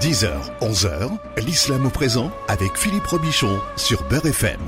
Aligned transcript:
10h, 0.00 0.30
11h, 0.60 1.10
l'islam 1.44 1.86
au 1.86 1.90
présent 1.90 2.30
avec 2.46 2.76
Philippe 2.76 3.06
Robichon 3.06 3.58
sur 3.74 4.04
Beurre 4.04 4.26
FM. 4.26 4.60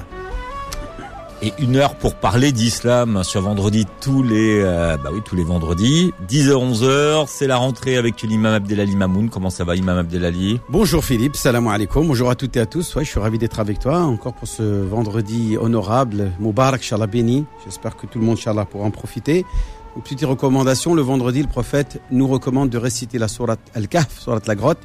Et 1.41 1.53
une 1.61 1.77
heure 1.77 1.95
pour 1.95 2.17
parler 2.17 2.51
d'islam 2.51 3.23
sur 3.23 3.43
vendredi 3.43 3.87
tous 4.01 4.25
les 4.25 4.61
euh, 4.61 4.97
bah 4.97 5.11
oui 5.13 5.21
tous 5.25 5.37
les 5.37 5.45
vendredis. 5.45 6.13
10h 6.29 6.51
11h 6.51 7.27
c'est 7.29 7.47
la 7.47 7.59
rentrée 7.59 7.97
avec 7.97 8.21
l'imam 8.23 8.55
Abdelali 8.55 8.97
Mamoun. 8.97 9.31
Comment 9.31 9.51
ça 9.51 9.63
va 9.63 9.77
imam 9.77 9.99
Abdelali? 9.99 10.61
Bonjour 10.69 11.05
Philippe 11.05 11.37
salam 11.37 11.69
alaikum. 11.69 12.09
Bonjour 12.09 12.29
à 12.29 12.35
toutes 12.35 12.57
et 12.57 12.61
à 12.61 12.67
tous. 12.67 12.97
Ouais 12.97 13.05
je 13.05 13.11
suis 13.11 13.21
ravi 13.21 13.39
d'être 13.39 13.61
avec 13.61 13.79
toi 13.79 14.01
encore 14.01 14.35
pour 14.35 14.49
ce 14.49 14.65
vendredi 14.65 15.57
honorable. 15.57 16.33
Mubarak 16.41 16.83
Shallah 16.83 17.07
béni. 17.07 17.45
J'espère 17.65 17.97
que 17.97 18.07
tout 18.07 18.19
le 18.19 18.25
monde 18.25 18.37
Shallah 18.37 18.65
pourra 18.65 18.85
en 18.85 18.91
profiter. 18.91 19.47
Une 19.95 20.03
petite 20.03 20.25
recommandation. 20.25 20.93
Le 20.93 21.03
vendredi 21.03 21.41
le 21.41 21.49
prophète 21.49 22.01
nous 22.11 22.27
recommande 22.27 22.69
de 22.69 22.79
réciter 22.79 23.19
la 23.19 23.29
sourate 23.29 23.61
Al-Kahf 23.77 24.19
sourate 24.19 24.49
la 24.49 24.57
grotte 24.57 24.81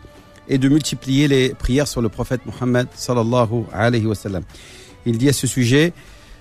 et 0.48 0.58
de 0.58 0.70
multiplier 0.70 1.27
les 1.27 1.49
prières 1.49 1.88
sur 1.88 2.02
le 2.02 2.09
prophète 2.09 2.41
Mohammed 2.45 2.88
sallallahu 2.94 3.66
alayhi 3.72 4.05
wa 4.05 4.16
il 5.05 5.17
dit 5.17 5.30
à 5.30 5.34
ce 5.34 5.48
sujet 5.48 5.94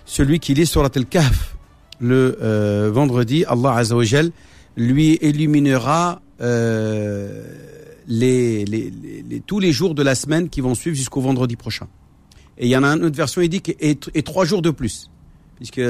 celui 0.05 0.39
qui 0.41 0.55
lit 0.55 0.67
Surat 0.67 0.91
al-Kahf 0.95 1.55
le 2.01 2.39
euh, 2.43 2.91
vendredi, 2.93 3.45
Allah 3.47 3.75
Azzawajal 3.77 4.31
lui 4.77 5.19
illuminera 5.23 6.21
euh, 6.41 7.45
les, 8.07 8.65
tous 9.47 9.61
les 9.61 9.73
jours 9.73 9.95
de 9.95 10.03
la 10.03 10.15
semaine 10.15 10.48
qui 10.48 10.61
vont 10.61 10.75
suivre 10.75 10.97
jusqu'au 10.97 11.21
vendredi 11.21 11.57
prochain. 11.57 11.87
Et 12.59 12.67
il 12.67 12.71
y 12.71 12.77
en 12.77 12.84
a 12.84 12.89
une 12.89 13.05
autre 13.05 13.17
version, 13.17 13.41
il 13.41 13.48
dit, 13.48 13.62
et, 13.81 13.98
et 14.15 14.23
trois 14.23 14.45
jours 14.45 14.62
de 14.62 14.71
plus. 14.71 15.11
Puisque 15.57 15.81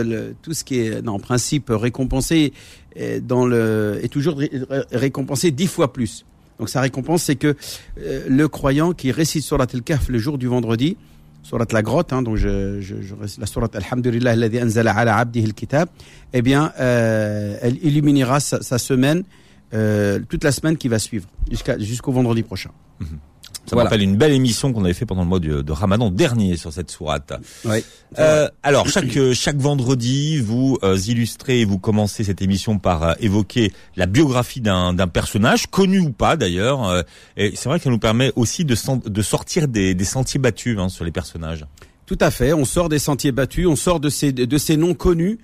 tout 0.42 0.52
ce 0.52 0.62
qui 0.62 0.78
est, 0.78 1.06
en 1.08 1.18
principe, 1.18 1.70
récompensé 1.70 2.52
est 2.94 4.08
toujours 4.10 4.38
récompensé 4.92 5.50
dix 5.50 5.66
fois 5.66 5.92
plus. 5.92 6.26
Donc 6.58 6.68
sa 6.68 6.80
récompense, 6.80 7.24
c'est 7.24 7.36
que 7.36 7.56
euh, 7.98 8.24
le 8.28 8.48
croyant 8.48 8.92
qui 8.92 9.10
récite 9.10 9.42
Surat 9.42 9.66
al-Kahf 9.72 10.08
le 10.08 10.18
jour 10.18 10.38
du 10.38 10.46
vendredi, 10.46 10.96
surat 11.42 11.66
la 11.70 11.82
grotte, 11.82 12.12
hein, 12.12 12.22
donc 12.22 12.36
je, 12.36 12.80
je, 12.80 12.94
je, 13.02 13.14
la 13.38 13.46
surat 13.46 13.68
Alhamdulillah 13.74 14.32
al-kitab, 14.32 15.88
eh 16.32 16.42
bien, 16.42 16.72
euh, 16.80 17.58
elle 17.60 17.76
illuminera 17.84 18.40
sa, 18.40 18.78
semaine, 18.78 19.24
euh, 19.74 20.20
toute 20.28 20.42
la 20.42 20.52
semaine 20.52 20.76
qui 20.76 20.88
va 20.88 20.98
suivre, 20.98 21.28
jusqu'au 21.78 22.12
vendredi 22.12 22.42
prochain. 22.42 22.70
-hmm. 23.00 23.33
Ça 23.66 23.76
voilà. 23.76 23.84
me 23.84 23.86
rappelle 23.86 24.02
une 24.02 24.16
belle 24.16 24.32
émission 24.32 24.72
qu'on 24.72 24.84
avait 24.84 24.92
fait 24.92 25.06
pendant 25.06 25.22
le 25.22 25.28
mois 25.28 25.40
de, 25.40 25.62
de 25.62 25.72
Ramadan 25.72 26.10
dernier 26.10 26.56
sur 26.56 26.72
cette 26.72 26.90
sourate. 26.90 27.32
Oui, 27.64 27.82
euh, 28.18 28.48
alors 28.62 28.88
chaque 28.88 29.16
chaque 29.32 29.56
vendredi, 29.56 30.38
vous 30.38 30.78
euh, 30.82 30.98
illustrez 30.98 31.60
et 31.60 31.64
vous 31.64 31.78
commencez 31.78 32.24
cette 32.24 32.42
émission 32.42 32.78
par 32.78 33.02
euh, 33.02 33.12
évoquer 33.20 33.72
la 33.96 34.04
biographie 34.06 34.60
d'un 34.60 34.92
d'un 34.92 35.08
personnage 35.08 35.66
connu 35.68 35.98
ou 35.98 36.10
pas 36.12 36.36
d'ailleurs. 36.36 36.86
Euh, 36.88 37.02
et 37.38 37.52
c'est 37.56 37.70
vrai 37.70 37.80
qu'elle 37.80 37.92
nous 37.92 37.98
permet 37.98 38.32
aussi 38.36 38.66
de 38.66 38.76
de 39.08 39.22
sortir 39.22 39.66
des, 39.66 39.94
des 39.94 40.04
sentiers 40.04 40.40
battus 40.40 40.78
hein, 40.78 40.90
sur 40.90 41.04
les 41.04 41.12
personnages. 41.12 41.64
Tout 42.06 42.18
à 42.20 42.30
fait. 42.30 42.52
On 42.52 42.66
sort 42.66 42.90
des 42.90 42.98
sentiers 42.98 43.32
battus, 43.32 43.66
on 43.66 43.76
sort 43.76 43.98
de 43.98 44.10
ces 44.10 44.32
de 44.32 44.58
ces 44.58 44.76
noms 44.76 44.94
connus 44.94 45.38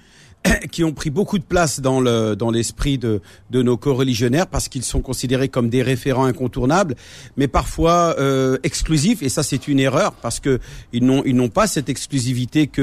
qui 0.71 0.85
ont 0.85 0.93
pris 0.93 1.11
beaucoup 1.11 1.39
de 1.39 1.45
place 1.45 1.81
dans 1.81 2.01
le 2.01 2.35
dans 2.35 2.51
l'esprit 2.51 2.99
de 2.99 3.21
de 3.51 3.63
nos 3.63 3.77
co-religionnaires 3.77 4.47
parce 4.47 4.69
qu'ils 4.69 4.85
sont 4.85 5.01
considérés 5.01 5.49
comme 5.49 5.69
des 5.69 5.83
référents 5.83 6.25
incontournables, 6.25 6.97
mais 7.37 7.49
parfois 7.49 8.17
euh, 8.19 8.59
exclusifs. 8.63 9.23
Et 9.23 9.29
ça 9.29 9.43
c'est 9.43 9.69
une 9.69 9.81
erreur 9.81 10.13
parce 10.13 10.41
que 10.41 10.59
ils 10.93 11.05
n'ont 11.05 11.23
ils 11.25 11.37
n'ont 11.37 11.49
pas 11.49 11.67
cette 11.67 11.89
exclusivité 11.89 12.67
que 12.67 12.81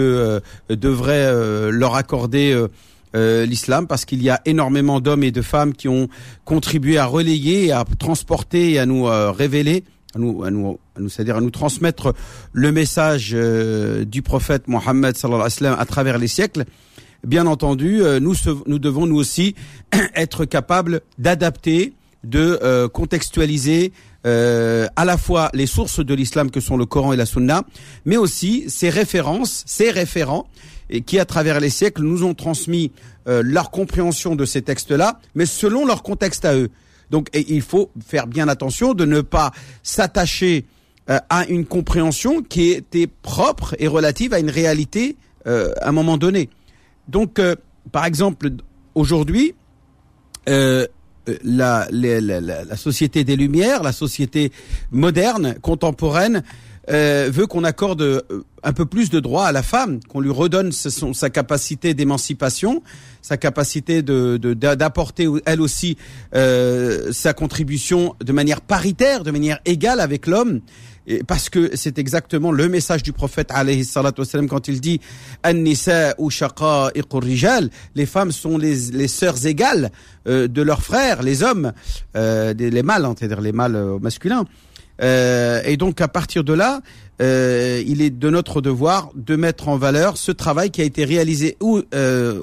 euh, 0.69 0.75
devrait 0.75 1.25
euh, 1.25 1.71
leur 1.71 1.95
accorder 1.95 2.67
euh, 3.15 3.45
l'islam 3.45 3.87
parce 3.87 4.05
qu'il 4.05 4.21
y 4.21 4.29
a 4.29 4.41
énormément 4.45 4.99
d'hommes 4.99 5.23
et 5.23 5.31
de 5.31 5.41
femmes 5.41 5.73
qui 5.73 5.87
ont 5.87 6.07
contribué 6.45 6.97
à 6.97 7.05
relayer, 7.05 7.71
à 7.71 7.83
transporter 7.97 8.73
et 8.73 8.79
à 8.79 8.85
nous 8.85 9.05
révéler 9.05 9.83
à 10.15 10.19
nous, 10.19 10.43
à 10.43 10.51
nous, 10.51 10.79
à 10.95 10.99
nous 10.99 11.09
c'est-à-dire 11.09 11.37
à 11.37 11.41
nous 11.41 11.49
transmettre 11.51 12.13
le 12.53 12.71
message 12.71 13.31
euh, 13.33 14.05
du 14.05 14.21
prophète 14.21 14.67
Mohammed 14.67 15.15
sallallahu 15.15 15.41
alayhi 15.41 15.53
wa 15.53 15.57
sallam 15.57 15.75
à 15.79 15.85
travers 15.85 16.17
les 16.17 16.27
siècles 16.27 16.65
bien 17.25 17.45
entendu, 17.47 18.01
nous, 18.21 18.35
nous 18.65 18.79
devons 18.79 19.05
nous 19.05 19.17
aussi 19.17 19.55
être 20.15 20.45
capables 20.45 21.01
d'adapter, 21.17 21.93
de 22.23 22.59
euh, 22.61 22.87
contextualiser 22.87 23.93
euh, 24.25 24.87
à 24.95 25.05
la 25.05 25.17
fois 25.17 25.49
les 25.53 25.67
sources 25.67 26.03
de 26.03 26.13
l'islam 26.13 26.51
que 26.51 26.59
sont 26.59 26.77
le 26.77 26.85
Coran 26.85 27.13
et 27.13 27.15
la 27.15 27.25
Sunna, 27.25 27.63
mais 28.05 28.17
aussi 28.17 28.65
ces 28.67 28.89
références, 28.89 29.63
ces 29.65 29.91
référents, 29.91 30.47
et 30.89 31.01
qui 31.01 31.19
à 31.19 31.25
travers 31.25 31.59
les 31.59 31.69
siècles 31.69 32.03
nous 32.03 32.23
ont 32.23 32.33
transmis 32.33 32.91
euh, 33.27 33.41
leur 33.43 33.71
compréhension 33.71 34.35
de 34.35 34.45
ces 34.45 34.61
textes-là, 34.61 35.19
mais 35.35 35.45
selon 35.45 35.85
leur 35.85 36.03
contexte 36.03 36.45
à 36.45 36.55
eux. 36.55 36.69
Donc 37.09 37.29
il 37.33 37.61
faut 37.61 37.89
faire 38.05 38.27
bien 38.27 38.47
attention 38.47 38.93
de 38.93 39.05
ne 39.05 39.21
pas 39.21 39.51
s'attacher 39.83 40.65
euh, 41.09 41.19
à 41.29 41.45
une 41.47 41.65
compréhension 41.65 42.41
qui 42.41 42.71
était 42.71 43.07
propre 43.07 43.75
et 43.79 43.87
relative 43.87 44.33
à 44.33 44.39
une 44.39 44.49
réalité 44.49 45.15
euh, 45.45 45.71
à 45.81 45.89
un 45.89 45.91
moment 45.93 46.17
donné. 46.17 46.49
Donc, 47.07 47.39
euh, 47.39 47.55
par 47.91 48.05
exemple, 48.05 48.49
aujourd'hui, 48.95 49.55
euh, 50.49 50.85
la, 51.43 51.87
la, 51.91 52.75
société 52.77 53.23
des 53.23 53.35
Lumières, 53.35 53.83
la 53.83 53.91
société 53.91 54.51
moderne, 54.91 55.55
contemporaine, 55.61 56.43
euh, 56.89 57.29
veut 57.29 57.47
qu'on 57.47 57.65
accorde 57.65 58.23
un 58.63 58.73
peu 58.73 58.85
plus 58.85 59.09
de 59.09 59.19
droits 59.19 59.45
à 59.47 59.51
la 59.51 59.61
femme, 59.61 59.99
qu'on 60.07 60.21
lui 60.21 60.31
redonne 60.31 60.71
sa 60.71 61.29
capacité 61.29 61.93
d'émancipation, 61.93 62.81
sa 63.21 63.35
capacité 63.35 64.01
d'apporter 64.01 65.27
elle 65.45 65.59
aussi 65.59 65.97
euh, 66.33 67.11
sa 67.11 67.33
contribution 67.33 68.15
de 68.23 68.31
manière 68.31 68.61
paritaire, 68.61 69.23
de 69.23 69.31
manière 69.31 69.59
égale 69.65 69.99
avec 69.99 70.27
l'homme 70.27 70.61
parce 71.25 71.49
que 71.49 71.71
c'est 71.75 71.97
exactement 71.99 72.51
le 72.51 72.67
message 72.67 73.03
du 73.03 73.13
prophète 73.13 73.49
alayhi 73.51 73.87
quand 74.49 74.67
il 74.67 74.81
dit 74.81 74.99
les 77.95 78.05
femmes 78.05 78.31
sont 78.31 78.57
les, 78.57 78.75
les 78.91 79.07
sœurs 79.07 79.45
égales 79.45 79.91
euh, 80.27 80.47
de 80.47 80.61
leurs 80.61 80.81
frères, 80.81 81.23
les 81.23 81.43
hommes, 81.43 81.71
euh, 82.15 82.53
les 82.53 82.83
mâles, 82.83 83.05
hein, 83.05 83.15
c'est-à-dire 83.17 83.41
les 83.41 83.51
mâles 83.51 83.75
euh, 83.75 83.99
masculins. 83.99 84.45
Et 84.99 85.77
donc 85.77 86.01
à 86.01 86.07
partir 86.07 86.43
de 86.43 86.53
là, 86.53 86.81
il 87.19 88.01
est 88.01 88.09
de 88.09 88.29
notre 88.31 88.61
devoir 88.61 89.11
de 89.13 89.35
mettre 89.35 89.69
en 89.69 89.77
valeur 89.77 90.17
ce 90.17 90.31
travail 90.31 90.71
qui 90.71 90.81
a 90.81 90.85
été 90.85 91.05
réalisé 91.05 91.55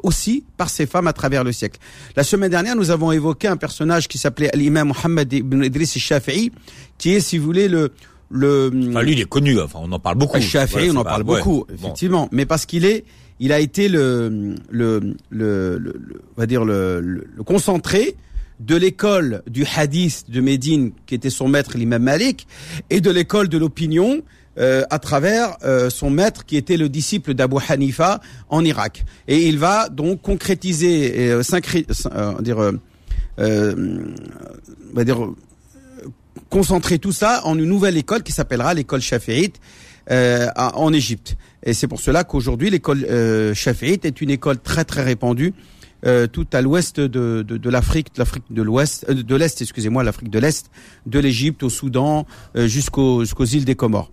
aussi 0.04 0.44
par 0.56 0.70
ces 0.70 0.86
femmes 0.86 1.08
à 1.08 1.12
travers 1.12 1.42
le 1.42 1.50
siècle. 1.50 1.80
La 2.14 2.22
semaine 2.22 2.52
dernière, 2.52 2.76
nous 2.76 2.92
avons 2.92 3.10
évoqué 3.10 3.48
un 3.48 3.56
personnage 3.56 4.06
qui 4.06 4.18
s'appelait 4.18 4.52
l'imam 4.54 4.92
Mohammed 4.94 5.32
ibn 5.32 5.64
Idris 5.64 5.94
al-Shafi'i, 5.96 6.52
qui 6.96 7.14
est, 7.14 7.20
si 7.20 7.38
vous 7.38 7.44
voulez, 7.44 7.66
le 7.66 7.90
le. 8.34 8.70
Enfin, 8.90 9.02
lui, 9.02 9.12
il 9.12 9.20
est 9.20 9.28
connu. 9.28 9.60
Enfin, 9.60 9.78
on 9.82 9.92
en 9.92 9.98
parle 9.98 10.18
beaucoup. 10.18 10.40
Shafi'i, 10.40 10.90
on 10.90 10.96
en 10.96 11.04
parle 11.04 11.22
beaucoup, 11.22 11.64
effectivement. 11.72 12.24
Bon. 12.24 12.28
Mais 12.32 12.44
parce 12.44 12.66
qu'il 12.66 12.84
est, 12.84 13.04
il 13.40 13.52
a 13.52 13.60
été 13.60 13.88
le, 13.88 14.54
le, 14.70 15.14
le, 15.30 15.78
le, 15.78 15.94
on 16.36 16.40
va 16.40 16.46
dire 16.46 16.64
le, 16.64 17.00
le, 17.00 17.26
le 17.34 17.42
concentré 17.42 18.16
de 18.60 18.76
l'école 18.76 19.42
du 19.48 19.64
hadith 19.76 20.24
de 20.28 20.40
Médine, 20.40 20.92
qui 21.06 21.14
était 21.14 21.30
son 21.30 21.48
maître, 21.48 21.76
l'imam 21.76 22.02
Malik, 22.02 22.46
et 22.90 23.00
de 23.00 23.10
l'école 23.10 23.48
de 23.48 23.58
l'opinion, 23.58 24.22
euh, 24.58 24.84
à 24.90 25.00
travers 25.00 25.56
euh, 25.64 25.90
son 25.90 26.10
maître 26.10 26.44
qui 26.46 26.56
était 26.56 26.76
le 26.76 26.88
disciple 26.88 27.34
d'Abu 27.34 27.56
Hanifa 27.68 28.20
en 28.48 28.64
Irak. 28.64 29.04
Et 29.26 29.48
il 29.48 29.58
va 29.58 29.88
donc 29.88 30.22
concrétiser, 30.22 31.24
et, 31.24 31.30
euh, 31.32 31.42
dire, 32.40 32.58
on 33.38 34.94
va 34.94 35.04
dire 35.04 35.32
concentrer 36.50 36.98
tout 36.98 37.12
ça 37.12 37.42
en 37.44 37.58
une 37.58 37.64
nouvelle 37.66 37.96
école 37.96 38.22
qui 38.22 38.32
s'appellera 38.32 38.74
l'école 38.74 39.00
Shafi'ite 39.00 39.60
euh, 40.10 40.48
en 40.56 40.92
Égypte. 40.92 41.36
Et 41.62 41.72
c'est 41.72 41.88
pour 41.88 42.00
cela 42.00 42.24
qu'aujourd'hui 42.24 42.70
l'école 42.70 43.06
euh, 43.08 43.54
est 43.54 44.20
une 44.20 44.30
école 44.30 44.58
très 44.58 44.84
très 44.84 45.02
répandue 45.02 45.54
euh, 46.06 46.26
tout 46.26 46.46
à 46.52 46.60
l'ouest 46.60 47.00
de, 47.00 47.42
de, 47.42 47.56
de 47.56 47.70
l'Afrique, 47.70 48.14
de 48.14 48.18
l'Afrique 48.18 48.44
de 48.50 48.60
l'Ouest, 48.60 49.06
euh, 49.08 49.14
de 49.22 49.36
l'Est, 49.36 49.62
excusez-moi, 49.62 50.04
l'Afrique 50.04 50.28
de 50.28 50.38
l'Est, 50.38 50.70
de 51.06 51.18
l'Égypte 51.18 51.62
au 51.62 51.70
Soudan 51.70 52.26
euh, 52.56 52.66
jusqu'aux 52.66 53.20
jusqu'aux 53.20 53.46
îles 53.46 53.64
des 53.64 53.74
Comores. 53.74 54.10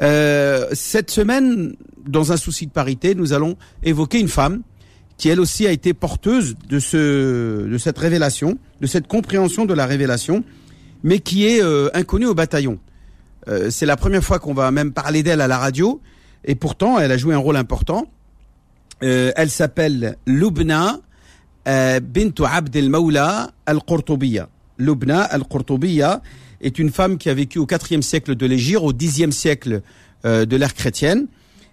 cette 0.00 1.10
semaine, 1.10 1.76
dans 2.06 2.32
un 2.32 2.36
souci 2.36 2.66
de 2.66 2.72
parité, 2.72 3.14
nous 3.14 3.32
allons 3.32 3.56
évoquer 3.84 4.18
une 4.18 4.28
femme 4.28 4.62
qui 5.16 5.28
elle 5.28 5.38
aussi 5.38 5.66
a 5.66 5.70
été 5.70 5.94
porteuse 5.94 6.56
de 6.68 6.80
ce 6.80 7.68
de 7.68 7.78
cette 7.78 7.98
révélation, 7.98 8.58
de 8.80 8.86
cette 8.88 9.06
compréhension 9.06 9.64
de 9.64 9.74
la 9.74 9.86
révélation 9.86 10.42
mais 11.02 11.20
qui 11.20 11.46
est 11.46 11.62
euh, 11.62 11.90
inconnue 11.94 12.26
au 12.26 12.34
bataillon. 12.34 12.78
Euh, 13.48 13.70
c'est 13.70 13.86
la 13.86 13.96
première 13.96 14.22
fois 14.22 14.38
qu'on 14.38 14.54
va 14.54 14.70
même 14.70 14.92
parler 14.92 15.22
d'elle 15.22 15.40
à 15.40 15.48
la 15.48 15.58
radio, 15.58 16.00
et 16.44 16.54
pourtant 16.54 16.98
elle 16.98 17.12
a 17.12 17.16
joué 17.16 17.34
un 17.34 17.38
rôle 17.38 17.56
important. 17.56 18.06
Euh, 19.02 19.32
elle 19.36 19.50
s'appelle 19.50 20.16
Lubna 20.26 21.00
euh, 21.66 22.00
bintu 22.00 22.44
Abd 22.44 22.76
al-Mawla 22.76 23.50
al-Qurtubiya. 23.66 24.48
Lubna 24.78 25.22
al-Qurtubiya 25.22 26.22
est 26.60 26.78
une 26.78 26.90
femme 26.90 27.18
qui 27.18 27.30
a 27.30 27.34
vécu 27.34 27.58
au 27.58 27.66
IVe 27.66 28.02
siècle 28.02 28.34
de 28.34 28.46
l'Égypte, 28.46 28.80
au 28.82 28.92
Xe 28.92 29.30
siècle 29.30 29.82
de 30.24 30.56
l'ère 30.56 30.74
chrétienne, 30.74 31.28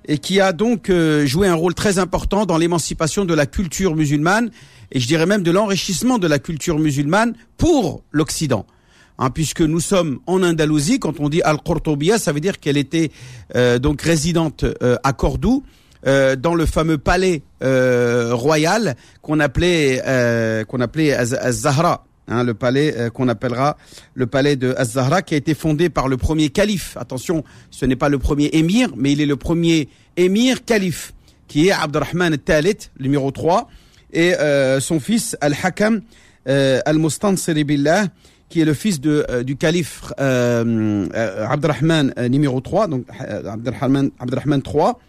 et 0.07 0.19
qui 0.19 0.39
a 0.39 0.54
donc 0.54 0.92
joué 1.25 1.48
un 1.48 1.56
rôle 1.56 1.74
très 1.74 1.98
important 1.98 2.45
dans 2.45 2.60
l'émancipation 2.60 3.25
de 3.25 3.33
la 3.33 3.48
culture 3.48 3.95
musulmane, 3.95 4.51
et 4.92 5.00
je 5.00 5.07
dirais 5.07 5.25
même 5.25 5.42
de 5.42 5.50
l'enrichissement 5.50 6.19
de 6.19 6.28
la 6.28 6.38
culture 6.38 6.78
musulmane 6.78 7.33
pour 7.57 8.04
l'Occident 8.12 8.68
hein, 9.17 9.29
puisque 9.29 9.62
nous 9.62 9.79
sommes 9.79 10.19
en 10.27 10.44
Andalousie. 10.44 11.00
Quand 11.00 11.19
on 11.19 11.29
dit 11.29 11.41
Al-Qurtubiyya, 11.41 12.17
ça 12.19 12.31
veut 12.31 12.39
dire 12.39 12.59
qu'elle 12.59 12.77
était 12.77 13.12
euh, 13.56 13.79
donc 13.79 14.01
résidente 14.01 14.63
euh, 14.83 14.95
à 15.03 15.13
Cordoue, 15.13 15.63
euh, 16.07 16.35
dans 16.35 16.53
le 16.56 16.65
fameux 16.65 16.97
palais 16.97 17.41
euh, 17.63 18.29
royal 18.33 18.95
qu'on 19.21 19.39
appelait 19.39 20.01
euh, 20.06 20.63
qu'on 20.63 20.79
appelait 20.81 21.13
Az- 21.13 21.33
Az-Zahra. 21.39 22.06
Hein, 22.27 22.44
le 22.44 22.56
palais 22.56 22.94
euh, 22.97 23.09
qu'on 23.12 23.27
appellera 23.27 23.77
le 24.15 24.25
palais 24.25 24.56
de 24.56 24.73
Az-Zahra, 24.77 25.21
qui 25.21 25.35
a 25.35 25.38
été 25.38 25.53
fondé 25.53 25.89
par 25.89 26.07
le 26.07 26.18
premier 26.18 26.50
calife. 26.50 26.97
Attention, 27.00 27.44
ce 27.69 27.85
n'est 27.85 27.95
pas 27.95 28.09
le 28.09 28.18
premier 28.18 28.50
émir, 28.53 28.89
mais 28.97 29.11
il 29.11 29.21
est 29.21 29.27
le 29.27 29.35
premier 29.35 29.89
émir 30.18 30.65
calife, 30.65 31.13
qui 31.47 31.68
est 31.68 31.71
Abdurrahman 31.71 32.33
al-Thalith, 32.33 32.89
numéro 33.00 33.29
3, 33.29 33.69
et 34.11 34.33
euh, 34.39 34.79
son 34.79 35.00
fils 35.00 35.38
Al-Hakam 35.39 36.01
euh, 36.47 36.79
Al-Mustansiri 36.88 37.63
Billah, 37.63 38.06
qui 38.50 38.62
est 38.62 38.65
le 38.65 38.74
fils 38.74 39.01
de, 39.01 39.25
euh, 39.30 39.44
du 39.44 39.56
calife 39.57 40.13
euh, 40.19 41.07
euh, 41.15 41.47
Abdurrahman 41.47 42.13
euh, 42.18 42.30
numéro 42.30 42.62
3, 42.62 42.88
donc 42.88 43.06
euh, 43.21 43.51
Abdurrahman, 43.51 44.12
Abdurrahman 44.19 44.62
3, 44.62 45.00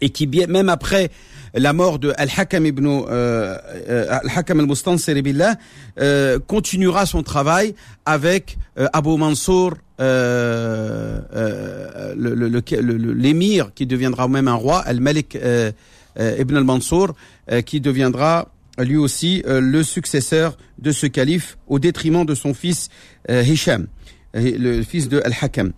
et 0.00 0.10
qui 0.10 0.26
bien 0.26 0.46
même 0.46 0.68
après 0.68 1.10
la 1.54 1.72
mort 1.72 1.98
de 1.98 2.12
Al-Hakam 2.16 2.66
ibn 2.66 2.86
euh, 3.08 3.56
Al-Hakam 4.10 4.60
al-Mustansir 4.60 5.14
billah 5.22 5.56
continuera 6.48 7.06
son 7.06 7.22
travail 7.22 7.76
avec 8.04 8.58
Abu 8.92 9.16
Mansour 9.16 9.74
l'émir 12.16 13.70
qui 13.72 13.86
deviendra 13.86 14.26
même 14.26 14.48
un 14.48 14.54
roi 14.54 14.78
Al-Malik 14.80 15.38
ibn 16.16 16.56
al-Mansour 16.56 17.14
qui 17.64 17.80
deviendra 17.80 18.48
lui 18.78 18.96
aussi 18.96 19.42
euh, 19.46 19.60
le 19.60 19.82
successeur 19.82 20.56
de 20.78 20.90
ce 20.92 21.06
calife 21.06 21.56
au 21.68 21.78
détriment 21.78 22.24
de 22.26 22.34
son 22.34 22.54
fils 22.54 22.88
euh, 23.30 23.42
Hisham 23.42 23.86
euh, 24.36 24.52
le 24.58 24.82
fils 24.82 25.08
de 25.08 25.20
Al-Hakam. 25.24 25.72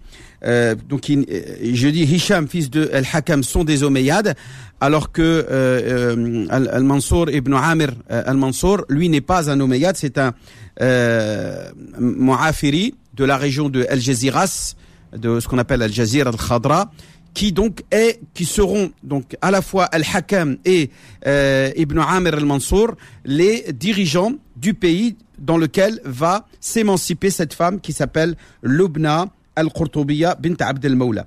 Euh, 0.45 0.75
donc 0.89 1.07
je 1.09 1.89
dis 1.89 2.03
Hisham, 2.03 2.47
fils 2.49 2.71
de 2.71 2.89
Al-Hakam, 2.93 3.43
sont 3.43 3.65
des 3.65 3.83
Omeyyades, 3.83 4.35
alors 4.81 5.11
que 5.13 5.23
euh, 5.23 5.45
euh, 5.51 6.47
Al- 6.51 6.69
Al-Mansour 6.69 7.31
ibn 7.31 7.55
Amir 7.55 7.91
euh, 8.11 8.23
Al-Mansour, 8.27 8.85
lui 8.89 9.09
n'est 9.09 9.23
pas 9.23 9.51
un 9.51 9.59
Omeyyade, 9.61 9.97
c'est 9.97 10.19
un 10.19 10.35
euh, 10.83 11.71
Mu'afiri 11.99 12.95
de 13.15 13.25
la 13.25 13.37
région 13.37 13.69
de 13.69 13.87
Al-Jaziras, 13.89 14.75
de 15.17 15.41
ce 15.41 15.49
qu'on 15.49 15.59
appelle 15.59 15.83
Al-Jazira 15.83 16.31
Al-Khadra, 16.31 16.91
qui 17.37 17.53
donc 17.53 17.83
est, 17.91 18.19
qui 18.33 18.47
seront 18.47 18.91
donc 19.03 19.37
à 19.43 19.50
la 19.50 19.61
fois 19.61 19.85
Al-Hakam 19.85 20.56
et 20.65 20.91
euh, 21.27 21.71
Ibn 21.77 21.99
Amir 21.99 22.33
Al-Mansour, 22.33 22.94
les 23.27 23.75
dirigeants 23.75 24.33
du 24.56 24.73
pays 24.73 25.17
dans 25.37 25.59
lequel 25.59 26.00
va 26.03 26.47
s'émanciper 26.61 27.29
cette 27.29 27.53
femme 27.53 27.83
qui 27.83 27.93
s'appelle 27.93 28.37
Lubna 28.62 29.27
Al-Qurtubiyya 29.55 30.37
bint 30.37 30.56
Abd 30.59 30.87
al-Mawla. 30.87 31.27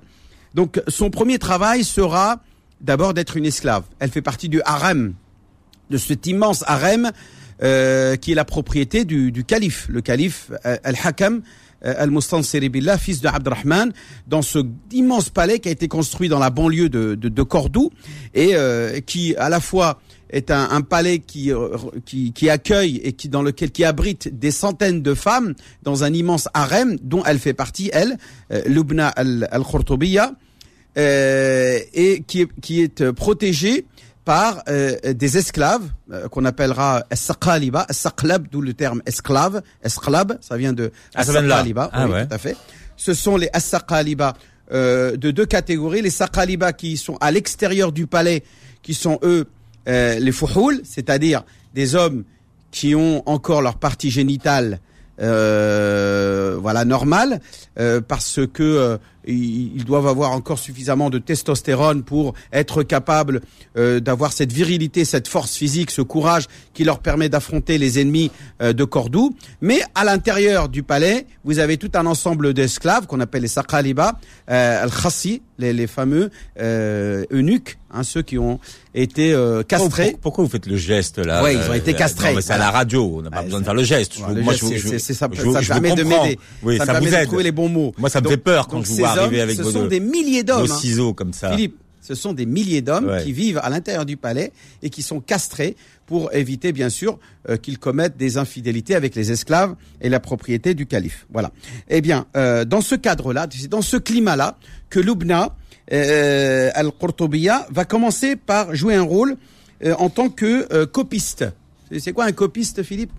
Donc 0.52 0.82
son 0.88 1.10
premier 1.10 1.38
travail 1.38 1.84
sera 1.84 2.42
d'abord 2.80 3.14
d'être 3.14 3.36
une 3.36 3.46
esclave. 3.46 3.84
Elle 4.00 4.10
fait 4.10 4.20
partie 4.20 4.48
du 4.48 4.60
harem, 4.64 5.14
de 5.90 5.96
cet 5.96 6.26
immense 6.26 6.64
harem 6.66 7.12
euh, 7.62 8.16
qui 8.16 8.32
est 8.32 8.34
la 8.34 8.44
propriété 8.44 9.04
du, 9.04 9.44
calife, 9.44 9.86
le 9.88 10.00
calife 10.00 10.50
euh, 10.66 10.76
Al-Hakam 10.82 11.42
Al-Mustansiri 11.82 12.68
Billah, 12.68 12.98
fils 12.98 13.20
de 13.20 13.28
Abdurrahman, 13.28 13.92
dans 14.26 14.42
ce 14.42 14.58
immense 14.92 15.30
palais 15.30 15.58
qui 15.60 15.68
a 15.68 15.72
été 15.72 15.88
construit 15.88 16.28
dans 16.28 16.38
la 16.38 16.50
banlieue 16.50 16.88
de, 16.88 17.14
de, 17.14 17.28
de 17.28 17.42
Cordoue 17.42 17.90
et 18.34 18.50
euh, 18.54 19.00
qui 19.00 19.34
à 19.36 19.48
la 19.48 19.60
fois 19.60 20.00
est 20.32 20.50
un, 20.50 20.68
un 20.70 20.82
palais 20.82 21.18
qui, 21.18 21.52
euh, 21.52 21.76
qui 22.06 22.32
qui 22.32 22.48
accueille 22.50 23.00
et 23.02 23.12
qui 23.14 23.28
dans 23.28 23.42
lequel 23.42 23.70
qui 23.72 23.84
abrite 23.84 24.38
des 24.38 24.52
centaines 24.52 25.02
de 25.02 25.14
femmes 25.14 25.54
dans 25.82 26.04
un 26.04 26.12
immense 26.12 26.48
harem 26.54 26.96
dont 27.02 27.24
elle 27.24 27.38
fait 27.38 27.54
partie 27.54 27.90
elle, 27.92 28.16
euh, 28.52 28.62
Lubna 28.66 29.08
al- 29.08 29.48
al-Khurtubiyya 29.50 30.32
euh, 30.98 31.78
et 31.94 32.22
qui 32.26 32.46
qui 32.60 32.80
est 32.80 33.00
euh, 33.00 33.12
protégée 33.12 33.86
par 34.30 34.62
euh, 34.68 34.96
des 35.12 35.38
esclaves 35.38 35.82
euh, 36.12 36.28
qu'on 36.28 36.44
appellera 36.44 37.02
as-saqaliba, 37.10 37.84
as-saqlab, 37.88 38.46
d'où 38.48 38.60
le 38.60 38.74
terme 38.74 39.02
esclave, 39.04 39.60
esclave, 39.82 40.38
ça 40.40 40.56
vient 40.56 40.72
de 40.72 40.92
Ah, 41.16 41.22
as-saqaliba, 41.22 41.90
Ah 41.92 42.06
oui, 42.06 42.12
ouais. 42.12 42.28
tout 42.28 42.34
à 42.34 42.38
fait. 42.38 42.56
Ce 42.96 43.12
sont 43.12 43.36
les 43.36 43.50
as-saqaliba 43.52 44.34
euh, 44.70 45.16
de 45.16 45.32
deux 45.32 45.46
catégories, 45.46 46.00
les 46.00 46.10
saqaliba 46.10 46.72
qui 46.72 46.96
sont 46.96 47.16
à 47.20 47.32
l'extérieur 47.32 47.90
du 47.90 48.06
palais, 48.06 48.44
qui 48.82 48.94
sont 48.94 49.18
eux 49.24 49.46
euh, 49.88 50.20
les 50.20 50.30
fouhoul, 50.30 50.80
c'est-à-dire 50.84 51.42
des 51.74 51.96
hommes 51.96 52.22
qui 52.70 52.94
ont 52.94 53.28
encore 53.28 53.62
leur 53.62 53.78
partie 53.78 54.12
génitale 54.12 54.78
euh, 55.20 56.56
voilà 56.60 56.84
normale 56.84 57.40
euh, 57.78 58.00
parce 58.00 58.40
que 58.54 58.62
euh, 58.62 58.96
ils 59.34 59.84
doivent 59.84 60.06
avoir 60.06 60.32
encore 60.32 60.58
suffisamment 60.58 61.10
de 61.10 61.18
testostérone 61.18 62.02
pour 62.02 62.34
être 62.52 62.82
capables 62.82 63.40
euh, 63.76 64.00
d'avoir 64.00 64.32
cette 64.32 64.52
virilité, 64.52 65.04
cette 65.04 65.28
force 65.28 65.54
physique, 65.56 65.90
ce 65.90 66.02
courage 66.02 66.44
qui 66.74 66.84
leur 66.84 66.98
permet 67.00 67.28
d'affronter 67.28 67.78
les 67.78 67.98
ennemis 68.00 68.30
euh, 68.62 68.72
de 68.72 68.84
Cordoue. 68.84 69.34
Mais 69.60 69.80
à 69.94 70.04
l'intérieur 70.04 70.68
du 70.68 70.82
palais, 70.82 71.26
vous 71.44 71.58
avez 71.58 71.76
tout 71.76 71.90
un 71.94 72.06
ensemble 72.06 72.54
d'esclaves 72.54 73.06
qu'on 73.06 73.20
appelle 73.20 73.42
les 73.42 73.48
saqaliba, 73.48 74.18
euh, 74.50 74.82
al-khassi, 74.84 75.42
les, 75.58 75.72
les 75.72 75.86
fameux 75.86 76.30
euh, 76.58 77.24
eunuques, 77.30 77.78
hein, 77.92 78.02
ceux 78.02 78.22
qui 78.22 78.38
ont 78.38 78.58
été 78.94 79.32
euh, 79.32 79.62
castrés. 79.62 80.04
Pourquoi, 80.04 80.20
pourquoi 80.22 80.44
vous 80.44 80.50
faites 80.50 80.66
le 80.66 80.76
geste 80.76 81.18
là 81.18 81.42
Ouais, 81.42 81.54
ils 81.54 81.70
ont 81.70 81.74
été 81.74 81.92
castrés. 81.94 82.30
Non, 82.30 82.36
mais 82.36 82.42
c'est 82.42 82.54
à 82.54 82.58
la 82.58 82.70
radio, 82.70 83.16
on 83.18 83.22
n'a 83.22 83.30
pas 83.30 83.38
Ouais, 83.38 83.44
besoin 83.44 83.60
de 83.60 83.64
ça- 83.64 83.68
faire 83.70 83.74
le 83.74 83.84
geste. 83.84 84.14
Je 84.14 84.18
Voilà, 84.20 84.32
vous- 84.32 84.38
le 84.38 84.44
moi, 84.44 84.54
geste, 84.54 84.72
je 84.72 84.78
je- 84.78 84.98
ça, 84.98 84.98
je 84.98 85.12
ça 85.12 85.28
je 85.32 85.42
vous 85.42 85.52
permet 85.80 85.94
de 85.94 86.02
m'aider. 86.02 86.38
Oui, 86.62 86.78
ça, 86.78 86.86
ça, 86.86 86.94
me 86.94 87.00
permet 87.00 87.20
de 87.20 87.26
trouver 87.26 87.42
les 87.42 87.52
bons 87.52 87.68
mots. 87.68 87.92
Moi, 87.98 88.08
ça 88.08 88.20
me 88.20 88.24
Donc- 88.24 88.32
fait 88.32 88.36
peur 88.38 88.68
quand 88.68 88.82
je 88.82 88.92
vois 88.94 89.08
ce 89.28 89.62
vos, 89.62 89.70
sont 89.70 89.86
des 89.86 90.00
milliers 90.00 90.42
d'hommes. 90.44 90.66
vos 90.66 90.74
ciseaux 90.78 91.12
comme 91.14 91.32
ça. 91.32 91.50
Philippe, 91.50 91.76
ce 92.00 92.14
sont 92.14 92.32
des 92.32 92.46
milliers 92.46 92.80
d'hommes 92.82 93.06
Ouais. 93.08 93.22
qui 93.22 93.32
vivent 93.32 93.60
à 93.62 93.68
l'intérieur 93.70 94.06
du 94.06 94.16
palais 94.16 94.52
et 94.82 94.90
qui 94.90 95.02
sont 95.02 95.20
castrés 95.20 95.76
pour 96.06 96.32
éviter, 96.34 96.72
bien 96.72 96.88
sûr, 96.88 97.18
euh, 97.48 97.56
qu'ils 97.56 97.78
commettent 97.78 98.16
des 98.16 98.36
infidélités 98.36 98.94
avec 98.96 99.14
les 99.14 99.30
esclaves 99.30 99.76
et 100.00 100.08
la 100.08 100.18
propriété 100.18 100.74
du 100.74 100.86
calife. 100.86 101.26
Voilà. 101.32 101.52
Eh 101.88 102.00
bien, 102.00 102.26
euh, 102.36 102.64
dans 102.64 102.80
ce 102.80 102.94
cadre-là, 102.96 103.46
c'est 103.50 103.68
dans 103.68 103.82
ce 103.82 103.96
climat-là 103.96 104.58
que 104.88 104.98
Lubna 104.98 105.54
euh, 105.92 106.70
al-Qurtubiyya 106.74 107.66
va 107.70 107.84
commencer 107.84 108.34
par 108.36 108.74
jouer 108.74 108.94
un 108.94 109.02
rôle 109.02 109.36
en 109.98 110.10
tant 110.10 110.28
que 110.28 110.84
copiste. 110.84 111.44
C'est 111.98 112.12
quoi 112.12 112.24
un 112.26 112.32
copiste, 112.32 112.82
Philippe? 112.82 113.10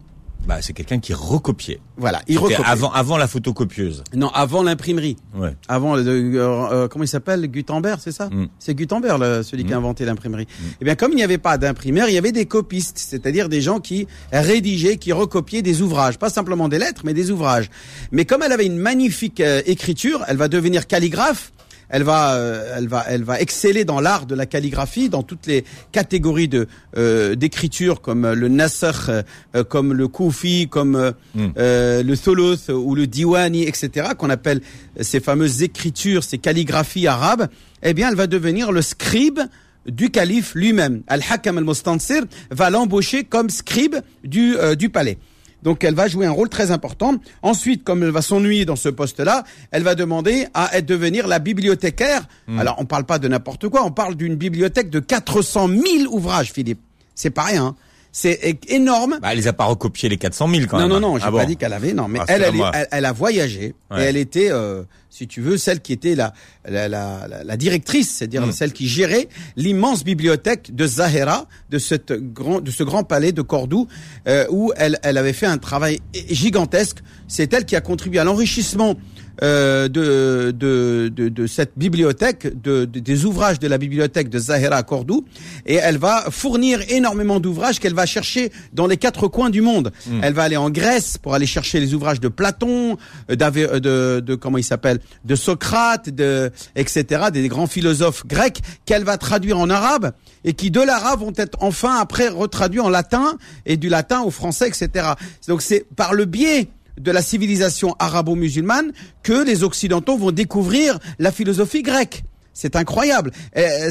Bah, 0.47 0.57
c'est 0.61 0.73
quelqu'un 0.73 0.99
qui 0.99 1.13
recopiait. 1.13 1.79
Voilà, 1.97 2.21
il 2.27 2.37
recopie. 2.39 2.61
avant, 2.65 2.91
avant 2.91 3.15
la 3.17 3.27
photocopieuse. 3.27 4.03
Non, 4.15 4.29
avant 4.29 4.63
l'imprimerie. 4.63 5.15
Ouais. 5.35 5.55
Avant, 5.67 5.95
le- 5.95 6.03
euh, 6.07 6.39
euh, 6.71 6.87
comment 6.87 7.03
il 7.05 7.07
s'appelle? 7.07 7.45
Gutenberg, 7.47 7.99
c'est 8.03 8.11
ça? 8.11 8.27
Mm. 8.29 8.47
C'est 8.57 8.73
Gutenberg, 8.73 9.21
le- 9.21 9.43
celui 9.43 9.63
qui 9.65 9.73
a 9.73 9.77
inventé 9.77 10.03
l'imprimerie. 10.03 10.47
Eh 10.81 10.85
bien, 10.85 10.95
comme 10.95 11.11
il 11.11 11.15
n'y 11.17 11.23
avait 11.23 11.37
pas 11.37 11.57
d'imprimeur, 11.57 12.09
il 12.09 12.13
y 12.15 12.17
avait 12.17 12.31
des 12.31 12.47
copistes, 12.47 12.97
c'est-à-dire 12.97 13.49
des 13.49 13.61
gens 13.61 13.79
qui 13.79 14.07
rédigeaient, 14.33 14.97
qui 14.97 15.11
recopiaient 15.13 15.61
des 15.61 15.81
ouvrages, 15.83 16.17
pas 16.17 16.29
simplement 16.29 16.67
des 16.69 16.79
lettres, 16.79 17.01
mais 17.05 17.13
des 17.13 17.29
ouvrages. 17.31 17.69
Mais 18.11 18.25
comme 18.25 18.41
elle 18.41 18.51
avait 18.51 18.65
une 18.65 18.77
magnifique 18.77 19.39
euh, 19.41 19.61
écriture, 19.67 20.23
elle 20.27 20.37
va 20.37 20.47
devenir 20.47 20.87
calligraphe. 20.87 21.51
Elle 21.91 22.03
va, 22.03 22.33
euh, 22.33 22.75
elle 22.77 22.87
va, 22.87 23.05
elle 23.07 23.23
va 23.23 23.39
exceller 23.39 23.85
dans 23.85 23.99
l'art 23.99 24.25
de 24.25 24.33
la 24.33 24.45
calligraphie, 24.45 25.09
dans 25.09 25.23
toutes 25.23 25.45
les 25.47 25.63
catégories 25.91 26.47
de 26.47 26.67
euh, 26.97 27.35
d'écriture 27.35 28.01
comme 28.01 28.31
le 28.31 28.47
nasr, 28.47 29.09
euh, 29.55 29.63
comme 29.63 29.93
le 29.93 30.07
koufi, 30.07 30.67
comme 30.69 30.95
euh, 30.95 31.11
Mm. 31.35 31.47
euh, 31.57 32.03
le 32.03 32.17
tholoth 32.17 32.69
ou 32.69 32.95
le 32.95 33.07
diwani, 33.07 33.63
etc., 33.63 34.09
qu'on 34.17 34.29
appelle 34.29 34.61
ces 34.99 35.19
fameuses 35.19 35.61
écritures, 35.63 36.23
ces 36.23 36.37
calligraphies 36.37 37.07
arabes. 37.07 37.47
Eh 37.83 37.93
bien, 37.93 38.09
elle 38.09 38.15
va 38.15 38.27
devenir 38.27 38.71
le 38.71 38.81
scribe 38.81 39.39
du 39.87 40.09
calife 40.11 40.53
lui-même. 40.55 41.01
Al-Hakam 41.07 41.57
al-Mustansir 41.57 42.23
va 42.51 42.69
l'embaucher 42.69 43.23
comme 43.23 43.49
scribe 43.49 43.95
du 44.23 44.55
euh, 44.57 44.75
du 44.75 44.89
palais. 44.89 45.17
Donc 45.63 45.83
elle 45.83 45.93
va 45.95 46.07
jouer 46.07 46.25
un 46.25 46.31
rôle 46.31 46.49
très 46.49 46.71
important. 46.71 47.15
Ensuite, 47.43 47.83
comme 47.83 48.03
elle 48.03 48.09
va 48.11 48.21
s'ennuyer 48.21 48.65
dans 48.65 48.75
ce 48.75 48.89
poste-là, 48.89 49.43
elle 49.71 49.83
va 49.83 49.95
demander 49.95 50.47
à 50.53 50.75
être 50.77 50.85
devenir 50.85 51.27
la 51.27 51.39
bibliothécaire. 51.39 52.23
Alors 52.57 52.75
on 52.79 52.85
parle 52.85 53.03
pas 53.05 53.19
de 53.19 53.27
n'importe 53.27 53.69
quoi, 53.69 53.83
on 53.85 53.91
parle 53.91 54.15
d'une 54.15 54.35
bibliothèque 54.35 54.89
de 54.89 54.99
400 54.99 55.67
000 55.67 55.81
ouvrages, 56.11 56.51
Philippe. 56.51 56.79
C'est 57.15 57.29
pas 57.29 57.43
rien. 57.43 57.65
hein. 57.67 57.75
C'est 58.13 58.59
énorme. 58.67 59.19
Bah, 59.21 59.29
elle 59.31 59.37
les 59.37 59.47
a 59.47 59.53
pas 59.53 59.63
recopiés 59.65 60.09
les 60.09 60.17
400 60.17 60.49
000 60.49 60.63
quand 60.69 60.77
non, 60.77 60.83
même. 60.89 60.99
non, 60.99 61.11
non, 61.13 61.17
j'ai 61.17 61.23
Ah 61.25 61.31
pas 61.31 61.43
bon. 61.43 61.47
dit 61.47 61.55
qu'elle 61.55 61.71
avait. 61.71 61.93
Non, 61.93 62.09
mais 62.09 62.19
Ah, 62.19 62.25
elle, 62.27 62.43
elle, 62.43 62.55
elle, 62.73 62.87
elle 62.91 63.05
a 63.05 63.11
voyagé 63.13 63.73
Ouais. 63.89 64.01
et 64.01 64.05
elle 64.05 64.17
était, 64.17 64.51
euh, 64.51 64.83
si 65.09 65.27
tu 65.27 65.39
veux, 65.41 65.57
celle 65.57 65.79
qui 65.79 65.93
était 65.93 66.15
la 66.15 66.33
la, 66.67 66.87
la, 66.89 67.27
la- 67.43 67.57
directrice, 67.57 68.11
c'est-à-dire 68.17 68.45
Mm. 68.45 68.51
celle 68.51 68.73
qui 68.73 68.87
gérait 68.87 69.27
l'immense 69.55 70.03
bibliothèque 70.03 70.75
de 70.75 70.85
Zahira, 70.85 71.47
de 71.69 71.79
cette 71.79 72.11
grand, 72.11 72.59
de 72.61 72.69
ce 72.69 72.83
grand 72.83 73.03
palais 73.03 73.31
de 73.31 73.41
Cordoue, 73.41 73.87
euh, 74.27 74.45
où 74.49 74.71
elle, 74.75 74.99
elle 75.03 75.17
avait 75.17 75.33
fait 75.33 75.45
un 75.47 75.57
travail 75.57 75.99
gigantesque. 76.29 76.97
C'est 77.27 77.51
elle 77.53 77.65
qui 77.65 77.75
a 77.75 77.81
contribué 77.81 78.19
à 78.19 78.23
l'enrichissement 78.25 78.95
euh, 79.43 79.87
de, 79.87 80.51
de, 80.51 81.09
de, 81.13 81.29
de, 81.29 81.47
cette 81.47 81.71
bibliothèque, 81.75 82.61
de, 82.61 82.85
des 82.85 83.25
ouvrages 83.25 83.57
de 83.59 83.67
la 83.67 83.77
bibliothèque 83.77 84.29
de 84.29 84.37
Zahira 84.37 84.75
à 84.75 84.83
Cordoue, 84.83 85.25
et 85.65 85.75
elle 85.75 85.97
va 85.97 86.25
fournir 86.29 86.79
énormément 86.89 87.39
d'ouvrages 87.39 87.79
qu'elle 87.79 87.95
va 87.95 88.05
chercher 88.05 88.51
dans 88.73 88.85
les 88.85 88.97
quatre 88.97 89.27
coins 89.27 89.49
du 89.49 89.61
monde. 89.61 89.91
Hmm. 90.07 90.19
Elle 90.21 90.33
va 90.33 90.43
aller 90.43 90.57
en 90.57 90.69
Grèce 90.69 91.17
pour 91.17 91.33
aller 91.33 91.47
chercher 91.47 91.79
les 91.79 91.93
ouvrages 91.93 92.19
de 92.19 92.27
Platon, 92.27 92.97
euh, 93.31 93.35
euh, 93.41 93.79
de, 93.79 94.19
de, 94.19 94.35
comment 94.35 94.59
il 94.59 94.63
s'appelle, 94.63 94.99
de 95.25 95.35
Socrate, 95.35 96.09
de 96.09 96.51
etc. 96.75 97.25
Des 97.33 97.47
grands 97.47 97.67
philosophes 97.67 98.25
grecs 98.27 98.61
qu'elle 98.85 99.03
va 99.03 99.17
traduire 99.17 99.57
en 99.57 99.69
arabe 99.69 100.11
et 100.43 100.53
qui 100.53 100.71
de 100.71 100.81
l'arabe 100.81 101.21
vont 101.21 101.33
être 101.35 101.57
enfin 101.61 101.97
après 101.99 102.27
retraduits 102.27 102.79
en 102.79 102.89
latin 102.89 103.37
et 103.65 103.77
du 103.77 103.89
latin 103.89 104.21
au 104.21 104.31
français, 104.31 104.67
etc. 104.67 105.13
Donc 105.47 105.61
c'est 105.61 105.85
par 105.95 106.13
le 106.13 106.25
biais 106.25 106.69
de 106.97 107.11
la 107.11 107.21
civilisation 107.21 107.95
arabo-musulmane 107.99 108.91
que 109.23 109.45
les 109.45 109.63
Occidentaux 109.63 110.17
vont 110.17 110.31
découvrir 110.31 110.99
la 111.19 111.31
philosophie 111.31 111.83
grecque. 111.83 112.23
C'est 112.53 112.75
incroyable. 112.75 113.31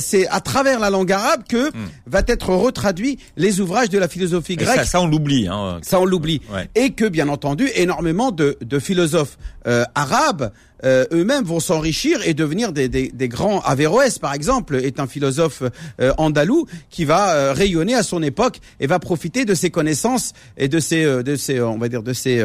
C'est 0.00 0.28
à 0.28 0.40
travers 0.40 0.80
la 0.80 0.90
langue 0.90 1.10
arabe 1.10 1.42
que 1.48 1.68
hmm. 1.68 1.88
va 2.06 2.22
être 2.26 2.50
retraduit 2.50 3.18
les 3.36 3.60
ouvrages 3.60 3.88
de 3.88 3.98
la 3.98 4.08
philosophie 4.08 4.56
grecque. 4.56 4.84
Ça, 4.84 5.00
on 5.00 5.06
l'oublie. 5.06 5.48
Hein. 5.48 5.78
Ça, 5.82 6.00
on 6.00 6.04
l'oublie. 6.04 6.42
Et 6.74 6.90
que, 6.90 7.06
bien 7.06 7.28
entendu, 7.28 7.68
énormément 7.74 8.30
de, 8.30 8.56
philosophes 8.78 9.38
euh, 9.66 9.84
arabes 9.94 10.52
euh, 10.84 11.04
eux-mêmes 11.12 11.44
vont 11.44 11.60
s'enrichir 11.60 12.20
et 12.26 12.32
devenir 12.32 12.72
des, 12.72 12.88
des, 12.88 13.28
grands. 13.28 13.60
Averroès, 13.60 14.18
par 14.18 14.34
exemple, 14.34 14.76
est 14.76 14.98
un 15.00 15.06
philosophe 15.06 15.62
euh, 16.00 16.12
andalou 16.16 16.66
qui 16.88 17.04
va 17.04 17.52
rayonner 17.52 17.94
à 17.94 18.02
son 18.02 18.22
époque 18.22 18.60
et 18.78 18.86
va 18.86 18.98
profiter 18.98 19.44
de 19.44 19.54
ses 19.54 19.70
connaissances 19.70 20.32
et 20.56 20.68
de 20.68 20.80
ses, 20.80 21.04
de 21.04 21.36
ses 21.36 21.60
on 21.60 21.78
va 21.78 21.88
dire, 21.88 22.02
de 22.02 22.14
ses 22.14 22.42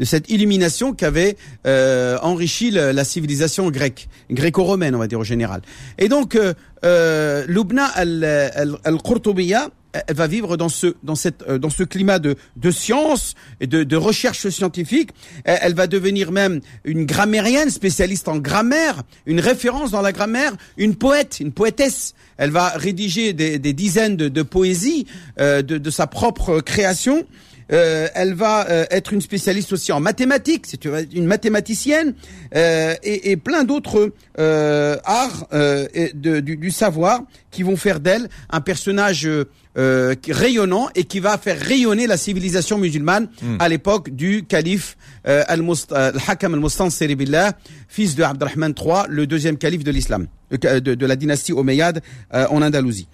de 0.00 0.04
cette 0.06 0.30
illumination 0.30 0.94
qu'avait 0.94 1.36
euh, 1.66 2.18
enrichi 2.22 2.70
la, 2.70 3.04
civilisation 3.04 3.70
grecque, 3.70 4.08
gréco-romaine, 4.30 4.94
on 4.96 4.98
va 4.98 5.06
dire 5.06 5.20
au 5.20 5.24
général. 5.24 5.60
Et 5.98 6.08
donc, 6.08 6.34
euh, 6.34 6.54
euh 6.84 7.44
Lubna 7.46 7.84
al-Qurtubiya, 7.84 9.68
elle 9.92 10.14
va 10.14 10.26
vivre 10.26 10.56
dans 10.56 10.68
ce 10.68 10.94
dans 11.02 11.14
cette 11.14 11.42
euh, 11.48 11.58
dans 11.58 11.70
ce 11.70 11.82
climat 11.82 12.18
de 12.18 12.36
de 12.56 12.70
science 12.70 13.34
et 13.60 13.66
de, 13.66 13.84
de 13.84 13.96
recherche 13.96 14.48
scientifique. 14.48 15.10
Elle, 15.44 15.74
va 15.74 15.86
devenir 15.86 16.32
même 16.32 16.60
une 16.84 17.04
grammairienne, 17.04 17.70
spécialiste 17.70 18.28
en 18.28 18.38
grammaire, 18.38 19.02
une 19.26 19.40
référence 19.40 19.90
dans 19.90 20.00
la 20.00 20.12
grammaire, 20.12 20.52
une 20.76 20.94
poète, 20.94 21.40
une 21.40 21.52
poétesse. 21.52 22.14
Elle 22.36 22.50
va 22.50 22.68
rédiger 22.68 23.32
des, 23.32 23.58
des 23.58 23.72
dizaines 23.72 24.16
de, 24.16 24.28
de 24.28 24.42
poésies 24.42 25.06
euh, 25.40 25.62
de, 25.62 25.78
de 25.78 25.90
sa 25.90 26.06
propre 26.06 26.60
création. 26.60 27.26
Euh, 27.72 28.08
elle 28.14 28.34
va 28.34 28.68
euh, 28.68 28.84
être 28.90 29.12
une 29.12 29.20
spécialiste 29.20 29.72
aussi 29.72 29.92
en 29.92 30.00
mathématiques, 30.00 30.66
c'est 30.66 30.84
une 30.84 31.26
mathématicienne 31.26 32.14
euh, 32.56 32.94
et, 33.02 33.30
et, 33.30 33.36
plein 33.36 33.64
d'autres 33.64 34.12
arts 34.36 35.48
de, 35.52 36.40
du, 36.40 36.56
du, 36.56 36.70
savoir 36.70 37.20
qui 37.50 37.62
vont 37.62 37.76
faire 37.76 38.00
d'elle 38.00 38.28
un 38.48 38.60
personnage 38.60 39.28
rayonnant 39.76 40.88
et 40.94 41.04
qui 41.04 41.20
va 41.20 41.36
faire 41.36 41.58
rayonner 41.58 42.06
la 42.06 42.16
civilisation 42.16 42.78
musulmane 42.78 43.28
hmm. 43.42 43.56
à 43.58 43.68
l'époque 43.68 44.10
du 44.10 44.44
calife 44.44 44.96
al-Hakam 45.24 46.54
al-Mustansir 46.54 47.14
billah, 47.16 47.52
fils 47.88 48.14
de 48.14 48.22
Abdurrahman 48.22 48.74
III, 48.76 49.02
le 49.08 49.26
deuxième 49.26 49.58
calife 49.58 49.84
de 49.84 49.90
l'islam, 49.90 50.26
de, 50.50 50.78
de, 50.78 51.06
la 51.06 51.16
dynastie 51.16 51.52
omeyyade 51.52 52.02
en 52.32 52.62
Andalousie. 52.62 53.08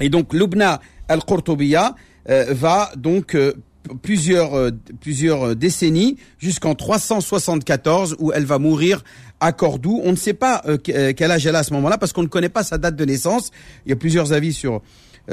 Et 0.00 0.08
donc 0.08 0.34
Lubna 0.34 0.80
al-Qurtubiya 1.08 1.94
va 2.26 2.90
donc 2.96 3.36
plusieurs, 4.02 4.54
euh, 4.54 4.70
plusieurs 5.00 5.48
euh, 5.48 5.54
décennies 5.54 6.16
jusqu'en 6.38 6.74
374 6.74 8.16
où 8.18 8.32
elle 8.32 8.44
va 8.44 8.58
mourir 8.58 9.02
à 9.40 9.52
Cordoue. 9.52 10.00
On 10.04 10.12
ne 10.12 10.16
sait 10.16 10.34
pas 10.34 10.62
euh, 10.66 10.76
quel 10.76 11.30
âge 11.30 11.46
elle 11.46 11.56
a 11.56 11.60
à 11.60 11.62
ce 11.62 11.72
moment-là 11.74 11.98
parce 11.98 12.12
qu'on 12.12 12.22
ne 12.22 12.28
connaît 12.28 12.48
pas 12.48 12.62
sa 12.62 12.78
date 12.78 12.96
de 12.96 13.04
naissance. 13.04 13.50
Il 13.86 13.90
y 13.90 13.92
a 13.92 13.96
plusieurs 13.96 14.32
avis 14.32 14.52
sur 14.52 14.82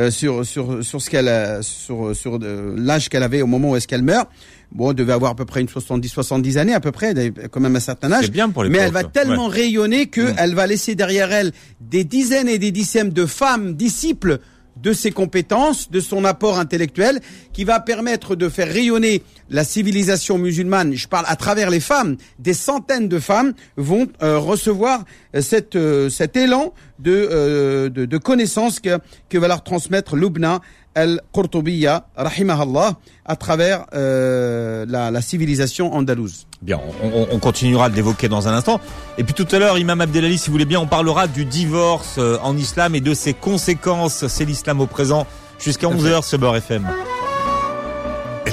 sur 0.09 0.45
sur 0.45 0.83
sur 0.83 1.01
ce 1.01 1.09
qu'elle 1.09 1.63
sur 1.63 2.15
sur 2.15 2.37
l'âge 2.37 3.09
qu'elle 3.09 3.23
avait 3.23 3.41
au 3.41 3.47
moment 3.47 3.71
où 3.71 3.75
est-ce 3.75 3.87
qu'elle 3.87 4.03
meurt. 4.03 4.29
Bon, 4.71 4.91
elle 4.91 4.95
devait 4.95 5.13
avoir 5.13 5.31
à 5.31 5.35
peu 5.35 5.45
près 5.45 5.61
une 5.61 5.69
70 5.69 6.07
70 6.07 6.57
années 6.59 6.73
à 6.73 6.79
peu 6.79 6.91
près, 6.91 7.13
elle 7.17 7.33
quand 7.49 7.61
même 7.61 7.75
un 7.75 7.79
certain 7.79 8.11
âge. 8.11 8.29
Bien 8.29 8.49
pour 8.49 8.63
mais 8.65 8.77
elle 8.77 8.91
va 8.91 9.05
tellement 9.05 9.47
rayonner 9.47 10.05
que 10.05 10.33
elle 10.37 10.53
va 10.53 10.67
laisser 10.67 10.93
derrière 10.93 11.31
elle 11.31 11.51
des 11.81 12.03
dizaines 12.03 12.49
et 12.49 12.59
des 12.59 12.71
dizaines 12.71 13.09
de 13.09 13.25
femmes 13.25 13.73
disciples 13.73 14.39
de 14.81 14.93
ses 14.93 15.11
compétences, 15.11 15.89
de 15.91 15.99
son 15.99 16.25
apport 16.25 16.59
intellectuel, 16.59 17.19
qui 17.53 17.63
va 17.63 17.79
permettre 17.79 18.35
de 18.35 18.49
faire 18.49 18.67
rayonner 18.67 19.23
la 19.49 19.63
civilisation 19.63 20.37
musulmane. 20.37 20.93
Je 20.93 21.07
parle 21.07 21.25
à 21.27 21.35
travers 21.35 21.69
les 21.69 21.79
femmes. 21.79 22.17
Des 22.39 22.53
centaines 22.53 23.07
de 23.07 23.19
femmes 23.19 23.53
vont 23.75 24.07
euh, 24.21 24.39
recevoir 24.39 25.05
euh, 25.35 25.41
euh, 25.75 26.09
cet 26.09 26.35
élan 26.35 26.73
de 26.99 28.17
connaissances 28.17 28.79
que, 28.79 28.99
que 29.29 29.37
va 29.37 29.47
leur 29.47 29.63
transmettre 29.63 30.15
Lubna 30.15 30.61
al-Qurtubiya, 30.97 32.07
rahimahallah, 32.15 32.95
à 33.25 33.35
travers 33.35 33.85
euh, 33.93 34.85
la, 34.89 35.11
la, 35.11 35.21
civilisation 35.21 35.93
andalouse. 35.93 36.47
Bien, 36.61 36.79
on, 37.03 37.27
on 37.31 37.39
continuera 37.39 37.89
de 37.89 37.95
l'évoquer 37.95 38.27
dans 38.27 38.47
un 38.47 38.53
instant. 38.53 38.81
Et 39.17 39.23
puis 39.23 39.35
tout 39.35 39.47
à 39.55 39.59
l'heure, 39.59 39.77
Imam 39.77 40.01
Abdelali, 40.01 40.37
si 40.37 40.47
vous 40.47 40.53
voulez 40.53 40.65
bien, 40.65 40.79
on 40.79 40.87
parlera 40.87 41.27
du 41.27 41.45
divorce 41.45 42.15
euh, 42.17 42.37
en 42.41 42.57
islam 42.57 42.95
et 42.95 43.01
de 43.01 43.13
ses 43.13 43.33
conséquences. 43.33 44.27
C'est 44.27 44.45
l'islam 44.45 44.81
au 44.81 44.87
présent 44.87 45.27
jusqu'à 45.59 45.87
11h 45.87 46.23
ce 46.23 46.35
Beurre 46.35 46.57
FM. 46.57 46.87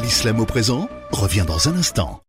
L'islam 0.02 0.38
au 0.38 0.44
présent 0.44 0.88
revient 1.12 1.44
dans 1.46 1.68
un 1.68 1.76
instant. 1.78 2.20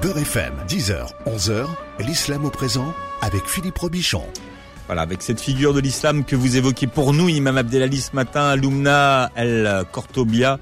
Beurre 0.00 0.18
FM, 0.18 0.54
10h, 0.68 1.08
11h, 1.26 1.66
l'islam 2.00 2.44
au 2.44 2.50
présent 2.50 2.92
avec 3.20 3.46
Philippe 3.46 3.78
Robichon. 3.78 4.22
Voilà, 4.86 5.02
avec 5.02 5.22
cette 5.22 5.40
figure 5.40 5.74
de 5.74 5.80
l'islam 5.80 6.24
que 6.24 6.36
vous 6.36 6.56
évoquez 6.56 6.86
pour 6.86 7.12
nous, 7.12 7.28
Imam 7.28 7.56
Abdelali 7.56 8.00
ce 8.00 8.14
matin, 8.14 8.56
Lumna 8.56 9.30
El 9.36 9.84
Cortobia. 9.92 10.58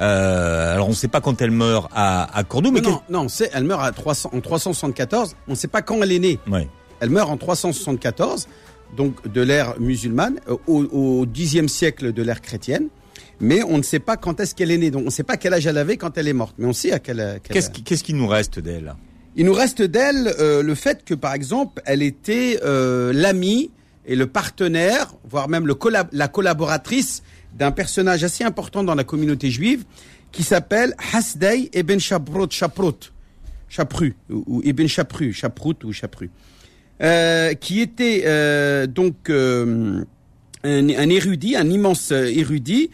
Euh, 0.00 0.74
alors 0.74 0.86
on 0.86 0.90
ne 0.90 0.96
sait 0.96 1.08
pas 1.08 1.20
quand 1.20 1.40
elle 1.42 1.50
meurt 1.50 1.88
à, 1.94 2.36
à 2.36 2.44
Cordoue, 2.44 2.72
mais 2.72 2.80
non, 2.80 3.00
non, 3.08 3.28
c'est 3.28 3.50
elle 3.52 3.64
meurt 3.64 3.82
à 3.82 3.92
300, 3.92 4.30
en 4.32 4.40
374. 4.40 5.36
On 5.48 5.52
ne 5.52 5.56
sait 5.56 5.68
pas 5.68 5.82
quand 5.82 6.02
elle 6.02 6.12
est 6.12 6.18
née. 6.18 6.38
Elle 7.00 7.10
meurt 7.10 7.30
en 7.30 7.36
374, 7.36 8.48
donc 8.96 9.30
de 9.30 9.40
l'ère 9.40 9.78
musulmane, 9.80 10.40
euh, 10.48 10.56
au, 10.66 11.26
Xe 11.26 11.66
siècle 11.66 12.12
de 12.12 12.22
l'ère 12.22 12.40
chrétienne. 12.40 12.88
Mais 13.40 13.62
on 13.64 13.78
ne 13.78 13.82
sait 13.82 13.98
pas 13.98 14.16
quand 14.16 14.38
est-ce 14.40 14.54
qu'elle 14.54 14.70
est 14.70 14.78
née. 14.78 14.90
Donc 14.90 15.02
on 15.02 15.06
ne 15.06 15.10
sait 15.10 15.24
pas 15.24 15.36
quel 15.36 15.52
âge 15.54 15.66
elle 15.66 15.78
avait 15.78 15.96
quand 15.96 16.16
elle 16.16 16.28
est 16.28 16.32
morte. 16.32 16.54
Mais 16.58 16.66
on 16.66 16.72
sait 16.72 16.92
à 16.92 16.98
quel. 16.98 17.40
Qu'est-ce 17.42 17.70
qui, 17.70 17.82
qu'est-ce 17.82 18.04
qui 18.04 18.14
nous 18.14 18.26
reste 18.28 18.58
d'elle? 18.58 18.94
Il 19.36 19.46
nous 19.46 19.52
reste 19.54 19.82
d'elle 19.82 20.34
euh, 20.38 20.62
le 20.62 20.74
fait 20.74 21.04
que, 21.04 21.14
par 21.14 21.34
exemple, 21.34 21.82
elle 21.86 22.02
était 22.02 22.60
euh, 22.64 23.12
l'amie 23.12 23.70
et 24.06 24.16
le 24.16 24.26
partenaire, 24.26 25.14
voire 25.28 25.48
même 25.48 25.66
le 25.66 25.76
la 26.12 26.28
collaboratrice 26.28 27.22
d'un 27.54 27.70
personnage 27.70 28.24
assez 28.24 28.44
important 28.44 28.82
dans 28.82 28.94
la 28.94 29.04
communauté 29.04 29.50
juive 29.50 29.84
qui 30.32 30.42
s'appelle 30.42 30.94
Hasdei 31.12 31.70
ibn 31.74 31.98
Shaprut, 31.98 32.50
Shaprut, 32.52 33.12
Chapru, 33.68 34.14
ou, 34.30 34.62
Ibn 34.64 34.86
Chapru, 34.86 35.32
Chaprut 35.32 35.84
ou 35.84 35.92
Chapru, 35.92 36.30
euh, 37.02 37.54
qui 37.54 37.80
était 37.80 38.24
euh, 38.26 38.86
donc 38.86 39.30
un, 39.30 40.04
un, 40.64 41.08
érudit, 41.08 41.56
un 41.56 41.70
immense 41.70 42.10
érudit, 42.10 42.90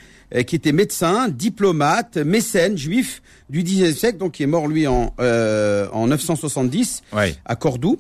qui 0.47 0.57
était 0.57 0.73
médecin, 0.73 1.29
diplomate, 1.29 2.17
mécène, 2.19 2.77
juif, 2.77 3.23
du 3.49 3.63
XIXe 3.63 3.97
siècle, 3.97 4.19
donc 4.19 4.33
qui 4.33 4.43
est 4.43 4.47
mort 4.47 4.69
lui 4.69 4.87
en, 4.87 5.15
euh, 5.21 5.89
en 5.93 6.09
970 6.09 7.03
à 7.45 7.57
Cordoue. 7.57 7.99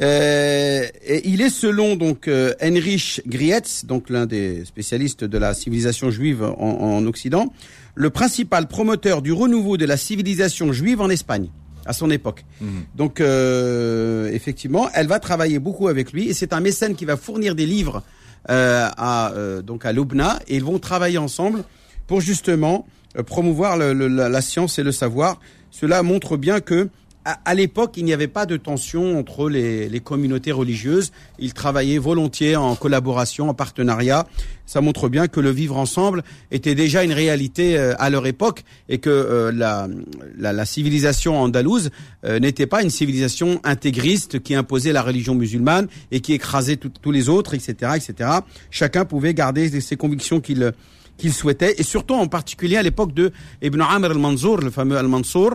Euh, 0.00 0.86
et 1.04 1.28
il 1.28 1.42
est 1.42 1.50
selon 1.50 1.96
donc 1.96 2.26
euh, 2.26 2.54
Heinrich 2.60 3.22
Grietz, 3.26 3.84
donc 3.84 4.08
l'un 4.08 4.26
des 4.26 4.64
spécialistes 4.64 5.22
de 5.22 5.38
la 5.38 5.52
civilisation 5.54 6.10
juive 6.10 6.42
en, 6.42 6.96
en, 6.96 7.06
Occident, 7.06 7.52
le 7.94 8.08
principal 8.08 8.68
promoteur 8.68 9.20
du 9.20 9.32
renouveau 9.32 9.76
de 9.76 9.84
la 9.84 9.98
civilisation 9.98 10.72
juive 10.72 11.00
en 11.02 11.10
Espagne 11.10 11.48
à 11.84 11.92
son 11.92 12.10
époque. 12.10 12.44
Mhm. 12.60 12.68
Donc 12.96 13.20
euh, 13.20 14.30
effectivement, 14.32 14.88
elle 14.94 15.08
va 15.08 15.18
travailler 15.18 15.58
beaucoup 15.58 15.88
avec 15.88 16.12
lui 16.12 16.28
et 16.28 16.34
c'est 16.34 16.52
un 16.52 16.60
mécène 16.60 16.94
qui 16.94 17.04
va 17.04 17.16
fournir 17.16 17.54
des 17.54 17.66
livres 17.66 17.96
euh, 17.98 18.02
à 18.48 19.32
donc 19.64 19.84
à 19.84 19.92
Lubna 19.92 20.40
et 20.48 20.56
ils 20.56 20.64
vont 20.64 20.78
travailler 20.78 21.18
ensemble 21.18 21.64
pour 22.06 22.20
justement 22.20 22.86
euh, 23.18 23.22
promouvoir 23.22 23.76
la, 23.76 24.40
science 24.42 24.78
et 24.78 24.82
le 24.82 24.92
savoir. 24.92 25.40
Cela 25.70 26.02
montre 26.02 26.36
bien 26.36 26.60
que 26.60 26.88
à, 27.24 27.54
l'époque, 27.54 27.94
il 27.96 28.04
n'y 28.04 28.12
avait 28.12 28.28
pas 28.28 28.46
de 28.46 28.56
tension 28.56 29.18
entre 29.18 29.48
les, 29.48 29.88
les, 29.88 30.00
communautés 30.00 30.50
religieuses. 30.50 31.12
Ils 31.38 31.54
travaillaient 31.54 31.98
volontiers 31.98 32.56
en 32.56 32.74
collaboration, 32.74 33.48
en 33.48 33.54
partenariat. 33.54 34.26
Ça 34.66 34.80
montre 34.80 35.08
bien 35.08 35.28
que 35.28 35.38
le 35.38 35.50
vivre 35.50 35.76
ensemble 35.76 36.24
était 36.50 36.74
déjà 36.74 37.04
une 37.04 37.12
réalité 37.12 37.78
euh, 37.78 37.94
à 37.98 38.10
leur 38.10 38.26
époque 38.26 38.64
et 38.88 38.98
que 38.98 39.10
euh, 39.10 39.52
la, 39.52 39.88
la, 40.36 40.52
la, 40.52 40.64
civilisation 40.64 41.40
andalouse 41.40 41.90
n'était 42.24 42.66
pas 42.66 42.82
une 42.82 42.90
civilisation 42.90 43.60
intégriste 43.64 44.40
qui 44.42 44.54
imposait 44.54 44.92
la 44.92 45.02
religion 45.02 45.34
musulmane 45.34 45.88
et 46.10 46.20
qui 46.20 46.32
écrasait 46.32 46.76
tous 46.76 47.10
les 47.10 47.28
autres, 47.28 47.54
etc., 47.54 47.92
etc. 47.96 48.30
Chacun 48.70 49.04
pouvait 49.04 49.34
garder 49.34 49.80
ses 49.80 49.96
convictions 49.96 50.40
qu'il 50.40 50.72
qu'il 51.18 51.32
souhaitait, 51.32 51.74
et 51.78 51.82
surtout 51.82 52.14
en 52.14 52.26
particulier 52.26 52.76
à 52.76 52.82
l'époque 52.82 53.12
de 53.14 53.32
Ibn 53.62 53.80
Amr 53.80 54.10
al-Mansour, 54.10 54.58
le 54.58 54.70
fameux 54.70 54.96
al-Mansour, 54.96 55.54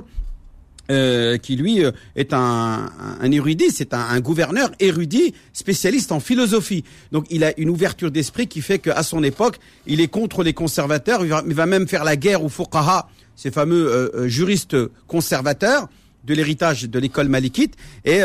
euh, 0.89 1.37
qui 1.37 1.57
lui 1.57 1.83
euh, 1.83 1.91
est 2.15 2.31
un, 2.31 2.89
un 3.19 3.31
érudit, 3.31 3.71
c'est 3.71 3.93
un, 3.93 3.99
un, 3.99 4.21
gouverneur 4.21 4.71
érudit, 4.79 5.33
spécialiste 5.51 6.13
en 6.13 6.21
philosophie. 6.21 6.85
Donc 7.11 7.25
il 7.29 7.43
a 7.43 7.51
une 7.59 7.69
ouverture 7.69 8.09
d'esprit 8.09 8.47
qui 8.47 8.61
fait 8.61 8.79
qu'à 8.79 9.03
son 9.03 9.21
époque, 9.21 9.59
il 9.85 9.99
est 9.99 10.07
contre 10.07 10.43
les 10.43 10.53
conservateurs, 10.53 11.25
il 11.25 11.29
va, 11.29 11.43
il 11.45 11.53
va 11.53 11.65
même 11.65 11.89
faire 11.89 12.05
la 12.05 12.15
guerre 12.15 12.41
aux 12.41 12.47
fuqaha, 12.47 13.09
ces 13.35 13.51
fameux 13.51 13.85
euh, 13.85 14.09
euh 14.15 14.27
juristes 14.29 14.77
conservateurs 15.07 15.89
de 16.23 16.33
l'héritage 16.33 16.83
de 16.83 16.99
l'école 16.99 17.27
malikite, 17.27 17.75
et 18.03 18.19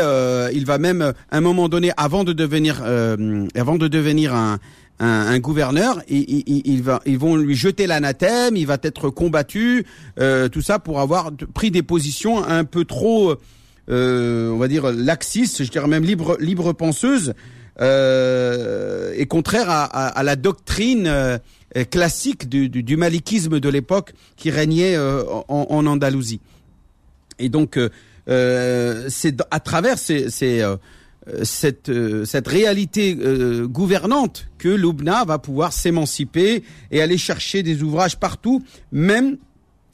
il 0.53 0.65
va 0.65 0.77
même, 0.77 1.01
à 1.01 1.37
un 1.37 1.39
moment 1.39 1.69
donné, 1.69 1.91
avant 1.95 2.25
de 2.25 2.33
devenir, 2.33 2.83
avant 2.83 3.77
de 3.77 3.87
devenir 3.87 4.35
un, 4.35 4.59
un, 4.99 5.07
un 5.07 5.39
gouverneur, 5.39 6.01
il, 6.07 6.43
il, 6.47 6.61
il, 6.65 6.83
va, 6.83 7.01
ils 7.05 7.17
vont 7.17 7.35
lui 7.35 7.55
jeter 7.55 7.87
l'anathème, 7.87 8.55
il 8.55 8.67
va 8.67 8.77
être 8.81 9.09
combattu, 9.09 9.85
euh, 10.19 10.49
tout 10.49 10.61
ça 10.61 10.79
pour 10.79 10.99
avoir 10.99 11.31
pris 11.53 11.71
des 11.71 11.83
positions 11.83 12.43
un 12.43 12.63
peu 12.63 12.85
trop, 12.85 13.35
euh, 13.89 14.51
on 14.51 14.57
va 14.57 14.67
dire, 14.67 14.91
laxistes, 14.91 15.63
je 15.63 15.69
dirais 15.71 15.87
même 15.87 16.03
libre, 16.03 16.37
libre 16.39 16.73
penseuses, 16.73 17.33
euh, 17.81 19.13
et 19.17 19.25
contraire 19.25 19.69
à, 19.69 19.83
à, 19.83 20.07
à 20.07 20.23
la 20.23 20.35
doctrine 20.35 21.07
euh, 21.07 21.37
classique 21.89 22.47
du, 22.47 22.69
du, 22.69 22.83
du, 22.83 22.97
malikisme 22.97 23.59
de 23.59 23.69
l'époque 23.69 24.13
qui 24.37 24.51
régnait 24.51 24.95
euh, 24.95 25.23
en, 25.47 25.67
en, 25.69 25.85
Andalousie. 25.87 26.39
Et 27.39 27.49
donc, 27.49 27.79
euh, 28.29 29.05
c'est 29.09 29.41
à 29.49 29.59
travers 29.59 29.97
ces, 29.97 30.29
ces 30.29 30.63
cette, 31.43 31.89
euh, 31.89 32.25
cette 32.25 32.47
réalité 32.47 33.17
euh, 33.19 33.67
gouvernante 33.67 34.47
que 34.57 34.69
l'Oubna 34.69 35.23
va 35.25 35.39
pouvoir 35.39 35.71
s'émanciper 35.71 36.63
et 36.91 37.01
aller 37.01 37.17
chercher 37.17 37.63
des 37.63 37.81
ouvrages 37.81 38.17
partout, 38.19 38.61
même 38.91 39.37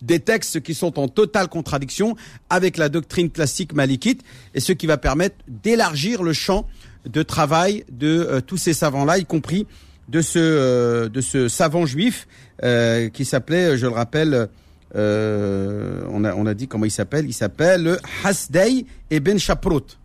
des 0.02 0.20
textes 0.20 0.62
qui 0.62 0.74
sont 0.74 1.00
en 1.00 1.08
totale 1.08 1.48
contradiction 1.48 2.16
avec 2.50 2.78
la 2.78 2.90
doctrine 2.90 3.30
classique 3.30 3.74
malikite, 3.74 4.24
et 4.54 4.60
ce 4.60 4.72
qui 4.72 4.88
va 4.88 4.98
permettre 4.98 5.36
d'élargir 5.48 6.24
le 6.24 6.34
champ 6.34 6.66
de 7.06 7.24
travail 7.24 7.86
de 7.92 8.08
euh, 8.08 8.42
tous 8.42 8.58
ces 8.58 8.74
savants-là, 8.74 9.18
y 9.18 9.26
compris 9.26 9.68
de 10.08 10.22
ce, 10.22 10.40
euh, 10.40 11.10
de 11.10 11.22
ce 11.22 11.48
savant 11.48 11.86
juif 11.86 12.28
euh, 12.64 13.10
qui 13.10 13.26
s'appelait, 13.26 13.78
je 13.78 13.86
le 13.86 13.92
rappelle, 13.92 14.50
on, 14.96 16.24
a, 16.24 16.34
on 16.34 16.46
a 16.48 16.54
dit 16.56 16.68
comment 16.68 16.86
il 16.86 16.92
s'appelle, 16.92 17.26
il 17.28 17.34
s'appelle 17.34 18.00
Hasdei 18.24 18.86
Ibn 19.12 19.38
Shaprut. 19.38 19.99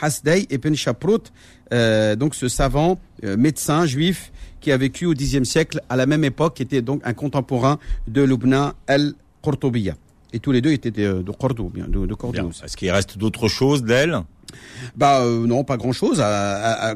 Hasdei 0.00 0.46
Ibn 0.50 0.74
Shaprut, 0.74 1.32
euh, 1.72 2.16
donc 2.16 2.34
ce 2.34 2.48
savant 2.48 2.98
euh, 3.24 3.36
médecin 3.36 3.86
juif 3.86 4.32
qui 4.60 4.72
a 4.72 4.76
vécu 4.76 5.06
au 5.06 5.14
Xe 5.14 5.42
siècle 5.44 5.80
à 5.88 5.96
la 5.96 6.06
même 6.06 6.24
époque, 6.24 6.54
qui 6.54 6.62
était 6.62 6.82
donc 6.82 7.00
un 7.04 7.12
contemporain 7.12 7.78
de 8.08 8.22
Lubna 8.22 8.74
al-Qurtubiya. 8.86 9.94
Et 10.32 10.40
tous 10.40 10.52
les 10.52 10.60
deux 10.60 10.72
étaient 10.72 10.90
de, 10.90 11.22
de 11.22 11.30
Cordoue, 11.32 11.70
bien, 11.70 11.86
de, 11.86 12.06
de 12.06 12.14
Cordoue. 12.14 12.50
Est-ce 12.64 12.76
qu'il 12.76 12.90
reste 12.90 13.18
d'autres 13.18 13.48
choses 13.48 13.82
d'elle? 13.84 14.18
Bah 14.96 15.20
euh, 15.22 15.46
non, 15.46 15.64
pas 15.64 15.76
grand-chose. 15.76 16.22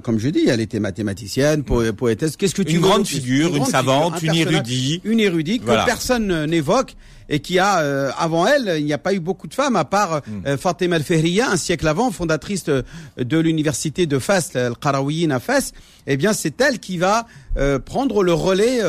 comme 0.02 0.18
je 0.18 0.28
dis, 0.28 0.48
elle 0.48 0.60
était 0.60 0.80
mathématicienne, 0.80 1.64
po 1.64 1.92
poétesse. 1.92 2.36
Qu'est-ce 2.36 2.54
que 2.54 2.62
tu 2.62 2.76
une 2.76 2.82
veux 2.82 2.88
grande 2.88 3.06
figure, 3.06 3.48
une, 3.48 3.54
une 3.54 3.60
grande 3.60 3.70
savante, 3.70 4.18
figure, 4.18 4.34
un 4.34 4.50
une 4.50 4.54
érudite, 4.56 5.02
une 5.04 5.20
érudite 5.20 5.62
voilà. 5.64 5.82
que 5.82 5.86
personne 5.86 6.46
n'évoque 6.46 6.94
et 7.28 7.40
qui 7.40 7.58
a 7.58 7.80
euh, 7.80 8.10
avant 8.18 8.46
elle, 8.46 8.76
il 8.78 8.84
n'y 8.84 8.92
a 8.92 8.98
pas 8.98 9.12
eu 9.12 9.20
beaucoup 9.20 9.46
de 9.46 9.54
femmes 9.54 9.76
à 9.76 9.84
part 9.84 10.22
mm. 10.26 10.46
euh, 10.46 10.56
Fatima 10.56 10.96
al-Fehriya 10.96 11.50
un 11.50 11.56
siècle 11.56 11.86
avant, 11.86 12.10
fondatrice 12.10 12.64
de, 12.64 12.84
de 13.18 13.38
l'université 13.38 14.06
de 14.06 14.18
Fès, 14.18 14.56
al-Qarawiyyin 14.56 15.30
à 15.30 15.40
Fès. 15.40 15.72
Eh 16.06 16.16
bien, 16.16 16.32
c'est 16.32 16.58
elle 16.60 16.78
qui 16.78 16.96
va 16.96 17.26
euh, 17.58 17.78
prendre 17.78 18.22
le 18.22 18.32
relais 18.32 18.80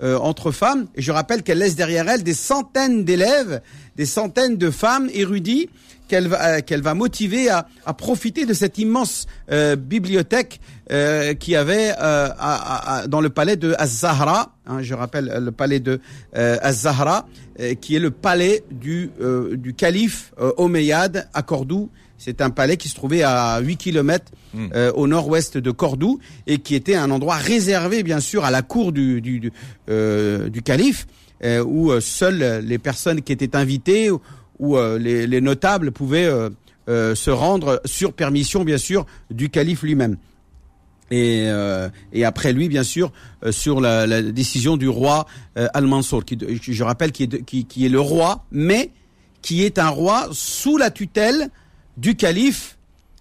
entre 0.00 0.52
femmes. 0.52 0.86
Et 0.94 1.02
je 1.02 1.10
rappelle 1.10 1.42
qu'elle 1.42 1.58
laisse 1.58 1.74
derrière 1.74 2.08
elle 2.08 2.22
des 2.22 2.34
centaines 2.34 3.04
d'élèves, 3.04 3.60
des 3.96 4.06
centaines 4.06 4.56
de 4.56 4.70
femmes 4.70 5.08
érudites 5.12 5.70
qu'elle 6.08 6.28
va, 6.28 6.62
qu'elle 6.62 6.82
va 6.82 6.94
motiver 6.94 7.48
à, 7.48 7.66
à, 7.86 7.94
profiter 7.94 8.46
de 8.46 8.54
cette 8.54 8.78
immense 8.78 9.26
euh, 9.50 9.76
bibliothèque 9.76 10.60
euh, 10.90 11.34
qui 11.34 11.56
avait 11.56 11.90
euh, 11.90 12.28
à, 12.38 12.98
à, 12.98 13.06
dans 13.06 13.20
le 13.20 13.30
palais 13.30 13.56
de 13.56 13.74
Az-Zahra, 13.78 14.54
hein, 14.66 14.82
je 14.82 14.94
rappelle 14.94 15.32
le 15.42 15.52
palais 15.52 15.80
de 15.80 16.00
Az-Zahra, 16.34 17.26
qui 17.80 17.94
est 17.94 18.00
le 18.00 18.10
palais 18.10 18.64
du, 18.70 19.10
du 19.52 19.74
calife 19.74 20.32
Omeyyade 20.56 21.28
à 21.32 21.42
Cordoue. 21.42 21.90
C'est 22.18 22.40
un 22.40 22.50
palais 22.50 22.76
qui 22.76 22.88
se 22.88 22.94
trouvait 22.94 23.22
à 23.22 23.60
8 23.60 23.76
kilomètres 23.76 24.32
mmh. 24.54 24.68
au 24.94 25.06
nord-ouest 25.06 25.58
de 25.58 25.70
Cordoue 25.70 26.18
et 26.46 26.58
qui 26.58 26.74
était 26.74 26.96
un 26.96 27.10
endroit 27.10 27.36
réservé, 27.36 28.02
bien 28.02 28.18
sûr, 28.18 28.44
à 28.44 28.50
la 28.50 28.62
cour 28.62 28.92
du, 28.92 29.20
du, 29.20 29.38
du, 29.38 29.52
du 29.86 30.62
calife, 30.62 31.06
où 31.64 31.92
seules 32.00 32.64
les 32.64 32.78
personnes 32.78 33.22
qui 33.22 33.32
étaient 33.32 33.56
invitées 33.56 34.10
où 34.64 34.76
euh, 34.76 34.98
les, 34.98 35.26
les, 35.26 35.40
notables 35.40 35.92
pouvaient 35.92 36.26
euh, 36.26 36.48
euh, 36.88 37.14
se 37.14 37.30
rendre 37.30 37.80
sur 37.84 38.12
permission, 38.12 38.64
bien 38.64 38.78
sûr, 38.78 39.04
du 39.30 39.50
calife 39.50 39.82
lui-même. 39.82 40.16
Et, 41.10 41.48
après 42.24 42.52
lui, 42.52 42.68
bien 42.68 42.82
sûr, 42.82 43.12
sur 43.50 43.80
la, 43.80 44.22
décision 44.22 44.76
du 44.76 44.88
roi 44.88 45.26
Al-Mansour, 45.54 46.24
qui, 46.24 46.36
je 46.60 46.82
rappelle, 46.82 47.12
qui 47.12 47.22
est, 47.22 47.84
est 47.84 47.88
le 47.88 48.00
roi, 48.00 48.44
mais 48.50 48.90
qui 49.40 49.62
est 49.62 49.78
un 49.78 49.90
roi 49.90 50.28
sous 50.32 50.76
la 50.76 50.90
tutelle 50.90 51.50
du 51.98 52.16
calife 52.16 52.78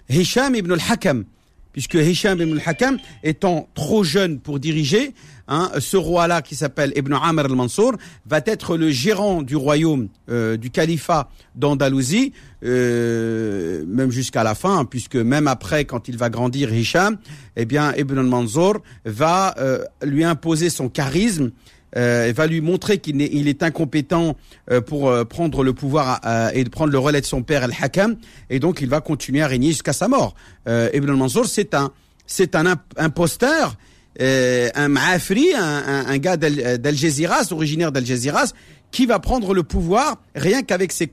Hisham 0.09 0.55
ibn 0.55 0.71
al-Hakam, 0.71 1.25
puisque 1.73 1.95
Hisham 1.95 2.39
ibn 2.39 2.53
al-Hakam, 2.53 2.97
étant 3.23 3.67
trop 3.73 4.03
jeune 4.03 4.39
pour 4.39 4.59
diriger, 4.59 5.13
hein, 5.47 5.71
ce 5.79 5.97
roi-là 5.97 6.41
qui 6.41 6.55
s'appelle 6.55 6.93
Ibn 6.95 7.13
Amr 7.13 7.45
al-Mansour 7.45 7.93
va 8.25 8.39
être 8.45 8.77
le 8.77 8.91
gérant 8.91 9.41
du 9.41 9.55
royaume 9.55 10.07
euh, 10.29 10.55
du 10.55 10.69
califat 10.69 11.29
d'Andalousie, 11.55 12.31
euh, 12.63 13.83
même 13.87 14.11
jusqu'à 14.11 14.43
la 14.43 14.55
fin, 14.55 14.79
hein, 14.79 14.85
puisque 14.85 15.15
même 15.15 15.47
après, 15.47 15.83
quand 15.85 16.07
il 16.07 16.17
va 16.17 16.29
grandir 16.29 16.73
Hisham, 16.73 17.17
eh 17.55 17.65
bien 17.65 17.93
Ibn 17.95 18.19
al-Mansour 18.19 18.77
va 19.03 19.55
euh, 19.57 19.83
lui 20.03 20.23
imposer 20.23 20.69
son 20.69 20.89
charisme 20.89 21.51
euh, 21.95 22.33
va 22.35 22.47
lui 22.47 22.61
montrer 22.61 22.97
qu'il 22.97 23.21
est, 23.21 23.29
il 23.31 23.47
est 23.47 23.63
incompétent 23.63 24.35
euh, 24.71 24.81
pour 24.81 25.09
euh, 25.09 25.25
prendre 25.25 25.63
le 25.63 25.73
pouvoir 25.73 26.21
euh, 26.25 26.49
et 26.53 26.63
prendre 26.65 26.91
le 26.91 26.99
relais 26.99 27.21
de 27.21 27.25
son 27.25 27.43
père 27.43 27.63
Al-Hakam, 27.63 28.15
et 28.49 28.59
donc 28.59 28.81
il 28.81 28.89
va 28.89 29.01
continuer 29.01 29.41
à 29.41 29.47
régner 29.47 29.69
jusqu'à 29.69 29.93
sa 29.93 30.07
mort. 30.07 30.35
Euh, 30.67 30.89
Ibn 30.93 31.09
al-Mansour, 31.09 31.45
c'est 31.45 31.73
un, 31.73 31.91
c'est 32.25 32.55
un 32.55 32.65
imposteur, 32.97 33.75
un 34.19 34.87
maafri, 34.89 35.53
un, 35.55 36.05
un, 36.07 36.17
gars 36.17 36.37
d'Al-Jaziras, 36.37 37.47
originaire 37.51 37.91
d'Al-Jaziras, 37.91 38.53
qui 38.91 39.05
va 39.05 39.19
prendre 39.19 39.53
le 39.53 39.63
pouvoir 39.63 40.21
rien 40.35 40.61
qu'avec 40.61 40.91
ses 40.91 41.11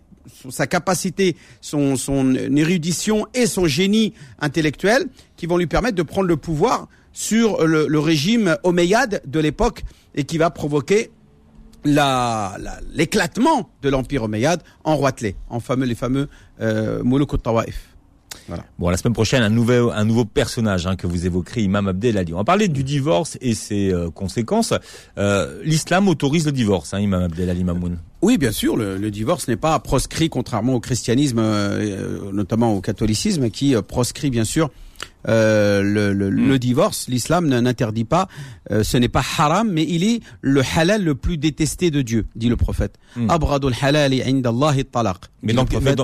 sa 0.51 0.67
capacité, 0.67 1.37
son, 1.61 1.97
son 1.97 2.35
érudition 2.35 3.27
et 3.35 3.47
son 3.47 3.67
génie 3.67 4.15
intellectuel 4.41 5.07
qui 5.37 5.47
vont 5.47 5.57
lui 5.57 5.67
permettre 5.67 5.97
de 5.97 6.03
prendre 6.03 6.29
le 6.29 6.37
pouvoir 6.37 6.89
sur 7.13 7.67
le, 7.67 7.87
le 7.89 7.99
régime 7.99 8.57
omeyyade 8.63 9.23
de 9.27 9.41
l'époque 9.41 9.83
et 10.15 10.25
qui 10.25 10.39
va 10.39 10.51
provoquer 10.51 11.11
l'éclatement 11.85 13.71
de 13.83 13.89
l'empire 13.89 14.25
omeyyade 14.25 14.63
en 14.85 14.97
Roitelet, 14.97 15.37
en 15.49 15.61
fameux 15.61 15.87
les 15.87 15.95
fameux 15.95 16.29
euh, 16.61 17.03
Tawaif. 17.43 17.91
Voilà. 18.49 18.65
Bon, 18.79 18.89
la 18.91 18.97
semaine 18.97 19.15
prochaine, 19.15 19.43
un 19.43 19.49
nouveau, 19.49 19.91
un 19.91 20.05
nouveau 20.05 20.25
personnage 20.25 20.87
hein, 20.87 20.97
que 20.97 21.07
vous 21.07 21.27
évoquerez, 21.27 21.63
Imam 21.63 21.89
Abdel 21.89 22.19
Ali. 22.19 22.33
On 22.33 22.39
va 22.39 22.45
parler 22.45 22.69
du 22.69 22.85
divorce 22.85 23.39
et 23.41 23.55
ses 23.55 23.93
euh, 23.93 24.11
conséquences. 24.11 24.75
Euh, 25.19 25.61
L'islam 25.65 26.09
autorise 26.09 26.47
le 26.47 26.53
divorce, 26.53 26.95
hein, 26.95 27.01
Imam 27.01 27.23
Abdel 27.23 27.51
Ali 27.51 27.65
Mamoun. 27.65 27.99
Oui, 28.23 28.39
bien 28.39 28.53
sûr, 28.53 28.77
le, 28.77 28.97
le 28.99 29.11
divorce 29.11 29.49
n'est 29.49 29.57
pas 29.57 29.79
proscrit, 29.79 30.29
contrairement 30.29 30.75
au 30.75 30.81
christianisme, 30.81 31.39
euh, 31.39 32.33
notamment 32.33 32.75
au 32.75 32.81
catholicisme, 32.81 33.51
qui 33.51 33.75
proscrit 33.87 34.31
bien 34.31 34.45
sûr 34.45 34.71
euh, 35.29 35.83
le, 35.83 36.13
le, 36.13 36.31
mm. 36.31 36.49
le, 36.49 36.59
divorce, 36.59 37.07
l'islam 37.09 37.47
n'interdit 37.49 38.05
pas, 38.05 38.29
euh, 38.71 38.83
ce 38.83 38.97
n'est 38.97 39.09
pas 39.09 39.23
haram, 39.39 39.71
mais 39.71 39.85
il 39.89 40.05
est 40.05 40.21
le 40.41 40.63
halal 40.77 41.05
le 41.05 41.15
plus 41.15 41.37
détesté 41.37 41.91
de 41.91 42.03
Dieu, 42.03 42.27
dit 42.37 42.49
le 42.49 42.57
prophète. 42.57 42.97
Mm. 43.17 43.31
Abradul 43.31 43.75
indallahi 43.83 44.85
talaq. 44.85 45.19
Mais, 45.43 45.55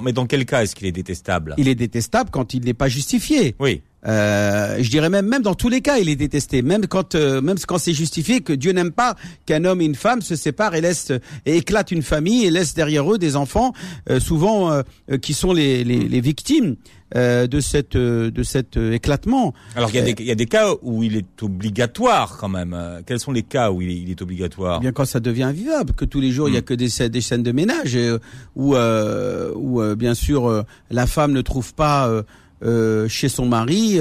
mais 0.03 0.13
dans 0.13 0.27
quel 0.27 0.45
cas 0.45 0.63
est-ce 0.63 0.75
qu'il 0.75 0.87
est 0.87 0.93
détestable? 0.93 1.55
Il 1.59 1.69
est 1.69 1.75
détestable 1.75 2.31
quand 2.31 2.55
il 2.55 2.65
n'est 2.65 2.75
pas 2.75 2.89
justifié. 2.89 3.55
Oui. 3.59 3.83
Euh, 4.07 4.77
je 4.81 4.91
dirais 4.91 5.11
même, 5.11 5.27
même 5.27 5.43
dans 5.43 5.55
tous 5.55 5.69
les 5.69 5.81
cas, 5.81 5.99
il 5.99 6.09
est 6.09 6.17
détesté. 6.17 6.63
Même 6.63 6.87
quand, 6.87 7.15
euh, 7.15 7.41
même 7.41 7.57
quand 7.67 7.79
c'est 7.79 7.93
justifié 7.93 8.41
que 8.41 8.53
Dieu 8.53 8.73
n'aime 8.73 8.93
pas 8.93 9.17
qu'un 9.47 9.65
homme 9.65 9.81
et 9.81 9.85
une 9.85 9.95
femme 9.95 10.23
se 10.23 10.37
séparent 10.37 10.75
et 10.75 10.81
laisse 10.81 11.13
et 11.45 11.57
éclate 11.57 11.91
une 11.91 12.03
famille 12.03 12.45
et 12.45 12.51
laisse 12.51 12.75
derrière 12.75 13.11
eux 13.13 13.19
des 13.19 13.37
enfants, 13.37 13.73
euh, 14.11 14.21
souvent 14.21 14.71
euh, 14.71 14.83
qui 15.21 15.35
sont 15.35 15.53
les, 15.53 15.83
les, 15.83 16.01
les 16.01 16.21
victimes 16.21 16.77
euh, 17.15 17.47
de 17.47 17.61
cette 17.61 17.97
de 17.97 18.43
cet 18.43 18.77
éclatement. 18.77 19.55
Alors 19.75 19.91
il 19.91 19.97
y, 19.97 19.99
a 19.99 20.03
des, 20.03 20.15
il 20.19 20.27
y 20.27 20.31
a 20.31 20.37
des 20.37 20.47
cas 20.47 20.73
où 20.83 21.03
il 21.03 21.17
est 21.17 21.43
obligatoire 21.43 22.37
quand 22.39 22.49
même. 22.49 22.77
Quels 23.07 23.21
sont 23.21 23.33
les 23.33 23.45
cas 23.45 23.71
où 23.71 23.81
il 23.83 23.91
est, 23.91 23.97
il 23.97 24.11
est 24.11 24.23
obligatoire? 24.23 24.79
Eh 24.79 24.83
Bien 24.83 24.93
quand 24.93 25.05
ça 25.05 25.21
devient 25.21 25.45
invivable, 25.45 25.93
que 25.95 26.05
tous 26.05 26.21
les 26.21 26.31
jours 26.31 26.49
il 26.49 26.55
y 26.55 26.59
a 26.59 26.61
hmm. 26.61 26.65
que 26.65 26.75
des, 26.75 27.09
des 27.09 27.21
scènes 27.21 27.43
de 27.43 27.53
ménage 27.53 27.97
et, 27.97 28.17
où 28.55 28.77
où 28.77 29.97
bien 29.97 30.15
sûr 30.15 30.65
la 30.91 31.07
femme 31.07 31.33
ne 31.33 31.43
trouve 31.43 31.75
pas 31.75 32.09
euh, 32.09 32.23
chez 32.63 33.29
son 33.29 33.47
mari 33.47 33.99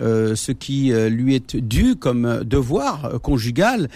euh, 0.00 0.16
euh, 0.16 0.34
ce 0.34 0.52
qui 0.52 0.92
euh, 0.92 1.10
lui 1.10 1.34
est 1.34 1.56
dû 1.56 1.96
comme 1.96 2.42
devoir 2.44 3.20
conjugal, 3.22 3.88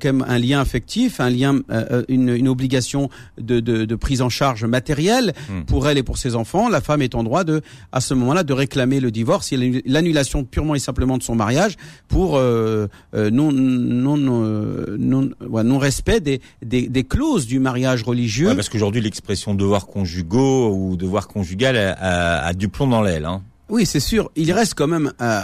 comme 0.00 0.24
un 0.28 0.38
lien 0.38 0.60
affectif, 0.60 1.20
un 1.20 1.30
lien, 1.30 1.60
une, 2.08 2.28
une, 2.28 2.48
obligation 2.48 3.08
de, 3.40 3.60
de, 3.60 3.84
de, 3.84 3.94
prise 3.94 4.20
en 4.20 4.28
charge 4.28 4.64
matérielle 4.64 5.32
hmm. 5.48 5.62
pour 5.62 5.88
elle 5.88 5.96
et 5.96 6.02
pour 6.02 6.18
ses 6.18 6.34
enfants. 6.34 6.68
La 6.68 6.80
femme 6.80 7.02
est 7.02 7.14
en 7.14 7.22
droit 7.22 7.44
de, 7.44 7.62
à 7.92 8.00
ce 8.00 8.14
moment-là, 8.14 8.42
de 8.42 8.52
réclamer 8.52 9.00
le 9.00 9.10
divorce 9.10 9.52
et 9.52 9.82
l'annulation 9.86 10.44
purement 10.44 10.74
et 10.74 10.78
simplement 10.78 11.16
de 11.18 11.22
son 11.22 11.34
mariage 11.34 11.76
pour 12.08 12.38
non 12.38 13.52
non 13.52 14.16
non, 14.16 15.30
non, 15.48 15.78
respect 15.78 16.20
des, 16.20 16.40
des, 16.62 16.88
des, 16.88 17.04
clauses 17.04 17.46
du 17.46 17.58
mariage 17.58 18.02
religieux. 18.02 18.54
parce 18.54 18.68
qu'aujourd'hui 18.68 19.00
l'expression 19.00 19.54
devoir 19.54 19.86
conjugaux 19.86 20.74
ou 20.74 20.96
devoir 20.96 21.28
conjugal 21.28 21.76
a, 21.76 22.44
a, 22.44 22.52
du 22.52 22.68
plomb 22.68 22.88
dans 22.88 23.02
l'aile. 23.02 23.24
Hein. 23.24 23.42
Oui, 23.68 23.86
c'est 23.86 24.00
sûr. 24.00 24.30
Il 24.36 24.52
reste 24.52 24.74
quand 24.74 24.86
même 24.86 25.12
euh, 25.20 25.42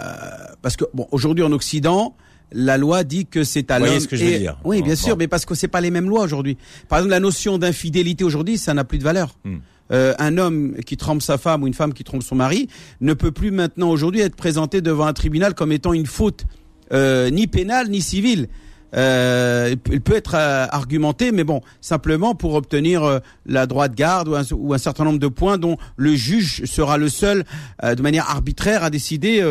parce 0.63 0.77
que 0.77 0.85
bon, 0.95 1.07
aujourd'hui 1.11 1.45
en 1.45 1.53
Occident, 1.53 2.15
la 2.53 2.77
loi 2.77 3.05
dit 3.05 3.27
que 3.27 3.45
c'est 3.45 3.71
à 3.71 3.79
l'homme. 3.79 4.01
ce 4.01 4.09
que 4.09 4.17
je 4.17 4.25
veux 4.25 4.39
dire. 4.39 4.59
Oui, 4.65 4.83
bien 4.83 4.97
sûr, 4.97 5.17
mais 5.17 5.29
parce 5.29 5.45
que 5.45 5.55
c'est 5.55 5.69
pas 5.69 5.81
les 5.81 5.91
mêmes 5.91 6.09
lois 6.09 6.23
aujourd'hui. 6.23 6.57
Par 6.89 6.99
exemple, 6.99 7.13
la 7.13 7.21
notion 7.21 7.59
d'infidélité 7.59 8.25
aujourd'hui, 8.25 8.59
ça 8.59 8.75
n'a 8.75 8.85
plus 8.85 8.99
de 8.99 9.05
valeur. 9.05 9.37
Hmm. 9.45 9.59
Euh, 9.93 10.15
un 10.19 10.39
homme 10.39 10.77
qui 10.87 10.97
trompe 10.97 11.21
sa 11.21 11.37
femme 11.37 11.65
ou 11.65 11.67
une 11.67 11.75
femme 11.75 11.93
qui 11.93 12.05
trompe 12.05 12.23
son 12.23 12.37
mari 12.37 12.69
ne 13.01 13.13
peut 13.13 13.33
plus 13.33 13.51
maintenant 13.51 13.91
aujourd'hui 13.91 14.21
être 14.21 14.37
présenté 14.37 14.81
devant 14.81 15.07
un 15.07 15.13
tribunal 15.13 15.55
comme 15.55 15.73
étant 15.73 15.93
une 15.93 16.07
faute 16.07 16.45
euh, 16.93 17.29
ni 17.31 17.49
pénale 17.49 17.89
ni 17.89 18.01
civile. 18.01 18.49
Euh, 18.96 19.74
il 19.90 20.00
peut 20.00 20.16
être 20.16 20.35
euh, 20.35 20.66
argumenté, 20.70 21.33
mais 21.33 21.44
bon, 21.44 21.61
simplement 21.81 22.35
pour 22.35 22.55
obtenir 22.55 23.05
euh, 23.05 23.18
la 23.46 23.66
droite 23.66 23.94
garde 23.94 24.29
ou 24.29 24.35
un, 24.35 24.42
ou 24.53 24.74
un, 24.74 24.79
certain 24.79 25.05
nombre 25.05 25.18
de 25.18 25.29
points 25.29 25.59
dont 25.59 25.76
le 25.96 26.14
juge 26.14 26.64
sera 26.64 26.98
le 26.98 27.09
seul, 27.09 27.44
de 27.83 28.03
manière 28.03 28.29
arbitraire, 28.31 28.85
à 28.85 28.90
décider 28.90 29.44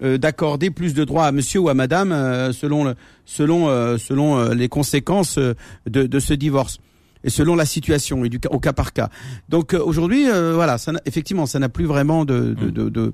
d'accorder 0.00 0.70
plus 0.70 0.94
de 0.94 1.04
droits 1.04 1.26
à 1.26 1.32
monsieur 1.32 1.60
ou 1.60 1.68
à 1.68 1.74
madame 1.74 2.10
selon 2.52 2.84
le, 2.84 2.94
selon 3.24 3.98
selon 3.98 4.50
les 4.50 4.68
conséquences 4.68 5.38
de, 5.38 5.54
de, 5.86 6.20
ce 6.20 6.34
divorce 6.34 6.78
et 7.22 7.30
selon 7.30 7.54
la 7.54 7.66
situation 7.66 8.24
et 8.24 8.28
du 8.28 8.40
au 8.50 8.58
cas 8.58 8.72
par 8.72 8.92
cas. 8.92 9.10
Donc 9.48 9.74
aujourd'hui, 9.74 10.24
voilà, 10.28 10.78
ça 10.78 10.92
effectivement, 11.04 11.46
ça 11.46 11.58
n'a 11.58 11.68
plus 11.68 11.84
vraiment 11.84 12.24
de 12.24 12.54
de, 12.54 12.70
de, 12.70 12.88
de, 12.88 13.12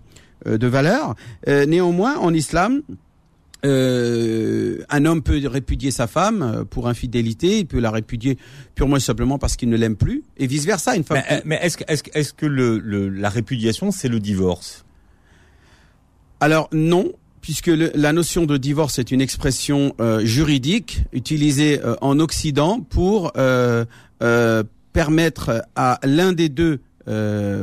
de 0.57 0.67
valeur. 0.67 1.15
néanmoins, 1.47 2.17
en 2.19 2.33
islam, 2.33 2.83
euh, 3.65 4.85
un 4.91 5.05
homme 5.05 5.23
peut 5.23 5.41
répudier 5.47 5.91
sa 5.91 6.07
femme 6.07 6.43
euh, 6.43 6.65
pour 6.65 6.89
infidélité, 6.89 7.61
il 7.61 7.67
peut 7.67 7.81
la 7.81 7.91
répudier 7.91 8.39
purement 8.75 8.97
et 8.97 9.01
simplement 9.01 9.39
parce 9.39 9.57
qu'il 9.57 9.69
ne 9.69 9.77
l'aime 9.77 9.97
plus, 9.97 10.23
et 10.37 10.47
vice 10.47 10.67
versa. 10.67 10.97
Une 10.97 11.05
femme. 11.05 11.23
Mais, 11.45 11.59
est-ce 11.63 11.79
que, 11.79 11.85
est-ce, 11.89 12.33
que 12.33 12.47
le, 12.47 13.09
la 13.09 13.29
répudiation 13.29 13.91
c'est 13.91 14.09
le 14.09 14.21
divorce? 14.21 14.85
Alors 16.41 16.69
non, 16.73 17.13
puisque 17.41 17.69
la 17.69 18.13
notion 18.13 18.45
de 18.45 18.57
divorce 18.57 18.99
est 18.99 19.11
une 19.11 19.23
expression 19.23 19.95
euh, 20.01 20.25
juridique 20.25 21.03
utilisée 21.13 21.81
en 22.01 22.19
Occident 22.21 22.81
pour 22.81 23.33
permettre 24.93 25.65
à 25.75 25.99
l'un 26.05 26.33
des 26.33 26.49
deux 26.49 26.81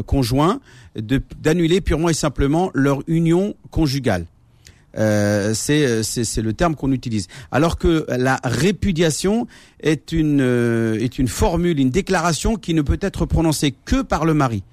conjoints 0.06 0.60
d'annuler 0.96 1.82
purement 1.82 2.10
et 2.10 2.14
simplement 2.14 2.72
leur 2.74 3.04
union 3.08 3.56
conjugale. 3.70 4.26
Euh, 4.98 5.54
c'est 5.54 6.04
c'est 6.04 6.42
le 6.42 6.54
terme 6.54 6.76
qu'on 6.76 6.92
utilise. 6.92 7.28
Alors 7.52 7.78
que 7.78 8.06
la 8.10 8.40
répudiation 8.44 9.48
est 9.80 10.12
une 10.12 10.42
euh, 10.42 11.00
est 11.00 11.18
une 11.18 11.28
formule, 11.28 11.80
une 11.80 11.90
déclaration 11.90 12.56
qui 12.56 12.74
ne 12.74 12.82
peut 12.82 13.00
être 13.02 13.26
prononcée 13.26 13.74
que 13.86 14.02
par 14.02 14.26
le 14.26 14.34
mari. 14.34 14.64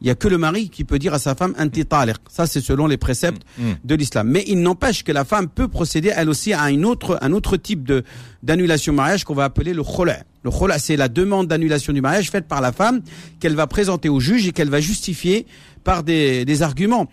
Il 0.00 0.06
y 0.06 0.10
a 0.10 0.14
que 0.14 0.28
le 0.28 0.38
mari 0.38 0.68
qui 0.68 0.84
peut 0.84 0.98
dire 0.98 1.12
à 1.12 1.18
sa 1.18 1.34
femme 1.34 1.54
anti 1.58 1.84
Ça 2.28 2.46
c'est 2.46 2.60
selon 2.60 2.86
les 2.86 2.96
préceptes 2.96 3.42
mm, 3.58 3.68
mm. 3.68 3.76
de 3.84 3.94
l'islam. 3.94 4.28
Mais 4.28 4.44
il 4.46 4.62
n'empêche 4.62 5.02
que 5.02 5.12
la 5.12 5.24
femme 5.24 5.48
peut 5.48 5.68
procéder 5.68 6.12
elle 6.14 6.28
aussi 6.28 6.52
à 6.52 6.70
une 6.70 6.84
autre 6.84 7.18
un 7.20 7.32
autre 7.32 7.56
type 7.56 7.84
de 7.84 8.04
d'annulation 8.42 8.92
mariage 8.92 9.24
qu'on 9.24 9.34
va 9.34 9.44
appeler 9.44 9.74
le 9.74 9.82
khola. 9.82 10.18
Le 10.44 10.50
khola 10.50 10.78
c'est 10.78 10.96
la 10.96 11.08
demande 11.08 11.48
d'annulation 11.48 11.92
du 11.92 12.00
mariage 12.00 12.30
faite 12.30 12.46
par 12.46 12.60
la 12.60 12.72
femme 12.72 13.00
qu'elle 13.40 13.56
va 13.56 13.66
présenter 13.66 14.08
au 14.08 14.20
juge 14.20 14.46
et 14.46 14.52
qu'elle 14.52 14.70
va 14.70 14.80
justifier 14.80 15.46
par 15.88 16.02
des, 16.02 16.44
des 16.44 16.60
arguments 16.60 17.08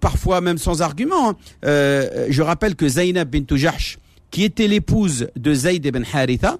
parfois 0.00 0.40
même 0.40 0.56
sans 0.56 0.80
argument. 0.80 1.28
Hein. 1.28 1.36
Euh, 1.66 2.26
je 2.30 2.40
rappelle 2.40 2.74
que 2.74 2.88
Zainab 2.88 3.28
bint 3.28 3.56
Jahsh, 3.56 3.98
qui 4.30 4.42
était 4.44 4.68
l'épouse 4.68 5.28
de 5.36 5.52
Zayd 5.52 5.84
ibn 5.84 6.02
Haritha, 6.10 6.56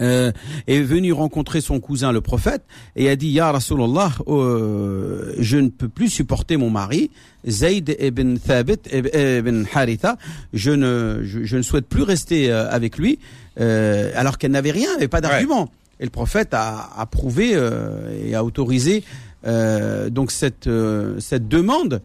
euh, 0.00 0.32
est 0.66 0.80
venue 0.80 1.12
rencontrer 1.12 1.60
son 1.60 1.80
cousin 1.80 2.12
le 2.12 2.22
prophète 2.22 2.62
et 2.96 3.10
a 3.10 3.14
dit 3.14 3.28
Ya 3.28 3.52
Rasulallah, 3.52 4.12
euh, 4.26 5.34
je 5.38 5.58
ne 5.58 5.68
peux 5.68 5.90
plus 5.90 6.08
supporter 6.08 6.56
mon 6.56 6.70
mari, 6.70 7.10
Zayd 7.46 7.94
ibn 8.00 8.36
Thabit 8.38 8.88
ibn 8.90 9.66
Haritha, 9.70 10.16
je 10.54 10.70
ne, 10.70 11.20
je, 11.24 11.56
ne 11.58 11.62
souhaite 11.62 11.86
plus 11.86 12.04
rester 12.04 12.50
avec 12.50 12.96
lui, 12.96 13.18
euh, 13.60 14.12
alors 14.16 14.38
qu'elle 14.38 14.52
n'avait 14.52 14.72
rien, 14.72 14.88
elle 14.98 15.10
pas 15.10 15.20
d'argument. 15.20 15.70
Et 16.00 16.04
le 16.04 16.10
prophète 16.10 16.54
a 16.54 16.90
approuvé 16.96 17.54
et 18.26 18.34
a 18.34 18.42
autorisé 18.42 19.04
euh, 19.46 20.10
donc 20.10 20.30
cette 20.30 20.66
euh, 20.66 21.18
cette 21.20 21.48
demande 21.48 22.02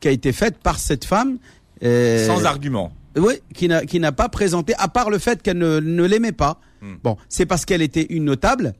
qui 0.00 0.08
a 0.08 0.10
été 0.10 0.32
faite 0.32 0.58
par 0.58 0.78
cette 0.78 1.04
femme 1.04 1.38
euh, 1.82 2.26
sans 2.26 2.44
argument. 2.44 2.92
Oui, 3.16 3.34
qui 3.54 3.68
n'a 3.68 3.84
qui 3.84 4.00
n'a 4.00 4.12
pas 4.12 4.28
présenté 4.28 4.74
à 4.78 4.88
part 4.88 5.10
le 5.10 5.18
fait 5.18 5.42
qu'elle 5.42 5.58
ne, 5.58 5.80
ne 5.80 6.04
l'aimait 6.04 6.32
pas. 6.32 6.60
Hmm. 6.80 6.94
Bon, 7.02 7.16
c'est 7.28 7.46
parce 7.46 7.64
qu'elle 7.64 7.82
était 7.82 8.06
une 8.10 8.24
notable. 8.24 8.74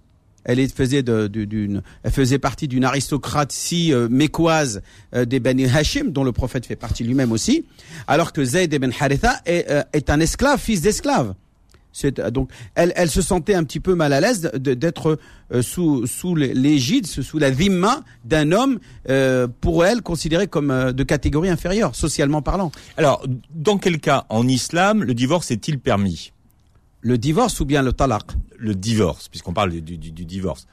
Elle 0.45 0.69
faisait 0.71 1.05
d'une, 1.05 1.83
elle 2.03 2.11
faisait 2.11 2.41
partie 2.41 2.67
d'une 2.67 2.83
aristocratie 2.83 3.93
euh, 3.93 4.09
mécoise 4.11 4.83
des 5.15 5.39
Bani 5.39 5.67
Hashim, 5.67 6.11
dont 6.11 6.25
le 6.25 6.33
prophète 6.33 6.67
fait 6.67 6.75
partie 6.75 7.05
lui-même 7.05 7.31
aussi, 7.31 7.65
alors 8.09 8.33
que 8.33 8.45
Zayd 8.45 8.73
ibn 8.75 8.91
Haritha 8.99 9.41
est, 9.47 9.69
est 9.93 10.11
un 10.11 10.19
esclave, 10.19 10.59
fils 10.59 10.81
d'esclave. 10.81 11.35
Euh, 12.05 12.31
donc, 12.31 12.51
elle, 12.75 12.93
elle 12.97 13.11
se 13.11 13.23
sentait 13.23 13.55
un 13.55 13.65
petit 13.65 13.81
peu 13.81 13.95
mal 13.95 14.13
à 14.13 14.21
l'aise 14.21 14.51
d'être 14.55 15.19
euh, 15.53 15.63
sous, 15.63 16.07
sous 16.07 16.35
l'égide, 16.35 17.07
sous 17.07 17.39
la 17.39 17.51
dhimma 17.51 18.03
d'un 18.25 18.53
homme, 18.53 18.79
euh, 19.09 19.47
pour 19.61 19.85
elle 19.85 20.03
considéré 20.03 20.47
comme 20.47 20.93
de 20.93 21.03
catégorie 21.05 21.49
inférieure, 21.49 21.95
socialement 21.95 22.43
parlant. 22.43 22.73
Alors, 22.97 23.25
dans 23.55 23.79
quel 23.79 24.01
cas, 24.01 24.25
en 24.29 24.47
islam, 24.49 25.03
le 25.03 25.15
divorce 25.15 25.51
est-il 25.51 25.79
permis? 25.79 26.33
Le 27.01 27.19
divorce 27.19 27.59
ou 27.61 27.65
bien 27.65 27.83
le 27.83 27.93
talaq? 27.93 28.25
Le 28.59 28.75
divorce, 28.75 29.29
puisqu'on 29.29 29.53
parle 29.53 29.71
du, 29.71 29.99
du, 29.99 30.13
du 30.13 30.25
divorce. 30.25 30.67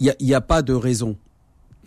Il 0.00 0.14
n'y 0.20 0.34
a, 0.34 0.38
a 0.38 0.40
pas 0.40 0.62
de 0.62 0.74
raison 0.74 1.16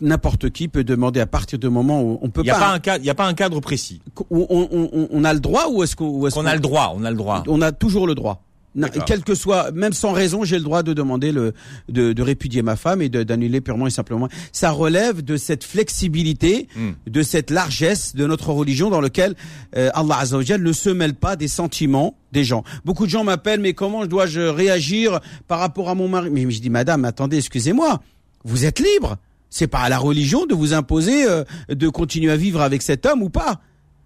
n'importe 0.00 0.50
qui 0.50 0.68
peut 0.68 0.84
demander 0.84 1.20
à 1.20 1.26
partir 1.26 1.58
du 1.58 1.68
moment 1.68 2.02
où 2.02 2.18
on 2.22 2.30
peut 2.30 2.42
y 2.42 2.50
a 2.50 2.54
pas. 2.78 2.96
il 2.96 3.02
n'y 3.02 3.10
a 3.10 3.14
pas 3.14 3.26
un 3.26 3.34
cadre 3.34 3.60
précis. 3.60 4.00
On, 4.30 4.46
on, 4.48 5.08
on, 5.10 5.24
a 5.24 5.34
le 5.34 5.40
droit 5.40 5.68
ou 5.70 5.82
est-ce 5.82 5.94
qu'on 5.94 6.26
est 6.26 6.48
a 6.48 6.54
le 6.54 6.60
droit 6.60 6.94
On 6.96 7.04
a 7.04 7.10
le 7.10 7.16
droit. 7.16 7.42
On 7.48 7.60
a 7.60 7.72
toujours 7.72 8.06
le 8.06 8.14
droit 8.14 8.42
quel 9.06 9.22
que 9.24 9.34
soit, 9.34 9.72
même 9.72 9.92
sans 9.92 10.12
raison, 10.12 10.44
j'ai 10.44 10.56
le 10.56 10.64
droit 10.64 10.82
de 10.82 10.92
demander 10.92 11.32
le, 11.32 11.54
de, 11.88 12.12
de 12.12 12.22
répudier 12.22 12.62
ma 12.62 12.76
femme 12.76 13.02
et 13.02 13.08
d'annuler 13.08 13.60
purement 13.60 13.86
et 13.86 13.90
simplement. 13.90 14.28
Ça 14.52 14.70
relève 14.70 15.22
de 15.22 15.36
cette 15.36 15.64
flexibilité, 15.64 16.68
hmm. 16.76 16.90
de 17.06 17.22
cette 17.22 17.50
largesse 17.50 18.14
de 18.14 18.26
notre 18.26 18.50
religion 18.50 18.90
dans 18.90 19.00
lequel 19.00 19.34
euh, 19.76 19.90
Allah 19.94 20.18
Azzawajal 20.18 20.62
ne 20.62 20.72
se 20.72 20.90
mêle 20.90 21.14
pas 21.14 21.36
des 21.36 21.48
sentiments 21.48 22.16
des 22.32 22.44
gens. 22.44 22.62
Beaucoup 22.84 23.06
de 23.06 23.10
gens 23.10 23.24
m'appellent, 23.24 23.60
mais 23.60 23.74
comment 23.74 24.06
dois-je 24.06 24.40
réagir 24.40 25.20
par 25.48 25.58
rapport 25.58 25.88
à 25.88 25.94
mon 25.94 26.08
mari? 26.08 26.30
Mais 26.30 26.48
je 26.50 26.60
dis, 26.60 26.70
madame, 26.70 27.04
attendez, 27.04 27.38
excusez-moi, 27.38 28.00
vous 28.44 28.64
êtes 28.64 28.78
libre. 28.78 29.16
C'est 29.48 29.66
pas 29.66 29.80
à 29.80 29.88
la 29.88 29.98
religion 29.98 30.46
de 30.46 30.54
vous 30.54 30.74
imposer 30.74 31.28
euh, 31.28 31.42
de 31.68 31.88
continuer 31.88 32.30
à 32.30 32.36
vivre 32.36 32.60
avec 32.60 32.82
cet 32.82 33.04
homme 33.04 33.22
ou 33.22 33.30
pas. 33.30 33.60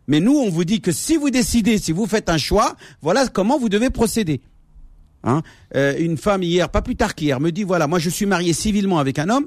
Mais 0.07 0.20
nous, 0.20 0.37
on 0.37 0.50
vous 0.50 0.64
dit 0.64 0.81
que 0.81 0.92
si 0.92 1.16
vous 1.16 1.31
décidez, 1.31 1.79
si 1.79 1.92
vous 1.92 2.07
faites 2.07 2.29
un 2.29 2.38
choix, 2.38 2.77
voilà 3.03 3.27
comment 3.29 3.59
vous 3.59 3.68
devez 3.68 3.90
procéder. 3.90 4.40
Hein. 5.24 5.42
Euh, 5.74 5.94
une 5.98 6.16
femme 6.16 6.42
hier, 6.42 6.68
pas 6.68 6.82
plus 6.82 6.96
tard 6.96 7.14
qu'hier, 7.14 7.40
me 7.40 7.50
dit 7.50 7.64
voilà, 7.64 7.87
moi 7.87 7.98
je 7.98 8.10
suis 8.10 8.26
marié 8.26 8.52
civilement 8.52 8.98
avec 8.98 9.18
un 9.18 9.30
homme 9.30 9.46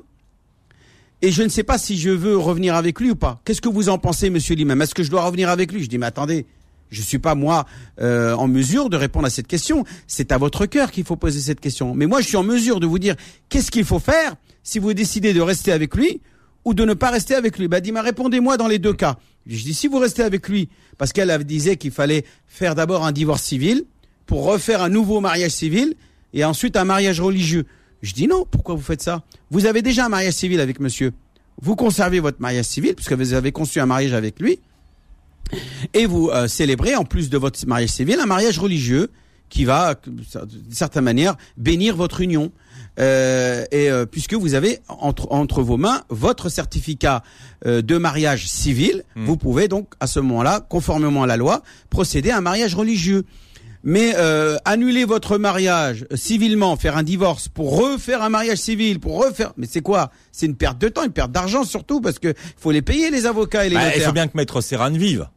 et 1.22 1.32
je 1.32 1.44
ne 1.44 1.50
sais 1.50 1.64
pas 1.64 1.78
si 1.78 1.98
je 1.98 2.10
veux 2.10 2.38
revenir 2.38 2.76
avec 2.76 3.00
lui 3.00 3.12
ou 3.12 3.16
pas. 3.16 3.40
Qu'est-ce 3.46 3.62
que 3.62 3.70
vous 3.70 3.90
en 3.90 3.98
pensez, 3.98 4.30
monsieur 4.30 4.56
Limam 4.56 4.82
Est-ce 4.82 4.94
que 4.94 5.04
je 5.04 5.10
dois 5.10 5.24
revenir 5.24 5.50
avec 5.50 5.72
lui? 5.72 5.84
Je 5.84 5.88
dis 5.88 5.98
mais 5.98 6.06
attendez, 6.08 6.46
je 6.90 7.02
suis 7.02 7.20
pas 7.20 7.36
moi 7.36 7.66
euh, 8.02 8.34
en 8.34 8.48
mesure 8.48 8.90
de 8.90 8.98
répondre 8.98 9.26
à 9.26 9.30
cette 9.30 9.48
question. 9.48 9.84
C'est 10.08 10.32
à 10.32 10.38
votre 10.38 10.66
cœur 10.66 10.92
qu'il 10.92 11.04
faut 11.06 11.16
poser 11.16 11.40
cette 11.40 11.60
question. 11.60 11.94
Mais 11.96 12.06
moi, 12.06 12.22
je 12.22 12.28
suis 12.28 12.38
en 12.38 12.44
mesure 12.44 12.80
de 12.80 12.88
vous 12.88 13.00
dire 13.00 13.16
qu'est-ce 13.50 13.72
qu'il 13.72 13.86
faut 13.86 14.00
faire 14.00 14.36
si 14.64 14.80
vous 14.80 14.94
décidez 14.94 15.34
de 15.34 15.42
rester 15.42 15.72
avec 15.72 15.96
lui 15.96 16.22
ou 16.66 16.74
de 16.74 16.86
ne 16.86 16.94
pas 16.94 17.10
rester 17.10 17.36
avec 17.36 17.58
lui? 17.58 17.68
Bah, 17.68 17.80
dis, 17.82 17.92
répondez-moi 17.92 18.58
dans 18.58 18.68
les 18.68 18.80
deux 18.80 18.94
cas. 18.94 19.18
Je 19.46 19.64
dis 19.64 19.74
si 19.74 19.88
vous 19.88 20.00
restez 20.00 20.24
avec 20.24 20.50
lui, 20.50 20.70
parce 20.98 21.14
qu'elle 21.14 21.44
disait 21.46 21.78
qu'il 21.78 21.92
fallait 21.92 22.26
faire 22.48 22.76
d'abord 22.76 23.06
un 23.06 23.12
divorce 23.12 23.44
civil 23.44 23.86
pour 24.28 24.46
refaire 24.46 24.82
un 24.84 24.90
nouveau 24.90 25.20
mariage 25.20 25.52
civil 25.52 25.96
et 26.34 26.44
ensuite 26.46 26.76
un 26.78 26.84
mariage 26.86 27.20
religieux. 27.20 27.66
Je 28.04 28.14
dis 28.14 28.28
non, 28.28 28.46
pourquoi 28.50 28.76
vous 28.76 28.82
faites 28.82 29.02
ça? 29.02 29.24
Vous 29.50 29.66
avez 29.66 29.82
déjà 29.82 30.06
un 30.06 30.10
mariage 30.10 30.34
civil 30.34 30.60
avec 30.60 30.80
monsieur. 30.80 31.14
Vous 31.62 31.76
conservez 31.76 32.20
votre 32.20 32.40
mariage 32.40 32.66
civil 32.66 32.94
puisque 32.94 33.14
vous 33.14 33.34
avez 33.34 33.52
conçu 33.52 33.80
un 33.80 33.88
mariage 33.88 34.14
avec 34.14 34.40
lui 34.40 34.60
et 35.94 36.06
vous 36.06 36.30
euh, 36.30 36.48
célébrez 36.48 36.96
en 36.96 37.06
plus 37.06 37.30
de 37.30 37.38
votre 37.38 37.66
mariage 37.66 37.90
civil 37.90 38.20
un 38.20 38.26
mariage 38.26 38.60
religieux 38.60 39.10
qui 39.50 39.64
va, 39.64 39.96
d'une 40.06 40.74
certaine 40.74 41.06
manière, 41.06 41.36
bénir 41.56 41.96
votre 41.96 42.20
union. 42.22 42.52
euh, 43.00 43.64
et 43.72 43.90
euh, 43.90 44.06
puisque 44.06 44.34
vous 44.34 44.56
avez 44.56 44.80
entre, 44.90 45.28
entre 45.32 45.62
vos 45.64 45.78
mains 45.78 46.04
votre 46.10 46.50
certificat 46.50 47.24
euh, 47.66 47.82
de 47.82 47.98
mariage 47.98 48.48
civil, 48.50 49.04
Hmm. 49.16 49.26
vous 49.26 49.38
pouvez 49.38 49.68
donc 49.70 49.94
à 50.02 50.08
ce 50.08 50.20
moment-là, 50.20 50.60
conformément 50.68 51.24
à 51.24 51.28
la 51.28 51.38
loi, 51.38 51.64
procéder 51.90 52.30
à 52.32 52.38
un 52.38 52.42
mariage 52.42 52.76
religieux. 52.76 53.24
Mais 53.90 54.16
euh, 54.18 54.58
annuler 54.66 55.06
votre 55.06 55.38
mariage 55.38 56.06
civilement, 56.14 56.76
faire 56.76 56.98
un 56.98 57.04
divorce 57.04 57.48
pour 57.48 57.78
refaire 57.80 58.22
un 58.22 58.28
mariage 58.28 58.58
civil, 58.58 59.00
pour 59.00 59.26
refaire, 59.26 59.54
mais 59.56 59.66
c'est 59.66 59.80
quoi? 59.80 60.12
C'est 60.34 60.46
une 60.46 60.56
perte 60.58 60.78
de 60.82 60.90
temps, 60.90 61.06
une 61.06 61.14
perte 61.14 61.32
d'argent 61.32 61.64
surtout 61.64 62.02
parce 62.02 62.20
que 62.20 62.34
faut 62.58 62.72
les 62.72 62.82
payer 62.82 63.10
les 63.12 63.26
avocats 63.26 63.66
et 63.66 63.70
les 63.70 63.76
Bah, 63.76 63.84
il 63.84 63.88
notaires. 63.92 64.08
faut 64.08 64.12
bien 64.14 64.28
que 64.28 64.36
Maître 64.36 64.60
Serran 64.60 64.92
vive. 64.92 65.30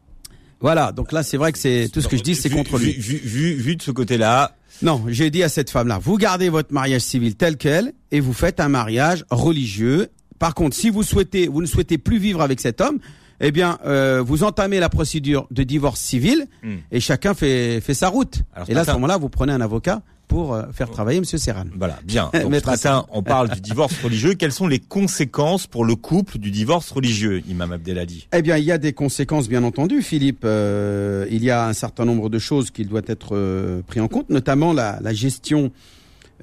Voilà, 0.59 0.91
donc 0.91 1.13
là 1.13 1.23
c'est 1.23 1.37
vrai 1.37 1.53
que 1.53 1.57
c'est 1.57 1.87
tout 1.93 2.01
ce 2.01 2.09
que 2.09 2.17
je 2.17 2.23
dis, 2.23 2.35
c'est 2.35 2.49
contre 2.49 2.77
vu, 2.77 2.87
lui. 2.87 2.93
Vu, 2.99 3.15
vu, 3.23 3.53
vu 3.53 3.75
de 3.77 3.81
ce 3.81 3.91
côté-là, 3.91 4.57
Non, 4.81 5.01
j'ai 5.07 5.29
dit 5.29 5.43
à 5.43 5.49
cette 5.49 5.69
femme-là, 5.69 5.97
vous 6.03 6.17
gardez 6.17 6.49
votre 6.49 6.73
mariage 6.73 7.03
civil 7.03 7.35
tel 7.35 7.55
quel 7.55 7.93
et 8.11 8.19
vous 8.19 8.33
faites 8.33 8.59
un 8.59 8.67
mariage 8.67 9.23
religieux. 9.31 10.09
Par 10.39 10.55
contre, 10.55 10.75
si 10.75 10.89
vous 10.89 11.03
souhaitez, 11.03 11.47
vous 11.47 11.61
ne 11.61 11.67
souhaitez 11.67 11.97
plus 11.97 12.17
vivre 12.17 12.41
avec 12.41 12.59
cet 12.59 12.81
homme, 12.81 12.99
eh 13.41 13.51
bien, 13.51 13.77
euh, 13.85 14.21
vous 14.25 14.43
entamez 14.43 14.79
la 14.79 14.89
procédure 14.89 15.47
de 15.51 15.63
divorce 15.63 15.99
civil 15.99 16.45
Hmm. 16.63 16.75
et 16.91 16.99
chacun 16.99 17.33
fait 17.33 17.81
fait 17.81 17.93
sa 17.93 18.07
route. 18.09 18.43
Alors, 18.55 18.69
et 18.69 18.73
là, 18.73 18.81
à 18.81 18.85
ce 18.85 18.91
moment-là, 18.91 19.17
vous 19.17 19.29
prenez 19.29 19.51
un 19.53 19.61
avocat 19.61 20.01
pour 20.27 20.53
euh, 20.53 20.63
faire 20.71 20.89
travailler 20.89 21.19
Monsieur 21.19 21.37
Serran. 21.37 21.65
voilà, 21.77 21.99
bien. 22.05 22.29
Donc, 22.33 22.53
ce 22.55 22.65
matin, 22.65 23.05
on 23.11 23.21
parle 23.21 23.49
du 23.49 23.59
divorce 23.59 23.93
religieux. 24.01 24.33
Quelles 24.35 24.53
sont 24.53 24.67
les 24.67 24.79
conséquences 24.79 25.67
pour 25.67 25.83
le 25.83 25.95
couple 25.95 26.37
du 26.37 26.51
divorce 26.51 26.89
religieux, 26.91 27.41
Imam 27.49 27.71
Abdelhadi? 27.73 28.27
Eh 28.33 28.41
bien, 28.41 28.55
il 28.57 28.63
y 28.63 28.71
a 28.71 28.77
des 28.77 28.93
conséquences, 28.93 29.49
bien 29.49 29.63
entendu, 29.63 30.01
Philippe. 30.01 30.43
Euh, 30.45 31.25
il 31.29 31.43
y 31.43 31.49
a 31.51 31.67
un 31.67 31.73
certain 31.73 32.05
nombre 32.05 32.29
de 32.29 32.39
choses 32.39 32.71
qui 32.71 32.85
doivent 32.85 33.03
être 33.07 33.35
euh, 33.35 33.81
pris 33.85 33.99
en 33.99 34.07
compte, 34.07 34.29
notamment 34.29 34.71
la, 34.71 34.99
la 35.01 35.11
gestion 35.13 35.71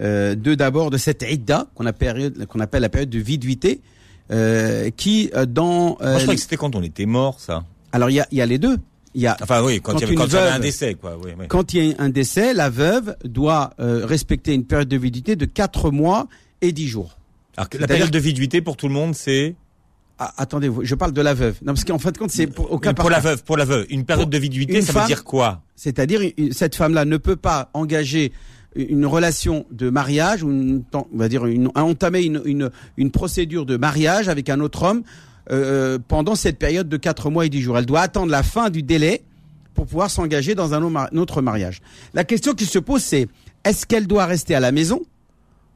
euh, 0.01 0.35
de 0.35 0.55
d'abord 0.55 0.91
de 0.91 0.99
cette 0.99 1.25
idda 1.29 1.69
qu'on 1.75 1.87
appelle, 1.87 2.33
qu'on 2.47 2.61
appelle 2.61 2.83
la 2.83 2.89
période 2.91 3.11
de 3.11 3.19
viduité, 3.19 3.81
euh, 4.31 4.91
qui 4.97 5.31
euh, 5.35 5.47
dans 5.47 5.97
euh, 6.01 6.11
Moi, 6.11 6.19
je 6.19 6.23
croyais 6.23 6.37
que 6.37 6.43
c'était 6.43 6.57
quand 6.57 6.75
on 6.77 6.83
était 6.83 7.07
mort, 7.07 7.41
ça. 7.41 7.65
alors 7.93 8.11
il 8.11 8.15
y 8.15 8.21
a, 8.21 8.27
y 8.33 8.41
a 8.41 8.47
les 8.47 8.59
deux. 8.59 8.77
Il 9.15 9.23
y 9.23 9.27
a 9.27 9.37
Enfin, 9.43 9.63
oui, 9.65 9.81
quand, 9.81 9.93
Quand 9.93 9.99
il 9.99 10.03
y 10.03 10.05
avait, 10.05 10.15
quand 10.15 10.35
un 10.35 10.59
décès, 10.61 10.95
quoi. 10.95 11.17
Oui, 11.23 11.31
oui. 11.39 11.47
quand 11.49 11.73
il 11.75 11.85
y 11.87 11.93
a 11.93 11.95
un 11.99 12.11
décès, 12.11 12.53
la 12.53 12.69
veuve 12.71 13.17
doit 13.25 13.71
euh, 13.81 14.05
respecter 14.05 14.53
une 14.55 14.65
période 14.65 14.89
de 14.89 14.97
viduité 14.99 15.35
de 15.35 15.47
quatre 15.47 15.91
mois 15.91 16.29
et 16.61 16.73
dix 16.73 16.87
jours. 16.87 17.17
Alors, 17.57 17.69
la 17.81 17.87
période 17.89 18.11
de 18.11 18.19
viduité 18.19 18.61
pour 18.61 18.77
tout 18.77 18.87
le 18.87 18.95
monde, 18.95 19.15
c'est 19.15 19.57
Ah, 20.19 20.35
attendez, 20.37 20.71
je 20.83 20.95
parle 20.95 21.13
de 21.13 21.23
la 21.23 21.33
veuve. 21.33 21.55
Non, 21.63 21.73
parce 21.73 21.85
qu'en 21.85 21.99
fin 21.99 22.11
de 22.11 22.19
compte, 22.19 22.31
c'est 22.31 22.49
pour, 22.49 22.71
au 22.71 22.79
cas 22.79 22.93
par 22.93 23.05
pour 23.05 23.11
la 23.11 23.17
cas. 23.17 23.31
veuve. 23.31 23.45
Pour 23.45 23.57
la 23.57 23.65
veuve, 23.65 23.87
une 23.89 24.05
période 24.05 24.25
Pour 24.27 24.31
de 24.31 24.39
viduité, 24.39 24.83
ça 24.83 24.93
femme- 24.93 25.03
veut 25.03 25.07
dire 25.09 25.25
quoi? 25.25 25.63
C'est-à-dire, 25.75 26.21
cette 26.53 26.75
femme-là 26.77 27.05
ne 27.07 27.17
peut 27.17 27.37
pas 27.37 27.71
engager 27.73 28.33
une 28.79 29.07
relation 29.07 29.67
de 29.73 29.91
mariage 29.91 30.43
ou 30.45 30.51
on 30.93 31.05
va 31.15 31.29
dire 31.29 31.45
une, 31.47 31.69
entamer 31.75 32.23
une, 32.23 32.71
une, 32.97 33.11
procédure 33.11 33.67
de 33.67 33.77
mariage 33.77 34.29
avec 34.29 34.49
un 34.49 34.61
autre 34.61 34.85
homme 34.85 35.03
euh, 35.51 35.99
pendant 36.07 36.35
cette 36.37 36.59
période 36.59 36.89
de 36.89 36.97
4 36.97 37.29
mois 37.31 37.47
et 37.47 37.49
10 37.49 37.61
jours. 37.61 37.77
Elle 37.79 37.87
doit 37.87 38.01
attendre 38.03 38.31
la 38.31 38.43
fin 38.43 38.71
du 38.71 38.83
délai 38.83 39.23
pour 39.75 39.87
pouvoir 39.87 40.11
s'engager 40.11 40.55
dans 40.55 40.75
un 40.75 40.83
au- 40.83 40.97
un 40.97 41.09
autre 41.17 41.43
mariage. 41.43 41.81
La 42.15 42.25
question 42.25 42.55
qui 42.55 42.67
se 42.67 42.79
pose, 42.79 43.03
c'est 43.03 43.29
est-ce 43.65 43.85
qu'elle 43.85 44.07
doit 44.07 44.27
rester 44.27 44.55
à 44.55 44.61
la 44.61 44.71
maison 44.73 45.03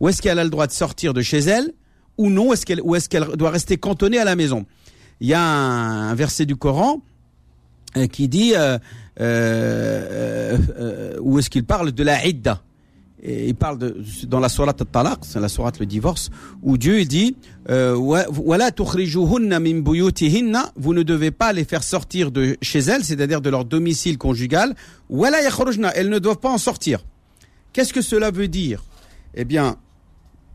ou 0.01 0.09
est-ce 0.09 0.23
qu'elle 0.23 0.39
a 0.39 0.45
le 0.45 0.51
droit 0.51 0.67
de 0.67 0.73
sortir 0.73 1.13
de 1.15 1.23
chez 1.23 1.39
elle 1.39 1.73
ou 2.19 2.31
non? 2.31 2.53
Est-ce 2.53 2.65
qu'elle 2.67 2.81
ou 2.83 2.95
est-ce 2.95 3.09
qu'elle 3.09 3.25
doit 3.37 3.51
rester 3.51 3.77
cantonnée 3.79 4.19
à 4.19 4.25
la 4.25 4.37
maison? 4.37 4.65
Il 5.21 5.27
y 5.29 5.35
a 5.35 5.41
un, 5.43 6.15
verset 6.15 6.47
du 6.47 6.57
Coran 6.57 7.01
euh, 7.97 8.07
qui 8.07 8.29
dit 8.29 8.55
euh, 8.57 8.79
euh, 9.21 10.59
euh, 10.79 11.17
où 11.21 11.39
est-ce 11.39 11.51
qu'il 11.51 11.65
parle 11.65 11.93
de 11.93 12.03
la 12.05 12.27
idda? 12.27 12.63
Et 13.23 13.47
il 13.47 13.55
parle 13.55 13.79
dans 14.27 14.41
la 14.41 14.49
sourate 14.49 14.81
al-talaq, 14.81 15.21
c'est 15.23 15.39
la 15.39 15.49
sourate 15.49 15.79
le 15.79 15.87
divorce, 15.87 16.31
où 16.63 16.77
Dieu 16.77 17.05
dit 17.05 17.37
euh, 17.71 17.95
vous 17.95 18.15
ne 20.95 21.03
devez 21.03 21.31
pas 21.31 21.53
les 21.53 21.65
faire 21.65 21.85
sortir 21.85 22.33
de 22.33 22.57
chez 22.61 22.81
elles, 22.81 23.05
c'est-à-dire 23.05 23.41
de 23.41 23.49
leur 23.49 23.65
domicile 23.65 24.19
conjugal, 24.19 24.75
elles 25.11 26.09
ne 26.09 26.19
doivent 26.19 26.41
pas 26.41 26.51
en 26.51 26.59
sortir. 26.59 27.05
Qu'est-ce 27.73 27.93
que 27.93 28.03
cela 28.03 28.33
veut 28.33 28.49
dire? 28.49 28.83
Eh 29.35 29.45
bien, 29.45 29.77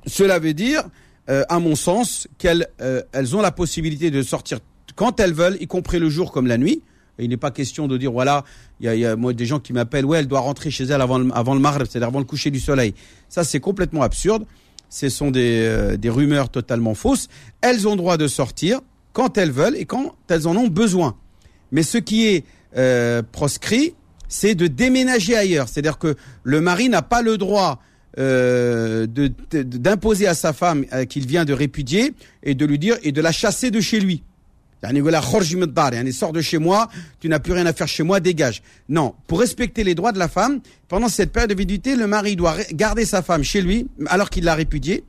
cela 0.06 0.38
veut 0.38 0.54
dire, 0.54 0.84
euh, 1.30 1.44
à 1.48 1.60
mon 1.60 1.76
sens, 1.76 2.28
qu'elles 2.38 2.68
euh, 2.82 3.02
ont 3.34 3.42
la 3.42 3.52
possibilité 3.52 4.12
de 4.12 4.22
sortir 4.22 4.60
quand 4.96 5.20
elles 5.20 5.34
veulent, 5.34 5.58
y 5.62 5.68
compris 5.68 6.00
le 6.00 6.10
jour 6.10 6.32
comme 6.34 6.48
la 6.48 6.58
nuit. 6.58 6.82
Il 7.20 7.30
n'est 7.30 7.38
pas 7.38 7.52
question 7.52 7.88
de 7.88 7.98
dire 7.98 8.12
voilà, 8.12 8.44
il 8.80 8.94
y 8.94 9.06
a, 9.06 9.16
moi 9.16 9.34
des 9.34 9.46
gens 9.46 9.60
qui 9.60 9.74
m'appellent 9.74 10.06
ouais, 10.06 10.20
elle 10.20 10.28
doit 10.28 10.40
rentrer 10.40 10.70
chez 10.72 10.84
elle 10.86 11.02
avant 11.02 11.18
le, 11.18 11.30
avant 11.34 11.54
le 11.54 11.60
maghreb, 11.60 11.88
c'est-à-dire 11.90 12.08
avant 12.08 12.20
le 12.20 12.26
coucher 12.26 12.52
du 12.52 12.60
soleil. 12.60 12.94
Ça 13.30 13.44
c'est 13.44 13.60
complètement 13.60 14.02
absurde. 14.02 14.46
Ce 14.90 15.10
sont 15.10 15.32
des, 15.32 15.66
euh, 15.66 15.98
des 15.98 16.10
rumeurs 16.10 16.50
totalement 16.50 16.94
fausses. 16.94 17.28
Elles 17.62 17.88
ont 17.88 17.96
droit 17.96 18.18
de 18.18 18.28
sortir 18.28 18.80
quand 19.14 19.38
elles 19.38 19.52
veulent 19.52 19.76
et 19.76 19.86
quand 19.86 20.16
elles 20.30 20.48
en 20.48 20.56
ont 20.56 20.68
besoin. 20.68 21.16
Mais 21.72 21.84
ce 21.84 21.98
qui 21.98 22.28
est 22.28 22.46
euh, 22.78 23.22
proscrit, 23.32 23.96
c'est 24.28 24.56
de 24.56 24.68
déménager 24.68 25.36
ailleurs. 25.36 25.68
C'est-à-dire 25.70 25.98
que 25.98 26.16
le 26.44 26.62
mari 26.62 26.90
n'a 26.90 27.02
pas 27.02 27.22
le 27.22 27.38
droit 27.38 27.82
euh, 28.20 29.06
d'imposer 29.52 30.28
à 30.28 30.34
sa 30.34 30.52
femme 30.52 30.86
euh, 30.92 31.06
qu'il 31.06 31.28
vient 31.28 31.46
de 31.46 31.54
répudier 31.54 32.14
et 32.44 32.56
de 32.56 32.66
lui 32.66 32.80
dire 32.80 32.98
et 33.04 33.12
de 33.12 33.22
la 33.22 33.32
chasser 33.32 33.70
de 33.70 33.80
chez 33.80 34.00
lui. 34.00 34.24
Yani, 34.84 36.14
sors 36.14 36.34
de 36.34 36.42
chez 36.42 36.60
moi, 36.60 36.88
tu 37.20 37.30
n'as 37.30 37.40
plus 37.40 37.54
rien 37.54 37.66
à 37.66 37.74
faire 37.74 37.88
chez 37.88 38.04
moi, 38.04 38.20
dégage. 38.20 38.62
Non, 38.90 39.16
pour 39.28 39.40
respecter 39.40 39.84
les 39.84 39.96
droits 39.96 40.12
de 40.12 40.20
la 40.20 40.28
femme, 40.28 40.60
pendant 40.88 41.10
cette 41.10 41.32
période 41.32 41.50
de 41.50 41.56
viduité, 41.56 41.96
le 41.96 42.08
mari 42.08 42.36
doit 42.36 42.56
garder 42.74 43.06
sa 43.06 43.22
femme 43.22 43.44
chez 43.44 43.62
lui 43.62 43.88
alors 44.08 44.30
qu'il 44.30 44.44
l'a 44.44 44.56
répudiée. 44.56 45.04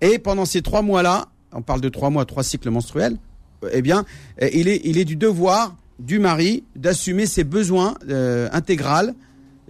Et 0.00 0.18
pendant 0.18 0.44
ces 0.44 0.62
trois 0.62 0.82
mois-là, 0.82 1.28
on 1.52 1.62
parle 1.62 1.80
de 1.80 1.88
trois 1.88 2.10
mois, 2.10 2.24
trois 2.24 2.42
cycles 2.42 2.70
menstruels, 2.70 3.16
euh, 3.64 3.70
eh 3.72 3.82
bien, 3.82 4.04
euh, 4.42 4.48
il 4.52 4.68
est, 4.68 4.80
il 4.84 4.98
est 4.98 5.04
du 5.04 5.16
devoir 5.16 5.76
du 5.98 6.18
mari 6.18 6.64
d'assumer 6.76 7.26
ses 7.26 7.44
besoins 7.44 7.94
euh, 8.08 8.48
intégrales, 8.52 9.14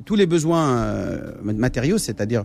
tous 0.04 0.14
les 0.14 0.26
besoins 0.26 0.76
euh, 0.78 1.32
matériaux, 1.42 1.98
c'est-à-dire 1.98 2.44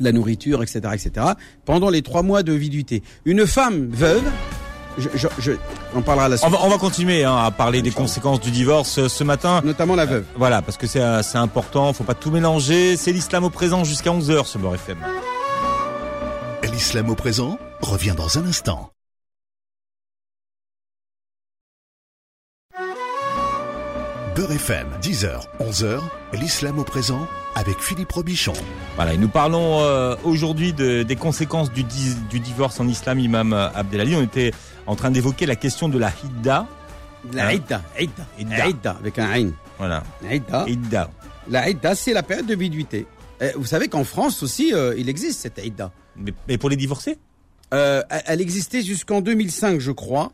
la 0.00 0.12
nourriture, 0.12 0.62
etc., 0.62 0.80
etc., 0.94 1.26
pendant 1.64 1.90
les 1.90 2.02
trois 2.02 2.22
mois 2.22 2.42
de 2.42 2.52
viduité. 2.52 3.02
Une 3.24 3.46
femme 3.46 3.88
veuve, 3.90 4.24
je, 4.98 5.08
je, 5.14 5.28
je- 5.38 5.52
on 5.94 6.02
parlera 6.02 6.26
à 6.26 6.28
la 6.28 6.36
on 6.44 6.50
va, 6.50 6.58
on 6.62 6.68
va 6.68 6.78
continuer 6.78 7.24
hein, 7.24 7.36
à 7.36 7.50
parler 7.50 7.80
des 7.82 7.90
conséquences 7.90 8.40
du 8.40 8.50
divorce 8.50 8.98
euh, 8.98 9.08
ce 9.08 9.24
matin. 9.24 9.60
notamment 9.64 9.94
la 9.94 10.04
veuve. 10.06 10.24
Voilà, 10.36 10.60
parce 10.62 10.76
que 10.76 10.86
c'est 10.86 11.00
euh, 11.00 11.22
c'est 11.22 11.38
important, 11.38 11.92
faut 11.92 12.04
pas 12.04 12.14
tout 12.14 12.30
mélanger. 12.30 12.96
C'est 12.96 13.12
l'islam 13.12 13.44
au 13.44 13.50
présent 13.50 13.84
jusqu'à 13.84 14.10
11h 14.10 14.44
sur 14.46 14.60
Beurre 14.60 14.74
FM. 14.74 14.98
L'islam 16.72 17.08
au 17.10 17.14
présent 17.14 17.58
revient 17.80 18.14
dans 18.16 18.38
un 18.38 18.44
instant. 18.46 18.90
Beurre 24.36 24.52
FM, 24.52 24.86
10h, 25.02 25.40
11h, 25.60 25.98
l'islam 26.34 26.78
au 26.78 26.84
présent 26.84 27.26
avec 27.56 27.80
Philippe 27.80 28.12
Robichon. 28.12 28.52
Voilà, 28.94 29.14
et 29.14 29.16
nous 29.16 29.28
parlons 29.28 29.80
euh, 29.80 30.14
aujourd'hui 30.22 30.72
de- 30.72 31.02
des 31.02 31.16
conséquences 31.16 31.72
du, 31.72 31.82
di- 31.82 32.14
du 32.30 32.38
divorce 32.38 32.78
en 32.78 32.86
islam, 32.86 33.18
Imam 33.18 33.52
euh, 33.52 33.68
Abdelali. 33.74 34.14
On 34.14 34.22
était 34.22 34.52
en 34.88 34.96
train 34.96 35.10
d'évoquer 35.12 35.46
la 35.46 35.54
question 35.54 35.88
de 35.88 35.98
la 35.98 36.10
hidda. 36.24 36.66
La 37.32 37.46
Hein 37.48 37.52
idda, 37.52 37.82
idda, 38.00 38.26
Idda. 38.38 38.68
idda, 38.68 38.90
avec 38.98 39.18
un 39.18 39.28
aïn. 39.30 39.52
Voilà, 39.78 40.02
Idda. 40.28 40.64
hidda. 40.68 41.10
La 41.48 41.68
idda, 41.68 41.94
c'est 41.94 42.12
la 42.12 42.22
période 42.22 42.46
de 42.46 42.54
viduité. 42.56 43.06
Eh, 43.40 43.50
vous 43.56 43.64
savez 43.66 43.88
qu'en 43.88 44.04
France 44.04 44.42
aussi, 44.42 44.72
euh, 44.74 44.94
il 44.98 45.08
existe 45.08 45.40
cette 45.40 45.60
idda. 45.64 45.92
Mais, 46.16 46.32
mais 46.48 46.58
pour 46.58 46.68
les 46.70 46.76
divorcés 46.76 47.18
Euh, 47.74 48.02
elle- 48.10 48.22
elle 48.26 48.40
existait 48.40 48.82
jusqu'en 48.82 49.20
2005, 49.20 49.78
je 49.78 49.90
crois, 49.92 50.32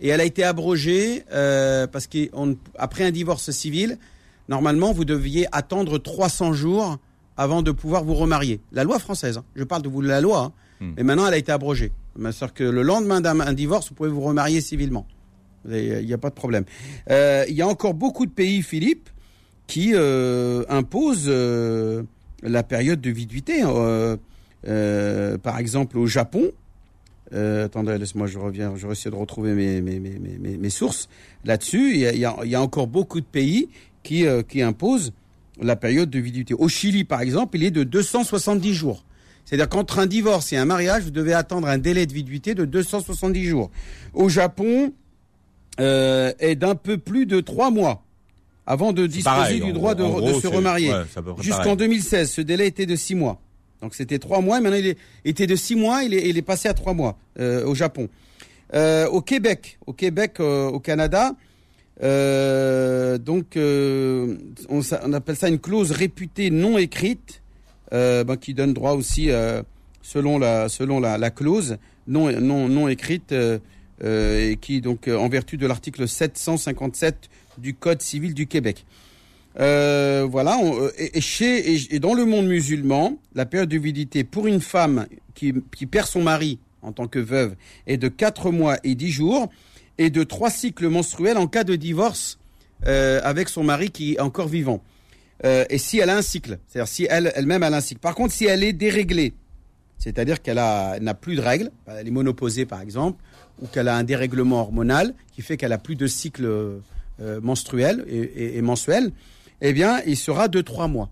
et 0.00 0.08
elle 0.08 0.20
a 0.20 0.24
été 0.24 0.42
abrogée 0.44 1.24
euh, 1.32 1.86
parce 1.86 2.06
qu'après 2.06 3.04
un 3.04 3.10
divorce 3.10 3.50
civil, 3.50 3.98
normalement, 4.48 4.92
vous 4.92 5.04
deviez 5.04 5.46
attendre 5.52 5.98
300 5.98 6.54
jours 6.54 6.96
avant 7.36 7.60
de 7.62 7.70
pouvoir 7.70 8.02
vous 8.02 8.14
remarier. 8.14 8.60
La 8.72 8.82
loi 8.84 8.98
française, 8.98 9.36
hein. 9.36 9.44
je 9.56 9.64
parle 9.64 9.82
de 9.82 9.88
vous 9.90 10.00
de 10.02 10.08
la 10.08 10.20
loi, 10.22 10.38
hein. 10.40 10.52
Hmm. 10.80 10.92
mais 10.96 11.02
maintenant 11.02 11.26
elle 11.26 11.34
a 11.34 11.38
été 11.38 11.52
abrogée. 11.52 11.92
C'est-à-dire 12.16 12.54
que 12.54 12.64
le 12.64 12.82
lendemain 12.82 13.20
d'un 13.20 13.40
un 13.40 13.52
divorce, 13.52 13.88
vous 13.88 13.94
pouvez 13.94 14.08
vous 14.08 14.20
remarier 14.20 14.60
civilement. 14.60 15.06
Il 15.68 16.04
n'y 16.04 16.12
a 16.12 16.18
pas 16.18 16.30
de 16.30 16.34
problème. 16.34 16.64
Euh, 17.10 17.44
Il 17.48 17.54
y 17.54 17.62
a 17.62 17.68
encore 17.68 17.94
beaucoup 17.94 18.26
de 18.26 18.30
pays, 18.30 18.62
Philippe, 18.62 19.08
qui 19.66 19.92
euh, 19.94 20.62
imposent 20.68 21.26
euh, 21.28 22.02
la 22.42 22.62
période 22.62 23.00
de 23.00 23.10
viduité. 23.10 23.62
Par 25.42 25.58
exemple, 25.58 25.98
au 25.98 26.06
Japon, 26.06 26.52
attendez, 27.32 27.98
laisse-moi, 27.98 28.26
je 28.26 28.38
reviens, 28.38 28.74
je 28.76 28.86
vais 28.86 28.92
essayer 28.92 29.10
de 29.10 29.16
retrouver 29.16 29.54
mes, 29.54 30.70
sources 30.70 31.08
là-dessus. 31.44 31.94
Il 31.94 32.18
y, 32.18 32.24
a, 32.24 32.62
encore 32.62 32.86
beaucoup 32.86 33.20
de 33.20 33.26
pays 33.26 33.68
qui, 34.02 34.26
qui 34.48 34.62
imposent 34.62 35.12
la 35.60 35.76
période 35.76 36.10
de 36.10 36.18
viduité. 36.18 36.52
Au 36.52 36.68
Chili, 36.68 37.04
par 37.04 37.20
exemple, 37.20 37.56
il 37.56 37.64
est 37.64 37.70
de 37.70 37.84
270 37.84 38.74
jours. 38.74 39.04
C'est-à-dire 39.44 39.68
qu'entre 39.68 39.98
un 39.98 40.06
divorce 40.06 40.52
et 40.52 40.56
un 40.56 40.64
mariage, 40.64 41.04
vous 41.04 41.10
devez 41.10 41.34
attendre 41.34 41.68
un 41.68 41.78
délai 41.78 42.06
de 42.06 42.12
viduité 42.12 42.54
de 42.54 42.64
270 42.64 43.44
jours. 43.44 43.70
Au 44.14 44.28
Japon, 44.28 44.92
euh, 45.80 46.32
est 46.38 46.54
d'un 46.54 46.74
peu 46.74 46.98
plus 46.98 47.26
de 47.26 47.40
trois 47.40 47.70
mois 47.70 48.04
avant 48.66 48.92
de 48.92 49.06
disposer 49.06 49.36
pareil, 49.36 49.60
du 49.60 49.72
droit 49.72 49.94
de, 49.94 50.02
en 50.02 50.20
de 50.20 50.30
gros, 50.30 50.40
se 50.40 50.46
remarier. 50.46 50.90
ouais, 50.90 51.02
Jusqu'en 51.40 51.58
pareil. 51.62 51.76
2016, 51.76 52.30
ce 52.30 52.40
délai 52.40 52.66
était 52.66 52.86
de 52.86 52.96
six 52.96 53.14
mois. 53.14 53.40
Donc 53.82 53.94
c'était 53.94 54.18
trois 54.18 54.40
mois. 54.40 54.60
Maintenant, 54.60 54.78
il 54.78 54.86
est, 54.86 54.98
était 55.24 55.46
de 55.46 55.56
six 55.56 55.74
mois. 55.76 56.02
Il 56.04 56.14
est, 56.14 56.28
il 56.28 56.38
est 56.38 56.42
passé 56.42 56.68
à 56.68 56.74
trois 56.74 56.94
mois 56.94 57.18
euh, 57.38 57.66
au 57.66 57.74
Japon. 57.74 58.08
Euh, 58.72 59.06
au 59.08 59.20
Québec, 59.20 59.78
au 59.86 59.92
Québec, 59.92 60.36
euh, 60.40 60.68
au 60.68 60.80
Canada, 60.80 61.32
euh, 62.02 63.18
donc 63.18 63.56
euh, 63.56 64.36
on, 64.68 65.12
appelle 65.12 65.36
ça 65.36 65.48
une 65.48 65.60
clause 65.60 65.92
réputée 65.92 66.50
non 66.50 66.78
écrite, 66.78 67.42
ben, 68.24 68.36
qui 68.36 68.54
donne 68.54 68.74
droit 68.74 68.92
aussi, 68.92 69.30
euh, 69.30 69.62
selon 70.02 70.38
la 70.38 71.30
clause 71.30 71.78
non 72.06 72.88
écrite, 72.88 73.32
euh, 73.32 73.58
euh, 74.02 74.50
et 74.50 74.56
qui 74.56 74.80
donc 74.80 75.08
euh, 75.08 75.16
en 75.16 75.28
vertu 75.28 75.56
de 75.56 75.66
l'article 75.66 76.08
757 76.08 77.30
du 77.58 77.74
Code 77.74 78.02
civil 78.02 78.34
du 78.34 78.46
Québec. 78.46 78.84
Euh, 79.60 80.26
voilà, 80.28 80.58
euh, 80.60 80.90
et, 80.98 81.20
chez 81.20 81.94
et, 81.94 81.98
dans 82.00 82.14
le 82.14 82.24
monde 82.24 82.46
musulman, 82.46 83.16
la 83.36 83.46
période 83.46 83.68
de 83.68 83.78
vidité 83.78 84.24
pour 84.24 84.48
une 84.48 84.60
femme 84.60 85.06
qui, 85.36 85.54
qui 85.76 85.86
perd 85.86 86.08
son 86.08 86.22
mari 86.22 86.58
en 86.82 86.90
tant 86.90 87.06
que 87.06 87.20
veuve 87.20 87.54
est 87.86 87.96
de 87.96 88.08
4 88.08 88.50
mois 88.50 88.78
et 88.82 88.96
10 88.96 89.10
jours 89.10 89.48
et 89.98 90.10
de 90.10 90.24
trois 90.24 90.50
cycles 90.50 90.88
menstruels 90.88 91.38
en 91.38 91.46
cas 91.46 91.62
de 91.62 91.76
divorce 91.76 92.40
euh, 92.86 93.20
avec 93.22 93.48
son 93.48 93.62
mari 93.62 93.90
qui 93.90 94.14
est 94.14 94.20
encore 94.20 94.48
vivant. 94.48 94.82
Euh, 95.44 95.64
et 95.68 95.78
si 95.78 95.98
elle 95.98 96.10
a 96.10 96.16
un 96.16 96.22
cycle, 96.22 96.58
c'est-à-dire 96.66 96.88
si 96.88 97.06
elle 97.10 97.32
elle-même 97.34 97.62
a 97.62 97.68
un 97.68 97.80
cycle. 97.80 98.00
Par 98.00 98.14
contre, 98.14 98.32
si 98.32 98.46
elle 98.46 98.64
est 98.64 98.72
déréglée, 98.72 99.34
c'est-à-dire 99.98 100.42
qu'elle 100.42 100.56
n'a 100.56 101.14
plus 101.14 101.36
de 101.36 101.40
règles, 101.40 101.70
elle 101.86 102.08
est 102.08 102.10
monoposée 102.10 102.66
par 102.66 102.80
exemple, 102.80 103.22
ou 103.62 103.66
qu'elle 103.66 103.88
a 103.88 103.96
un 103.96 104.04
dérèglement 104.04 104.60
hormonal 104.60 105.14
qui 105.32 105.42
fait 105.42 105.56
qu'elle 105.56 105.72
a 105.72 105.78
plus 105.78 105.96
de 105.96 106.06
cycle 106.06 106.44
euh, 106.46 107.40
menstruel 107.40 108.04
et, 108.08 108.58
et, 108.58 108.62
mensuel, 108.62 109.12
eh 109.60 109.72
bien, 109.72 110.00
il 110.06 110.16
sera 110.16 110.48
de 110.48 110.60
trois 110.60 110.88
mois. 110.88 111.10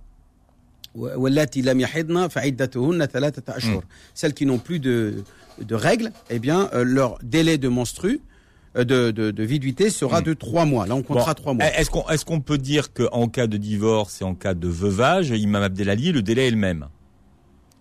Hmm. 3.77 3.81
Celles 4.15 4.35
qui 4.35 4.45
n'ont 4.45 4.59
plus 4.59 4.79
de, 4.79 5.25
de 5.61 5.75
règles, 5.75 6.13
eh 6.29 6.39
bien, 6.39 6.69
euh, 6.75 6.85
leur 6.85 7.19
délai 7.23 7.57
de 7.57 7.69
menstru 7.69 8.21
de, 8.75 9.11
de, 9.11 9.31
de 9.31 9.43
viduité 9.45 9.91
sera 9.91 10.21
de 10.23 10.33
trois 10.35 10.65
mois. 10.65 10.87
Là, 10.87 10.95
on 10.95 11.03
comptera 11.03 11.35
Bon, 11.35 11.43
trois 11.43 11.55
mois. 11.55 11.65
Est-ce 11.67 11.91
qu'on 11.91 12.09
est-ce 12.09 12.25
qu'on 12.25 12.41
peut 12.41 12.59
dire 12.59 12.93
qu'en 12.93 13.29
cas 13.29 13.47
de 13.47 13.57
divorce 13.59 14.21
et 14.23 14.25
en 14.25 14.35
cas 14.35 14.55
de 14.55 14.69
veuvage, 14.69 15.31
Imam 15.31 15.63
Abdelali, 15.63 16.13
le 16.13 16.23
délai 16.23 16.49
est 16.49 16.51
le 16.51 16.57
même? 16.57 16.87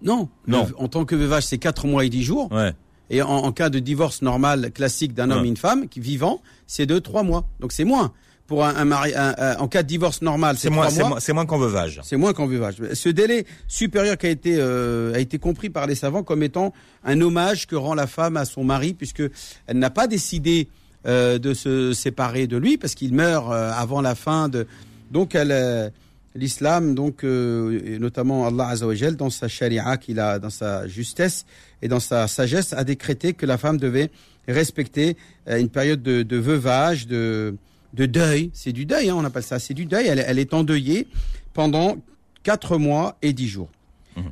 Non, 0.01 0.29
Non. 0.47 0.67
En 0.77 0.87
tant 0.87 1.05
que 1.05 1.15
veuvage, 1.15 1.43
c'est 1.43 1.59
quatre 1.59 1.85
mois 1.87 2.03
et 2.05 2.09
dix 2.09 2.23
jours. 2.23 2.51
Ouais. 2.51 2.73
Et 3.09 3.21
en, 3.21 3.29
en 3.29 3.51
cas 3.51 3.69
de 3.69 3.79
divorce 3.79 4.21
normal, 4.21 4.71
classique 4.71 5.13
d'un 5.13 5.29
homme 5.31 5.45
et 5.45 5.49
une 5.49 5.57
femme, 5.57 5.87
qui 5.89 5.99
vivant, 5.99 6.41
c'est 6.65 6.85
de 6.85 6.97
trois 6.97 7.23
mois. 7.23 7.45
Donc 7.59 7.71
c'est 7.71 7.83
moins. 7.83 8.13
Pour 8.47 8.65
un, 8.65 8.75
un 8.75 8.83
mari, 8.85 9.13
un- 9.15 9.33
un- 9.37 9.57
en 9.59 9.67
cas 9.69 9.83
de 9.83 9.87
divorce 9.87 10.21
normal, 10.21 10.57
c'est 10.57 10.69
mois. 10.69 10.89
moins, 10.91 11.19
c'est 11.19 11.31
moins 11.33 11.45
qu'en 11.45 11.57
veuvage. 11.57 12.01
C'est 12.03 12.17
moins 12.17 12.33
qu'en 12.33 12.47
veuvage. 12.47 12.75
Ce 12.93 13.07
délai 13.09 13.45
supérieur 13.67 14.17
qui 14.17 14.25
a 14.25 14.29
été 14.29 14.55
euh, 14.57 15.13
a 15.13 15.19
été 15.19 15.39
compris 15.39 15.69
par 15.69 15.87
les 15.87 15.95
savants 15.95 16.23
comme 16.23 16.41
étant 16.43 16.73
un 17.05 17.21
hommage 17.21 17.65
que 17.67 17.75
rend 17.77 17.93
la 17.93 18.07
femme 18.07 18.35
à 18.37 18.43
son 18.45 18.63
mari, 18.65 18.93
puisque 18.93 19.23
elle 19.67 19.77
n'a 19.77 19.89
pas 19.89 20.07
décidé 20.07 20.67
euh, 21.07 21.39
de 21.39 21.53
se 21.53 21.93
séparer 21.93 22.47
de 22.47 22.57
lui 22.57 22.77
parce 22.77 22.95
qu'il 22.95 23.13
meurt 23.13 23.51
euh, 23.51 23.71
avant 23.73 24.01
la 24.01 24.15
fin 24.15 24.49
de. 24.49 24.67
Donc 25.11 25.35
elle, 25.35 25.51
euh, 25.51 25.89
l'islam, 26.35 26.95
donc 26.95 27.23
euh, 27.23 27.97
notamment 27.99 28.47
Allah 28.47 28.67
Azzawajal 28.67 29.15
dans 29.15 29.29
sa 29.29 29.47
charia 29.47 29.97
qu'il 29.97 30.19
a, 30.19 30.39
dans 30.39 30.49
sa 30.49 30.87
justesse 30.87 31.45
et 31.81 31.87
dans 31.87 31.99
sa 31.99 32.27
sagesse, 32.27 32.73
a 32.73 32.83
décrété 32.83 33.33
que 33.33 33.45
la 33.45 33.57
femme 33.57 33.77
devait 33.77 34.09
respecter 34.47 35.17
une 35.47 35.69
période 35.69 36.01
de, 36.01 36.23
de 36.23 36.37
veuvage, 36.37 37.07
de 37.07 37.55
de 37.93 38.05
deuil. 38.05 38.51
C'est 38.53 38.71
du 38.71 38.85
deuil, 38.85 39.09
hein, 39.09 39.15
on 39.17 39.25
appelle 39.25 39.43
ça. 39.43 39.59
C'est 39.59 39.73
du 39.73 39.85
deuil. 39.85 40.07
Elle, 40.07 40.23
elle 40.25 40.39
est 40.39 40.53
endeuillée 40.53 41.07
pendant 41.53 41.97
quatre 42.41 42.77
mois 42.77 43.17
et 43.21 43.33
dix 43.33 43.49
jours. 43.49 43.69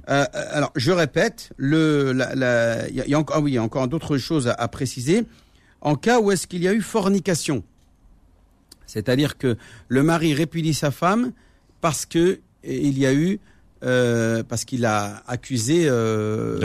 Euh, 0.09 0.25
alors, 0.51 0.71
je 0.75 0.91
répète, 0.91 1.51
le, 1.57 2.11
la, 2.13 2.35
la- 2.35 2.87
il 2.89 2.95
y 2.95 3.01
a, 3.01 3.05
il 3.05 3.11
y 3.11 3.13
a 3.13 3.19
encore, 3.19 3.35
ah 3.37 3.41
oui, 3.41 3.51
il 3.51 3.55
y 3.55 3.57
a 3.57 3.63
encore 3.63 3.87
d'autres 3.89 4.17
choses 4.17 4.47
à, 4.47 4.53
à 4.53 4.67
préciser. 4.69 5.23
En 5.81 5.95
cas 5.95 6.19
où 6.19 6.31
est-ce 6.31 6.47
qu'il 6.47 6.61
y 6.61 6.67
a 6.67 6.73
eu 6.73 6.81
fornication, 6.81 7.63
c'est-à-dire 8.85 9.37
que 9.37 9.55
le 9.87 10.03
mari 10.03 10.33
répudie 10.33 10.73
sa 10.73 10.91
femme 10.91 11.31
parce 11.79 12.05
que 12.05 12.39
il 12.63 12.97
y 12.97 13.05
a 13.05 13.13
eu, 13.13 13.39
euh, 13.83 14.43
parce 14.43 14.65
qu'il 14.65 14.85
a 14.85 15.23
accusé 15.27 15.83
euh, 15.85 16.59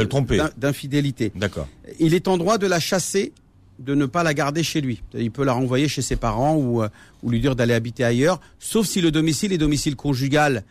d'infidélité 0.57 1.31
D'accord. 1.37 1.69
il 2.01 2.15
est 2.15 2.27
en 2.27 2.37
droit 2.37 2.59
de 2.59 2.67
la 2.67 2.81
chasser, 2.81 3.33
de 3.79 3.95
ne 3.95 4.07
pas 4.07 4.23
la 4.23 4.35
garder 4.35 4.63
chez 4.63 4.81
lui. 4.81 5.03
Il 5.15 5.31
peut 5.31 5.45
la 5.45 5.53
renvoyer 5.53 5.87
chez 5.87 6.03
ses 6.03 6.17
parents 6.17 6.57
ou, 6.57 6.83
euh, 6.83 6.89
ou 7.23 7.31
lui 7.31 7.41
dire 7.41 7.55
d'aller 7.55 7.75
habiter 7.75 8.05
ailleurs, 8.05 8.41
sauf 8.59 8.87
si 8.87 9.01
le 9.01 9.11
domicile 9.11 9.53
est 9.53 9.59
domicile 9.59 9.97
conjugal 9.97 10.65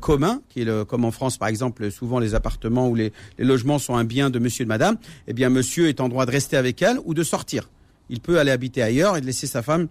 commun, 0.00 0.42
qui 0.48 0.62
est 0.62 0.64
le, 0.64 0.84
comme 0.84 1.04
en 1.04 1.12
France 1.12 1.38
par 1.38 1.46
exemple, 1.46 1.88
souvent 1.92 2.18
les 2.18 2.34
appartements 2.34 2.88
ou 2.88 2.96
les, 2.96 3.12
les 3.38 3.44
logements 3.44 3.78
sont 3.78 3.94
un 3.94 4.02
bien 4.02 4.28
de 4.28 4.40
monsieur 4.40 4.62
et 4.62 4.64
de 4.64 4.68
madame. 4.68 4.96
Eh 5.28 5.32
bien, 5.32 5.50
monsieur 5.50 5.86
est 5.86 6.00
en 6.00 6.08
droit 6.08 6.26
de 6.26 6.32
rester 6.32 6.56
avec 6.56 6.82
elle 6.82 6.98
ou 7.04 7.14
de 7.14 7.22
sortir. 7.22 7.68
Il 8.10 8.20
peut 8.20 8.38
aller 8.38 8.50
habiter 8.50 8.82
ailleurs 8.82 9.16
et 9.16 9.20
laisser 9.20 9.46
sa 9.46 9.62
femme 9.62 9.88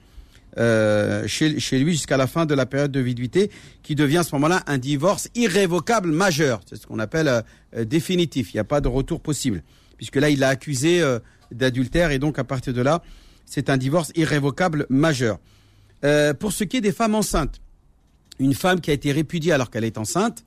euh, 0.57 1.27
chez, 1.27 1.49
lui 1.79 1.91
jusqu'à 1.91 2.17
la 2.17 2.25
fin 2.25 2.45
de 2.45 2.55
la 2.55 2.65
période 2.65 2.91
de 2.91 2.99
viduité, 2.99 3.51
qui 3.83 3.95
devient 3.95 4.17
à 4.17 4.23
ce 4.23 4.33
moment-là 4.35 4.63
un 4.65 4.77
divorce 4.77 5.29
irrévocable 5.35 6.11
majeur. 6.11 6.61
C'est 6.65 6.77
ce 6.77 6.87
qu'on 6.87 6.99
appelle 6.99 7.43
euh, 7.75 7.85
définitif. 7.85 8.53
Il 8.53 8.57
n'y 8.57 8.61
a 8.61 8.65
pas 8.65 8.81
de 8.81 8.87
retour 8.87 9.21
possible, 9.21 9.63
puisque 9.97 10.15
là, 10.15 10.29
il 10.29 10.39
l'a 10.39 10.49
accusé 10.49 11.01
euh, 11.01 11.19
d'adultère 11.51 12.11
et 12.11 12.19
donc 12.19 12.39
à 12.39 12.43
partir 12.43 12.73
de 12.73 12.81
là, 12.81 13.03
c'est 13.45 13.69
un 13.69 13.77
divorce 13.77 14.11
irrévocable 14.15 14.87
majeur. 14.89 15.39
Euh, 16.03 16.33
pour 16.33 16.51
ce 16.51 16.63
qui 16.63 16.77
est 16.77 16.81
des 16.81 16.91
femmes 16.91 17.15
enceintes, 17.15 17.61
une 18.39 18.53
femme 18.53 18.81
qui 18.81 18.89
a 18.89 18.93
été 18.93 19.11
répudiée 19.11 19.51
alors 19.51 19.69
qu'elle 19.69 19.83
est 19.83 19.97
enceinte, 19.97 20.43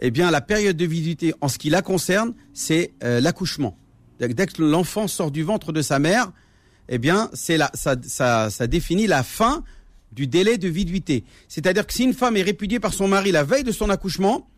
eh 0.00 0.10
bien, 0.10 0.30
la 0.30 0.40
période 0.40 0.76
de 0.76 0.84
viduité, 0.84 1.34
en 1.40 1.48
ce 1.48 1.58
qui 1.58 1.70
la 1.70 1.82
concerne, 1.82 2.34
c'est 2.54 2.92
l'accouchement. 3.00 3.76
Dès 4.18 4.46
que 4.46 4.60
l'enfant 4.60 5.06
sort 5.06 5.30
du 5.30 5.44
ventre 5.44 5.70
de 5.70 5.80
sa 5.80 6.00
mère, 6.00 6.32
eh 6.88 6.98
bien, 6.98 7.30
c'est 7.32 7.56
la, 7.56 7.70
ça, 7.74 7.96
ça, 8.02 8.50
ça 8.50 8.66
définit 8.66 9.06
la 9.06 9.22
fin 9.22 9.62
du 10.12 10.26
délai 10.26 10.58
de 10.58 10.68
viduité. 10.68 11.24
C'est-à-dire 11.48 11.86
que 11.86 11.92
si 11.92 12.04
une 12.04 12.12
femme 12.14 12.36
est 12.36 12.42
répudiée 12.42 12.80
par 12.80 12.92
son 12.92 13.08
mari 13.08 13.32
la 13.32 13.44
veille 13.44 13.64
de 13.64 13.72
son 13.72 13.88
accouchement, 13.88 14.48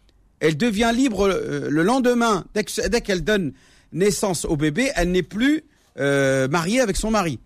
elle 0.41 0.57
devient 0.57 0.91
libre 0.95 1.29
euh, 1.29 1.69
le 1.71 1.83
lendemain, 1.83 2.45
dès 2.55 2.65
que- 2.65 2.89
dès 2.89 3.01
qu'elle 3.01 3.23
donne 3.23 3.53
naissance 3.93 4.45
au 4.45 4.57
bébé, 4.57 4.91
elle 4.97 5.13
n'est 5.13 5.23
plus 5.23 5.63
euh, 5.99 6.49
mariée 6.49 6.81
avec 6.81 6.97
son 6.97 7.11
mari. 7.13 7.39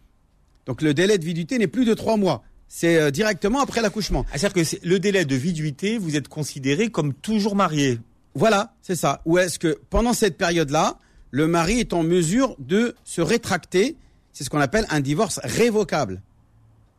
Donc 0.64 0.80
le 0.80 0.94
délai 0.94 1.18
de 1.18 1.24
viduité 1.24 1.58
n'est 1.58 1.66
plus 1.66 1.84
de 1.84 1.92
trois 1.94 2.16
mois. 2.16 2.42
C'est 2.66 2.96
euh, 2.96 3.10
directement 3.10 3.60
après 3.60 3.82
l'accouchement. 3.82 4.24
Ah, 4.28 4.38
C'est-à-dire 4.38 4.54
que 4.54 4.64
c'est- 4.64 4.82
le 4.84 4.98
délai 4.98 5.24
de 5.26 5.34
viduité, 5.36 5.98
vous 5.98 6.16
êtes 6.16 6.28
considéré 6.28 6.88
comme 6.90 7.12
toujours 7.12 7.56
marié. 7.56 7.98
Voilà, 8.34 8.74
c'est 8.80 8.96
ça. 8.96 9.20
Ou 9.26 9.36
est-ce 9.38 9.58
que 9.58 9.78
pendant 9.90 10.12
cette 10.14 10.38
période-là, 10.38 10.98
le 11.30 11.46
mari 11.46 11.78
est 11.80 11.92
en 11.92 12.02
mesure 12.02 12.56
de 12.58 12.94
se 13.04 13.20
rétracter 13.20 13.96
C'est 14.38 14.44
ce 14.44 14.50
qu'on 14.50 14.60
appelle 14.60 14.86
un 14.90 15.00
divorce 15.00 15.40
révocable. 15.42 16.22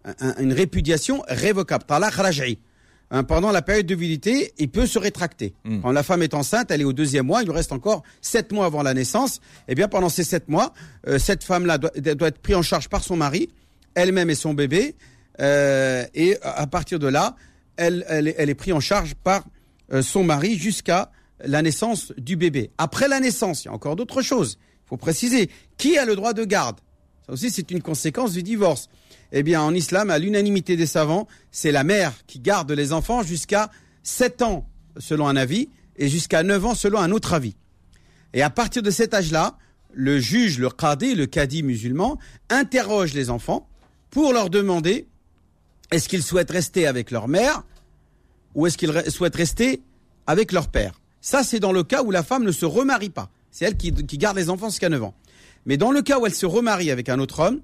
Un- 0.03 0.13
un- 0.19 0.35
une 0.41 0.51
répudiation 0.51 1.23
révocable. 1.29 1.85
Talaq 1.85 2.13
raj'i. 2.15 2.59
Hein, 3.11 3.23
pendant 3.23 3.51
la 3.51 3.61
période 3.61 3.85
de 3.85 3.95
virilité, 3.95 4.53
il 4.57 4.67
peut 4.69 4.85
se 4.85 4.99
rétracter. 4.99 5.53
Mm. 5.63 5.79
Quand 5.79 5.91
la 5.93 6.03
femme 6.03 6.21
est 6.21 6.33
enceinte, 6.33 6.69
elle 6.69 6.81
est 6.81 6.83
au 6.83 6.91
deuxième 6.91 7.27
mois, 7.27 7.41
il 7.41 7.45
lui 7.45 7.53
reste 7.55 7.71
encore 7.71 8.03
sept 8.21 8.51
mois 8.51 8.65
avant 8.65 8.83
la 8.83 8.93
naissance. 8.93 9.39
Eh 9.69 9.73
bien, 9.75 9.87
pendant 9.87 10.09
ces 10.09 10.25
sept 10.25 10.49
mois, 10.49 10.73
euh, 11.07 11.17
cette 11.17 11.45
femme-là 11.45 11.77
doit, 11.77 11.91
doit 11.91 12.27
être 12.27 12.39
prise 12.39 12.57
en 12.57 12.61
charge 12.61 12.89
par 12.89 13.01
son 13.05 13.15
mari, 13.15 13.47
elle-même 13.95 14.29
et 14.29 14.35
son 14.35 14.53
bébé. 14.53 14.95
euh, 15.39 16.05
et 16.13 16.35
à 16.43 16.67
partir 16.67 16.99
de 16.99 17.07
là, 17.07 17.37
elle, 17.77 18.03
elle, 18.09 18.27
est- 18.27 18.35
elle 18.37 18.49
est 18.49 18.55
prise 18.55 18.73
en 18.73 18.81
charge 18.81 19.15
par 19.15 19.45
euh, 19.93 20.01
son 20.01 20.25
mari 20.25 20.57
jusqu'à 20.57 21.09
la 21.45 21.61
naissance 21.61 22.11
du 22.17 22.35
bébé. 22.35 22.71
Après 22.77 23.07
la 23.07 23.21
naissance, 23.21 23.63
il 23.63 23.67
y 23.67 23.69
a 23.69 23.73
encore 23.73 23.95
d'autres 23.95 24.21
choses. 24.21 24.57
Il 24.85 24.89
faut 24.89 24.97
préciser 24.97 25.49
qui 25.77 25.97
a 25.97 26.03
le 26.03 26.17
droit 26.17 26.33
de 26.33 26.43
garde? 26.43 26.75
Aussi, 27.29 27.51
c'est 27.51 27.71
une 27.71 27.81
conséquence 27.81 28.33
du 28.33 28.43
divorce. 28.43 28.89
Eh 29.31 29.43
bien, 29.43 29.61
en 29.61 29.73
islam, 29.73 30.09
à 30.09 30.17
l'unanimité 30.17 30.75
des 30.75 30.85
savants, 30.85 31.27
c'est 31.51 31.71
la 31.71 31.83
mère 31.83 32.13
qui 32.25 32.39
garde 32.39 32.71
les 32.71 32.93
enfants 32.93 33.21
jusqu'à 33.23 33.69
7 34.03 34.41
ans, 34.41 34.67
selon 34.97 35.27
un 35.27 35.35
avis, 35.35 35.69
et 35.97 36.07
jusqu'à 36.07 36.43
9 36.43 36.65
ans, 36.65 36.75
selon 36.75 36.99
un 36.99 37.11
autre 37.11 37.33
avis. 37.33 37.55
Et 38.33 38.41
à 38.41 38.49
partir 38.49 38.81
de 38.81 38.89
cet 38.89 39.13
âge-là, 39.13 39.57
le 39.91 40.19
juge, 40.19 40.59
le 40.59 40.69
qadi, 40.69 41.15
le 41.15 41.25
cadi 41.25 41.63
musulman, 41.63 42.17
interroge 42.49 43.13
les 43.13 43.29
enfants 43.29 43.67
pour 44.09 44.33
leur 44.33 44.49
demander 44.49 45.07
est-ce 45.91 46.07
qu'ils 46.07 46.23
souhaitent 46.23 46.51
rester 46.51 46.87
avec 46.87 47.11
leur 47.11 47.27
mère 47.27 47.63
ou 48.55 48.67
est-ce 48.67 48.77
qu'ils 48.77 48.93
souhaitent 49.11 49.35
rester 49.35 49.81
avec 50.27 50.51
leur 50.51 50.67
père? 50.69 50.99
Ça, 51.21 51.43
c'est 51.43 51.59
dans 51.59 51.71
le 51.71 51.83
cas 51.83 52.03
où 52.03 52.11
la 52.11 52.23
femme 52.23 52.43
ne 52.43 52.51
se 52.51 52.65
remarie 52.65 53.09
pas. 53.09 53.29
C'est 53.51 53.65
elle 53.65 53.77
qui, 53.77 53.91
qui 53.91 54.17
garde 54.17 54.37
les 54.37 54.49
enfants 54.49 54.69
jusqu'à 54.69 54.89
9 54.89 55.03
ans. 55.03 55.15
Mais 55.65 55.77
dans 55.77 55.91
le 55.91 56.01
cas 56.01 56.19
où 56.19 56.25
elle 56.25 56.33
se 56.33 56.45
remarie 56.45 56.91
avec 56.91 57.09
un 57.09 57.19
autre 57.19 57.39
homme, 57.39 57.61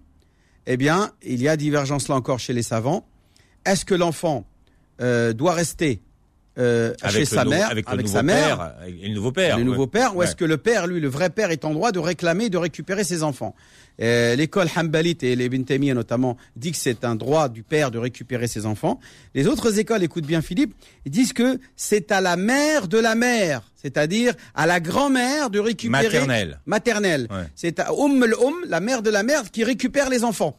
eh 0.68 0.78
bien, 0.78 1.12
il 1.22 1.42
y 1.42 1.48
a 1.48 1.58
divergence 1.58 2.08
là 2.08 2.16
encore 2.16 2.40
chez 2.40 2.54
les 2.54 2.64
savants. 2.64 3.08
Est-ce 3.66 3.86
que 3.86 3.96
l'enfant 3.96 4.46
euh, 5.02 5.34
doit 5.34 5.54
rester 5.54 6.02
euh, 6.58 6.94
Avec 7.02 7.20
chez 7.20 7.26
sa 7.26 7.46
mère, 7.46 7.70
avec, 7.70 7.86
avec 7.88 8.08
sa 8.08 8.24
mère, 8.24 8.58
père, 8.58 8.76
et 8.88 9.08
le 9.08 9.14
nouveau 9.14 9.32
père. 9.32 9.58
le 9.58 9.64
ouais. 9.64 9.70
nouveau 9.70 9.88
père, 9.88 10.16
ou 10.16 10.24
est-ce 10.24 10.36
que 10.36 10.46
le 10.46 10.58
père, 10.58 10.88
lui, 10.88 11.00
le 11.00 11.08
vrai 11.08 11.30
père, 11.30 11.52
est 11.52 11.66
en 11.66 11.74
droit 11.74 11.92
de 11.92 12.00
réclamer, 12.00 12.50
de 12.50 12.58
récupérer 12.58 13.04
ses 13.04 13.24
enfants 13.24 13.56
Euh, 14.02 14.36
L'école 14.36 14.68
Hanbalite 14.76 15.24
et 15.24 15.36
les 15.36 15.50
Taymiyyah 15.64 15.94
notamment 15.94 16.38
dit 16.56 16.72
que 16.72 16.78
c'est 16.78 17.06
un 17.06 17.16
droit 17.16 17.48
du 17.50 17.64
père 17.64 17.92
de 17.92 17.98
récupérer 17.98 18.48
ses 18.48 18.66
enfants. 18.66 19.00
Les 19.34 19.48
autres 19.48 19.80
écoles, 19.80 20.04
écoute 20.04 20.26
bien 20.26 20.42
Philippe, 20.42 20.74
disent 21.06 21.34
que 21.34 21.60
c'est 21.76 22.12
à 22.12 22.20
la 22.22 22.36
mère 22.36 22.88
de 22.88 22.98
la 23.00 23.16
mère, 23.16 23.62
c'est-à-dire 23.76 24.34
à 24.54 24.66
la 24.66 24.80
grand-mère 24.80 25.50
de 25.50 25.60
récupérer 25.60 26.04
Maternelle. 26.04 26.60
maternelle. 26.66 27.28
Ouais. 27.32 27.46
C'est 27.56 27.80
à 27.80 27.92
Umm 27.94 28.26
la 28.68 28.80
mère 28.80 29.02
de 29.02 29.10
la 29.10 29.24
mère, 29.24 29.50
qui 29.52 29.64
récupère 29.64 30.10
les 30.10 30.24
enfants. 30.24 30.58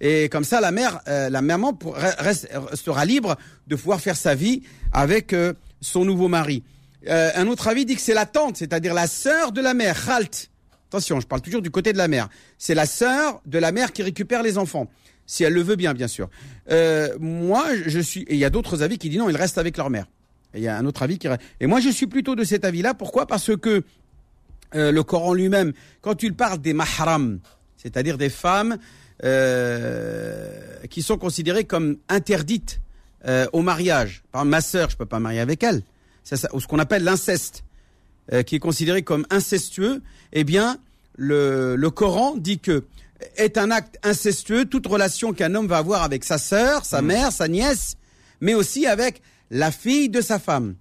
Et 0.00 0.28
comme 0.28 0.44
ça, 0.44 0.60
la 0.60 0.70
mère, 0.70 1.00
euh, 1.08 1.28
la 1.28 1.42
maman 1.42 1.72
pour- 1.74 1.94
reste- 1.96 2.48
sera 2.74 3.04
libre 3.04 3.36
de 3.66 3.74
pouvoir 3.76 4.00
faire 4.00 4.16
sa 4.16 4.34
vie 4.34 4.62
avec 4.92 5.32
euh, 5.32 5.52
son 5.80 6.04
nouveau 6.04 6.28
mari. 6.28 6.62
Euh, 7.08 7.30
un 7.34 7.46
autre 7.48 7.68
avis 7.68 7.84
dit 7.84 7.94
que 7.96 8.00
c'est 8.00 8.14
la 8.14 8.26
tante, 8.26 8.56
c'est-à-dire 8.56 8.94
la 8.94 9.06
sœur 9.06 9.52
de 9.52 9.60
la 9.60 9.74
mère, 9.74 9.96
Khalt. 10.04 10.50
Attention, 10.88 11.20
je 11.20 11.26
parle 11.26 11.42
toujours 11.42 11.62
du 11.62 11.70
côté 11.70 11.92
de 11.92 11.98
la 11.98 12.08
mère. 12.08 12.28
C'est 12.58 12.74
la 12.74 12.86
sœur 12.86 13.40
de 13.44 13.58
la 13.58 13.72
mère 13.72 13.92
qui 13.92 14.02
récupère 14.02 14.42
les 14.42 14.56
enfants, 14.56 14.88
si 15.26 15.44
elle 15.44 15.52
le 15.52 15.62
veut 15.62 15.76
bien, 15.76 15.94
bien 15.94 16.08
sûr. 16.08 16.30
Euh, 16.70 17.10
moi, 17.20 17.66
je 17.86 18.00
suis. 18.00 18.22
Et 18.22 18.34
il 18.34 18.38
y 18.38 18.44
a 18.44 18.50
d'autres 18.50 18.82
avis 18.82 18.98
qui 18.98 19.08
disent 19.10 19.18
non, 19.18 19.28
ils 19.28 19.36
restent 19.36 19.58
avec 19.58 19.76
leur 19.76 19.90
mère. 19.90 20.06
Et 20.54 20.58
il 20.58 20.62
y 20.64 20.68
a 20.68 20.76
un 20.78 20.86
autre 20.86 21.02
avis 21.02 21.18
qui. 21.18 21.28
Et 21.60 21.66
moi, 21.66 21.80
je 21.80 21.90
suis 21.90 22.06
plutôt 22.06 22.34
de 22.36 22.42
cet 22.44 22.64
avis-là. 22.64 22.94
Pourquoi? 22.94 23.26
Parce 23.26 23.54
que 23.56 23.82
euh, 24.74 24.92
le 24.92 25.02
Coran 25.02 25.34
lui-même, 25.34 25.72
quand 26.00 26.14
tu 26.14 26.32
parles 26.32 26.58
des 26.60 26.72
mahram, 26.72 27.40
c'est-à-dire 27.76 28.16
des 28.16 28.30
femmes 28.30 28.78
euh, 29.24 30.52
qui 30.90 31.02
sont 31.02 31.18
considérées 31.18 31.64
comme 31.64 31.96
interdites 32.08 32.80
euh, 33.26 33.46
au 33.52 33.62
mariage. 33.62 34.22
Par 34.32 34.42
exemple, 34.42 34.50
ma 34.50 34.60
sœur, 34.60 34.90
je 34.90 34.96
peux 34.96 35.06
pas 35.06 35.18
marier 35.20 35.40
avec 35.40 35.62
elle. 35.62 35.82
Ça, 36.24 36.36
ou 36.52 36.60
ce 36.60 36.66
qu'on 36.66 36.78
appelle 36.78 37.04
l'inceste, 37.04 37.64
euh, 38.32 38.42
qui 38.42 38.56
est 38.56 38.60
considéré 38.60 39.02
comme 39.02 39.26
incestueux. 39.30 40.02
Eh 40.32 40.44
bien, 40.44 40.78
le, 41.16 41.74
le 41.76 41.90
Coran 41.90 42.36
dit 42.36 42.58
que 42.58 42.84
est 43.36 43.58
un 43.58 43.70
acte 43.72 43.98
incestueux 44.04 44.66
toute 44.66 44.86
relation 44.86 45.32
qu'un 45.32 45.54
homme 45.56 45.66
va 45.66 45.78
avoir 45.78 46.02
avec 46.04 46.22
sa 46.24 46.38
sœur, 46.38 46.84
sa 46.84 47.02
mère, 47.02 47.32
sa 47.32 47.48
nièce, 47.48 47.96
mais 48.40 48.54
aussi 48.54 48.86
avec 48.86 49.22
la 49.50 49.72
fille 49.72 50.08
de 50.08 50.20
sa 50.20 50.38
femme. 50.38 50.76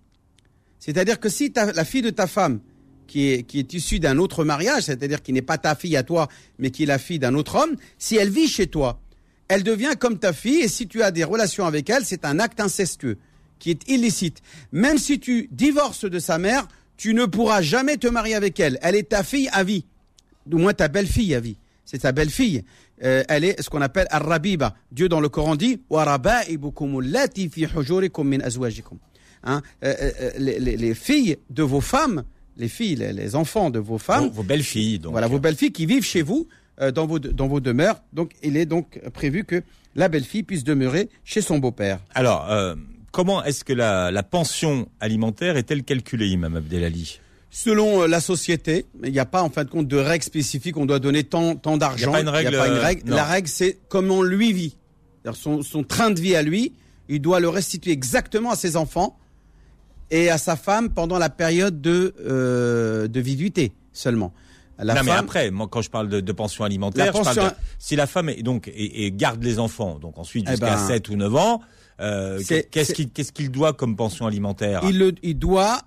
C'est-à-dire 0.79 1.19
que 1.19 1.29
si 1.29 1.51
ta- 1.51 1.71
la 1.71 1.85
fille 1.85 2.03
de 2.03 2.11
ta 2.11 2.27
femme, 2.27 2.59
qui 3.07 3.29
est, 3.31 3.43
qui 3.43 3.61
issue 3.71 3.99
d'un 3.99 4.17
autre 4.19 4.43
mariage, 4.43 4.83
c'est-à-dire 4.83 5.21
qui 5.23 5.33
n'est 5.33 5.41
pas 5.41 5.57
ta 5.57 5.73
fille 5.75 5.97
à 5.97 6.03
toi, 6.03 6.27
mais 6.59 6.69
qui 6.69 6.83
est 6.83 6.85
la 6.85 6.99
fille 6.99 7.17
d'un 7.19 7.33
autre 7.33 7.55
homme, 7.55 7.75
si 7.97 8.15
elle 8.17 8.29
vit 8.29 8.47
chez 8.47 8.67
toi, 8.67 8.99
elle 9.47 9.63
devient 9.63 9.93
comme 9.97 10.19
ta 10.19 10.33
fille, 10.33 10.61
et 10.61 10.67
si 10.67 10.87
tu 10.87 11.01
as 11.01 11.11
des 11.11 11.23
relations 11.23 11.65
avec 11.65 11.89
elle, 11.89 12.03
c'est 12.05 12.25
un 12.25 12.37
acte 12.39 12.59
incestueux, 12.59 13.17
qui 13.59 13.71
est 13.71 13.89
illicite. 13.89 14.41
Même 14.71 14.97
si 14.97 15.19
tu 15.19 15.47
divorces 15.51 16.05
de 16.05 16.19
sa 16.19 16.37
mère, 16.37 16.67
tu 16.97 17.13
ne 17.13 17.25
pourras 17.25 17.61
jamais 17.61 17.97
te 17.97 18.07
marier 18.07 18.35
avec 18.35 18.59
elle. 18.59 18.77
Elle 18.81 18.95
est 18.95 19.09
ta 19.09 19.23
fille 19.23 19.49
à 19.53 19.63
vie. 19.63 19.85
Du 20.45 20.55
moins 20.57 20.73
ta 20.73 20.87
belle-fille 20.87 21.33
à 21.33 21.39
vie. 21.39 21.57
C'est 21.85 21.99
ta 21.99 22.11
belle-fille. 22.11 22.63
Euh, 23.03 23.23
elle 23.29 23.43
est 23.43 23.61
ce 23.61 23.69
qu'on 23.69 23.81
appelle 23.81 24.07
ar-rabiba. 24.09 24.75
Dieu 24.91 25.07
dans 25.07 25.19
le 25.19 25.29
Coran 25.29 25.55
dit 25.55 25.79
«Wa 25.89 26.03
raba'ibukum 26.05 26.99
allati 26.99 27.49
fi 27.49 27.65
hujurikum 27.65 28.27
min 28.27 28.41
azwajikum» 28.41 28.97
Hein, 29.43 29.61
euh, 29.83 29.93
euh, 30.01 30.31
les, 30.39 30.59
les- 30.59 30.75
les 30.77 30.93
filles 30.95 31.37
de 31.51 31.61
vos 31.63 31.79
femmes, 31.79 32.23
les 32.57 32.67
filles, 32.67 32.95
les, 32.95 33.13
les 33.13 33.35
enfants 33.35 33.69
de 33.69 33.79
vos 33.79 33.97
femmes, 33.97 34.25
Vos, 34.25 34.41
vos 34.41 34.43
belles 34.43 34.63
filles, 34.63 34.99
donc. 34.99 35.11
voilà, 35.11 35.27
vos 35.27 35.39
belles-filles 35.39 35.71
qui 35.71 35.85
vivent 35.85 36.03
chez 36.05 36.21
vous, 36.21 36.47
euh, 36.81 36.91
dans, 36.91 37.05
vos, 37.07 37.19
dans 37.19 37.47
vos 37.47 37.59
demeures. 37.59 38.01
Donc, 38.13 38.31
il 38.43 38.57
est 38.57 38.65
donc 38.65 38.99
prévu 39.13 39.43
que 39.43 39.63
la 39.95 40.09
belle-fille 40.09 40.43
puisse 40.43 40.63
demeurer 40.63 41.09
chez 41.23 41.41
son 41.41 41.57
beau-père. 41.59 41.99
Alors, 42.13 42.51
euh, 42.51 42.75
comment 43.11 43.43
est-ce 43.43 43.63
que 43.63 43.73
la, 43.73 44.11
la 44.11 44.23
pension 44.23 44.87
alimentaire 44.99 45.57
est-elle 45.57 45.83
calculée, 45.83 46.27
Imam 46.27 46.55
Abdelali? 46.55 47.19
Selon 47.49 48.03
euh, 48.03 48.07
la 48.07 48.19
société, 48.19 48.85
il 49.03 49.11
n'y 49.11 49.19
a 49.19 49.25
pas 49.25 49.41
en 49.41 49.49
fin 49.49 49.63
de 49.63 49.69
compte 49.69 49.87
de 49.87 49.97
règles 49.97 50.25
spécifiques. 50.25 50.77
On 50.77 50.85
doit 50.85 50.99
donner 50.99 51.23
tant, 51.23 51.55
tant 51.55 51.77
d'argent. 51.77 51.97
Il 51.97 52.01
y 52.03 52.05
a 52.05 52.11
pas 52.11 52.21
une 52.21 52.29
règle, 52.29 52.57
pas 52.57 52.67
une 52.67 52.73
règle. 52.73 53.09
La 53.09 53.23
règle, 53.23 53.47
c'est 53.47 53.79
comment 53.89 54.21
lui 54.21 54.53
vit. 54.53 54.75
Son 55.33 55.83
train 55.83 56.11
de 56.11 56.19
vie 56.19 56.35
à 56.35 56.41
lui, 56.41 56.73
il 57.09 57.21
doit 57.21 57.39
le 57.39 57.49
restituer 57.49 57.91
exactement 57.91 58.51
à 58.51 58.55
ses 58.55 58.77
enfants 58.77 59.17
et 60.11 60.29
à 60.29 60.37
sa 60.37 60.55
femme 60.55 60.89
pendant 60.89 61.17
la 61.19 61.29
période 61.29 61.81
de, 61.81 62.13
euh, 62.25 63.07
de 63.07 63.19
viduité 63.19 63.73
seulement. 63.93 64.33
La 64.79 64.93
non, 64.93 65.01
mais 65.03 65.11
après, 65.11 65.49
moi, 65.49 65.67
quand 65.71 65.81
je 65.81 65.89
parle 65.89 66.07
de, 66.07 66.19
de 66.21 66.31
pension 66.31 66.63
alimentaire, 66.63 67.11
je 67.15 67.21
parle 67.23 67.35
de- 67.49 67.55
si 67.79 67.95
la 67.95 68.05
femme 68.05 68.29
est, 68.29 68.43
donc 68.43 68.67
et, 68.67 69.05
et 69.05 69.11
garde 69.11 69.43
les 69.43 69.57
enfants, 69.57 69.97
donc 69.97 70.19
ensuite 70.19 70.45
Eh 70.47 70.51
jusqu'à 70.51 70.75
ben, 70.75 70.87
7 70.87 71.09
ou 71.09 71.15
9 71.15 71.35
ans, 71.35 71.61
euh, 71.99 72.39
qu'est-ce 72.69 72.93
qu'il 72.93 73.09
qu'est-ce 73.09 73.31
qu'il 73.31 73.49
doit 73.49 73.73
comme 73.73 73.95
pension 73.95 74.27
alimentaire? 74.27 74.81
Il, 74.83 74.99
le- 74.99 75.15
il 75.23 75.39
doit 75.39 75.81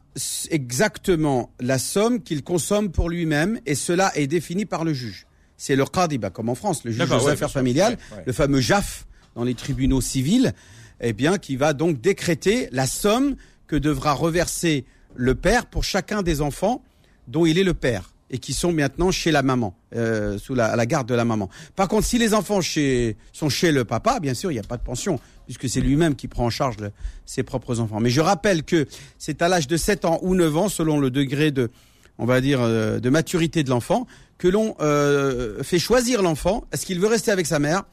exactement 0.64 1.50
la 1.60 1.78
somme 1.78 2.20
qu'il 2.22 2.42
consomme 2.42 2.90
pour 2.90 3.08
lui-même 3.10 3.60
et 3.66 3.74
cela 3.74 4.10
est 4.16 4.26
défini 4.26 4.64
par 4.66 4.84
le 4.84 4.92
juge. 4.92 5.26
C'est 5.56 5.76
le 5.76 5.84
qadiba, 5.84 6.30
comme 6.30 6.48
en 6.48 6.54
France, 6.54 6.84
le 6.84 6.90
juge 6.90 7.10
aux 7.12 7.26
ouais, 7.26 7.32
affaires 7.32 7.50
familiales, 7.50 7.96
Ouais, 8.12 8.18
ouais. 8.18 8.22
le 8.26 8.32
fameux 8.32 8.60
JAF 8.60 9.06
dans 9.36 9.44
les 9.44 9.54
tribunaux 9.54 10.00
civils, 10.00 10.52
eh 11.00 11.12
bien, 11.12 11.38
qui 11.38 11.56
va 11.56 11.72
donc 11.74 12.00
décréter 12.00 12.68
la 12.72 12.86
somme 12.86 13.36
que 13.70 13.76
devra 13.76 14.14
reverser 14.14 14.84
le 15.14 15.36
père 15.36 15.66
pour 15.66 15.84
chacun 15.84 16.22
des 16.22 16.40
enfants 16.40 16.82
dont 17.28 17.46
il 17.46 17.56
est 17.56 17.62
le 17.62 17.72
père 17.72 18.10
et 18.28 18.38
qui 18.38 18.52
sont 18.52 18.72
maintenant 18.72 19.12
chez 19.12 19.30
la 19.30 19.44
maman, 19.44 19.76
euh, 19.94 20.38
sous 20.38 20.56
la, 20.56 20.86
garde 20.86 21.06
de 21.06 21.14
la 21.14 21.24
maman. 21.24 21.48
Par 21.76 21.86
contre, 21.86 22.04
si 22.04 22.18
les 22.18 22.34
enfants 22.34 22.60
sont 22.62 23.48
chez 23.48 23.72
le 23.72 23.84
papa, 23.84 24.18
bien 24.18 24.34
sûr, 24.34 24.50
il 24.50 24.54
n'y 24.54 24.60
a 24.60 24.64
pas 24.64 24.76
de 24.76 24.82
pension, 24.82 25.20
puisque 25.46 25.68
c'est 25.68 25.80
lui-même 25.80 26.16
qui 26.16 26.26
prend 26.26 26.46
en 26.46 26.50
charge 26.50 26.78
ses 27.26 27.44
propres 27.44 27.78
enfants. 27.78 28.00
Mais 28.00 28.10
je 28.10 28.20
rappelle 28.20 28.64
que 28.64 28.86
c'est 29.18 29.40
à 29.40 29.48
l'âge 29.48 29.68
de 29.68 29.76
7 29.76 30.04
ans 30.04 30.18
ou 30.22 30.34
9 30.34 30.56
ans, 30.56 30.68
selon 30.68 30.98
le 30.98 31.10
degré 31.10 31.52
de, 31.52 31.70
on 32.18 32.24
va 32.26 32.40
dire, 32.40 32.60
euh, 32.60 32.98
de 32.98 33.08
maturité 33.08 33.62
de 33.62 33.70
l'enfant, 33.70 34.08
que 34.38 34.48
l'on 34.48 34.74
euh, 34.80 35.62
fait 35.62 35.78
choisir 35.78 36.22
l'enfant. 36.22 36.64
Est-ce 36.72 36.86
qu'il 36.86 36.98
veut 36.98 37.08
rester 37.08 37.30
avec 37.30 37.46
sa 37.46 37.60
mère 37.60 37.84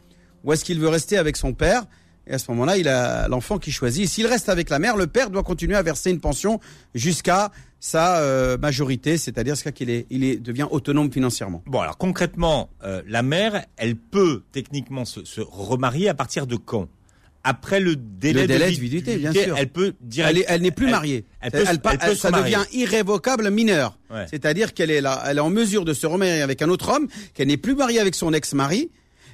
ou 0.43 0.53
est-ce 0.53 0.65
qu'il 0.65 0.79
veut 0.79 0.89
rester 0.89 1.17
avec 1.17 1.37
son 1.37 1.53
père? 1.53 1.83
Et 2.29 2.33
à 2.33 2.37
ce 2.39 2.51
moment-là, 2.51 2.77
il 2.77 2.87
a 2.87 3.27
l'enfant 3.27 3.57
qui 3.57 3.71
choisit. 3.71 4.07
S'il 4.09 4.27
reste 4.27 4.49
avec 4.49 4.69
la 4.69 4.79
mère, 4.79 4.97
le 4.97 5.07
père 5.07 5.29
doit 5.29 5.43
continuer 5.43 5.75
à 5.75 5.81
verser 5.81 6.11
une 6.11 6.19
pension 6.19 6.59
jusqu'à 6.93 7.51
sa 7.79 8.19
euh, 8.19 8.57
majorité, 8.57 9.17
c'est-à-dire 9.17 9.55
jusqu'à 9.55 9.71
qu'il 9.71 9.89
est, 9.89 10.07
il 10.09 10.23
est, 10.23 10.37
devient 10.37 10.67
autonome 10.69 11.11
financièrement. 11.11 11.61
Bon, 11.67 11.79
alors 11.79 11.97
concrètement, 11.97 12.69
euh, 12.83 13.01
la 13.07 13.21
mère, 13.21 13.65
elle 13.77 13.95
peut 13.95 14.41
techniquement 14.51 15.05
se, 15.05 15.23
se 15.25 15.41
remarier 15.41 16.09
à 16.09 16.13
partir 16.13 16.47
de 16.47 16.55
quand? 16.55 16.87
Après 17.43 17.79
le 17.79 17.95
délai, 17.95 18.41
Le 18.41 18.47
délai 18.47 18.65
de 18.65 18.71
vi- 18.71 18.79
viduité, 18.81 19.15
bien 19.17 19.31
sûr. 19.31 19.55
Elle 19.57 19.69
peut 19.69 19.93
direct- 20.01 20.37
Elle 20.39 20.45
elle 20.55 20.61
n'est 20.63 20.71
plus 20.71 20.89
mariée. 20.89 21.23
Elle 21.39 21.51
peut, 21.51 21.63
Elle 21.65 21.79
pa- 21.79 21.93
elle 21.93 21.99
peut 22.09 22.15
ça 22.15 22.29
marier. 22.29 22.55
devient 22.55 22.65
irrévocable 22.73 23.49
mineur. 23.51 23.97
Ouais. 24.09 24.25
C'est-à-dire 24.29 24.73
qu'elle 24.73 24.91
est 24.91 24.99
là, 24.99 25.23
elle 25.25 25.37
est 25.37 25.41
en 25.41 25.49
mesure 25.49 25.85
de 25.85 25.93
se 25.93 26.05
remarier 26.05 26.41
avec 26.41 26.61
un 26.61 26.67
autre 26.67 26.89
homme, 26.89 27.07
qu'elle 27.33 27.47
n'est 27.47 27.55
plus 27.55 27.75
mariée 27.75 27.99
avec 28.01 28.15
son 28.15 28.33
ex-mari, 28.33 28.89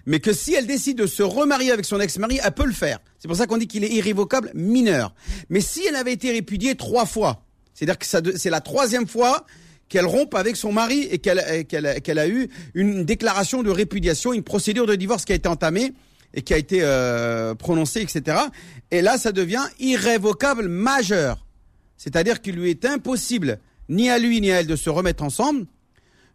mais 0.06 0.20
que 0.20 0.34
si 0.34 0.54
elle 0.54 0.68
décide 0.68 0.98
de 0.98 1.08
se 1.08 1.24
remarier 1.24 1.72
avec 1.72 1.86
son 1.86 2.00
ex-mari, 2.00 2.40
elle 2.44 2.52
peut 2.52 2.66
le 2.66 2.74
faire. 2.74 3.00
C'est 3.20 3.28
pour 3.28 3.38
ça 3.38 3.48
qu'on 3.48 3.58
dit 3.58 3.68
qu'il 3.68 3.84
est 3.84 3.92
irrévocable 3.92 4.52
mineur. 4.54 5.14
Mais 5.50 5.62
si 5.62 5.86
elle 5.86 5.96
avait 5.96 6.14
été 6.14 6.32
répudiée 6.32 6.76
trois 6.76 7.06
fois, 7.06 7.44
c'est-à-dire 7.74 7.98
que 7.98 8.38
c'est 8.38 8.50
la 8.50 8.62
troisième 8.62 9.08
fois 9.08 9.46
qu'elle 9.90 10.06
rompe 10.06 10.36
avec 10.36 10.56
son 10.56 10.72
mari 10.72 11.08
et 11.10 11.20
qu'elle 11.20 11.40
a 11.40 12.28
eu 12.28 12.50
une 12.74 13.04
déclaration 13.06 13.64
de 13.64 13.70
répudiation, 13.70 14.34
une 14.34 14.44
procédure 14.44 14.86
de 14.86 14.96
divorce 14.96 15.26
qui 15.26 15.32
a 15.32 15.36
été 15.36 15.48
entamée 15.48 15.94
et 16.34 16.42
qui 16.42 16.54
a 16.54 16.58
été 16.58 16.80
euh, 16.82 17.54
prononcée, 17.56 18.02
etc. 18.02 18.38
Et 18.92 19.02
là, 19.02 19.18
ça 19.18 19.32
devient 19.32 19.64
irrévocable 19.80 20.68
majeur. 20.68 21.46
C'est-à-dire 21.98 22.42
qu'il 22.42 22.56
lui 22.56 22.70
est 22.70 22.86
impossible, 22.86 23.60
ni 23.88 24.10
à 24.10 24.18
lui 24.18 24.42
ni 24.42 24.52
à 24.52 24.62
elle, 24.62 24.68
de 24.68 24.76
se 24.76 24.90
remettre 24.90 25.24
ensemble, 25.24 25.66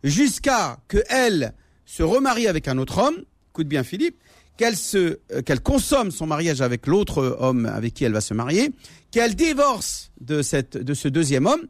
jusqu'à 0.05 0.79
que 0.89 0.99
elle 1.09 1.53
se 1.85 2.03
remarie 2.03 2.47
avec 2.47 2.69
un 2.69 2.79
autre 2.79 2.99
homme, 2.99 3.25
écoute 3.59 3.67
bien 3.69 3.83
Philippe, 3.83 4.15
qu'elle 4.57 4.77
se, 4.77 5.19
euh, 5.33 5.43
qu'elle 5.45 5.61
consomme 5.61 6.13
son 6.13 6.29
mariage 6.29 6.61
avec 6.63 6.87
l'autre 6.87 7.37
homme 7.41 7.67
avec 7.67 7.93
qui 7.93 8.05
elle 8.05 8.13
va 8.13 8.21
se 8.21 8.33
marier, 8.33 8.71
qu'elle 9.11 9.35
divorce 9.35 10.13
de 10.21 10.43
cette, 10.43 10.77
de 10.77 10.95
ce 10.95 11.09
deuxième 11.09 11.47
homme, 11.47 11.63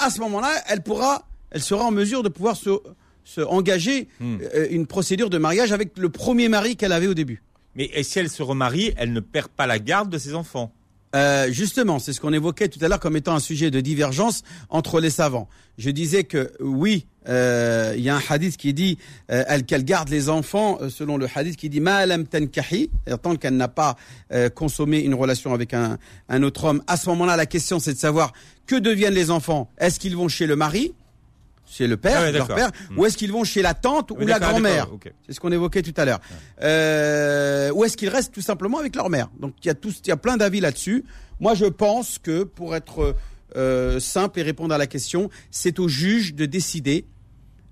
à 0.00 0.10
ce 0.10 0.18
moment-là, 0.18 0.50
elle 0.68 0.82
pourra, 0.82 1.28
elle 1.52 1.62
sera 1.62 1.84
en 1.84 1.92
mesure 1.92 2.24
de 2.24 2.28
pouvoir 2.28 2.56
se, 2.56 2.70
se 3.22 3.40
engager 3.40 4.08
Hmm. 4.18 4.38
euh, 4.52 4.66
une 4.70 4.88
procédure 4.88 5.30
de 5.30 5.38
mariage 5.38 5.70
avec 5.70 5.96
le 5.96 6.08
premier 6.08 6.48
mari 6.48 6.74
qu'elle 6.76 6.92
avait 6.92 7.06
au 7.06 7.14
début. 7.14 7.40
Mais 7.76 7.88
et 7.94 8.02
si 8.02 8.18
elle 8.18 8.30
se 8.30 8.42
remarie, 8.42 8.92
elle 8.96 9.12
ne 9.12 9.20
perd 9.20 9.46
pas 9.48 9.68
la 9.68 9.78
garde 9.78 10.10
de 10.10 10.18
ses 10.18 10.34
enfants. 10.34 10.72
Euh, 11.14 11.50
justement, 11.50 11.98
c'est 11.98 12.12
ce 12.12 12.20
qu'on 12.20 12.32
évoquait 12.32 12.68
tout 12.68 12.78
à 12.84 12.88
l'heure 12.88 13.00
comme 13.00 13.16
étant 13.16 13.34
un 13.34 13.40
sujet 13.40 13.70
de 13.70 13.80
divergence 13.80 14.42
entre 14.68 15.00
les 15.00 15.10
savants. 15.10 15.48
Je 15.78 15.90
disais 15.90 16.24
que 16.24 16.52
oui, 16.60 17.06
euh, 17.28 17.94
il 17.96 18.02
y 18.02 18.08
a 18.08 18.16
un 18.16 18.22
hadith 18.28 18.56
qui 18.56 18.74
dit 18.74 18.98
euh, 19.30 19.44
elle 19.48 19.64
qu'elle 19.64 19.84
garde 19.84 20.08
les 20.08 20.28
enfants 20.28 20.78
euh, 20.80 20.90
selon 20.90 21.16
le 21.16 21.26
hadith 21.32 21.56
qui 21.56 21.68
dit 21.68 21.80
ma 21.80 22.04
lam 22.06 22.26
tankahi, 22.26 22.90
tant 23.22 23.36
qu'elle 23.36 23.56
n'a 23.56 23.68
pas 23.68 23.96
consommé 24.54 24.98
une 25.00 25.14
relation 25.14 25.54
avec 25.54 25.72
un, 25.74 25.98
un 26.28 26.42
autre 26.42 26.64
homme. 26.64 26.82
À 26.86 26.96
ce 26.96 27.08
moment-là, 27.10 27.36
la 27.36 27.46
question 27.46 27.78
c'est 27.78 27.94
de 27.94 27.98
savoir 27.98 28.32
que 28.66 28.76
deviennent 28.76 29.14
les 29.14 29.30
enfants? 29.30 29.70
Est-ce 29.78 29.98
qu'ils 29.98 30.16
vont 30.16 30.28
chez 30.28 30.46
le 30.46 30.56
mari? 30.56 30.92
Chez 31.70 31.86
le 31.86 31.96
père, 31.96 32.18
Ah 32.18 32.22
ouais, 32.22 32.32
leur 32.32 32.48
père, 32.48 32.70
Hmm. 32.90 32.98
ou 32.98 33.06
est-ce 33.06 33.16
qu'ils 33.16 33.32
vont 33.32 33.44
chez 33.44 33.62
la 33.62 33.74
tante 33.74 34.10
ou 34.10 34.16
la 34.18 34.38
grand-mère. 34.38 34.88
C'est 35.26 35.32
ce 35.34 35.40
qu'on 35.40 35.52
évoquait 35.52 35.82
tout 35.82 35.94
à 35.96 36.04
l'heure. 36.04 36.20
Euh, 36.62 37.70
ou 37.72 37.84
est-ce 37.84 37.96
qu'ils 37.96 38.08
restent 38.08 38.32
tout 38.32 38.40
simplement 38.40 38.78
avec 38.78 38.94
leur 38.96 39.10
mère 39.10 39.28
Donc 39.40 39.54
il 39.62 39.66
y 39.66 39.70
a 39.70 39.74
tous, 39.74 40.00
il 40.04 40.08
y 40.08 40.12
a 40.12 40.16
plein 40.16 40.36
d'avis 40.36 40.60
là-dessus. 40.60 41.04
Moi, 41.40 41.54
je 41.54 41.66
pense 41.66 42.18
que 42.18 42.42
pour 42.44 42.74
être 42.74 43.14
euh, 43.56 44.00
simple 44.00 44.40
et 44.40 44.42
répondre 44.42 44.74
à 44.74 44.78
la 44.78 44.86
question, 44.86 45.30
c'est 45.50 45.78
au 45.78 45.88
juge 45.88 46.34
de 46.34 46.46
décider. 46.46 47.06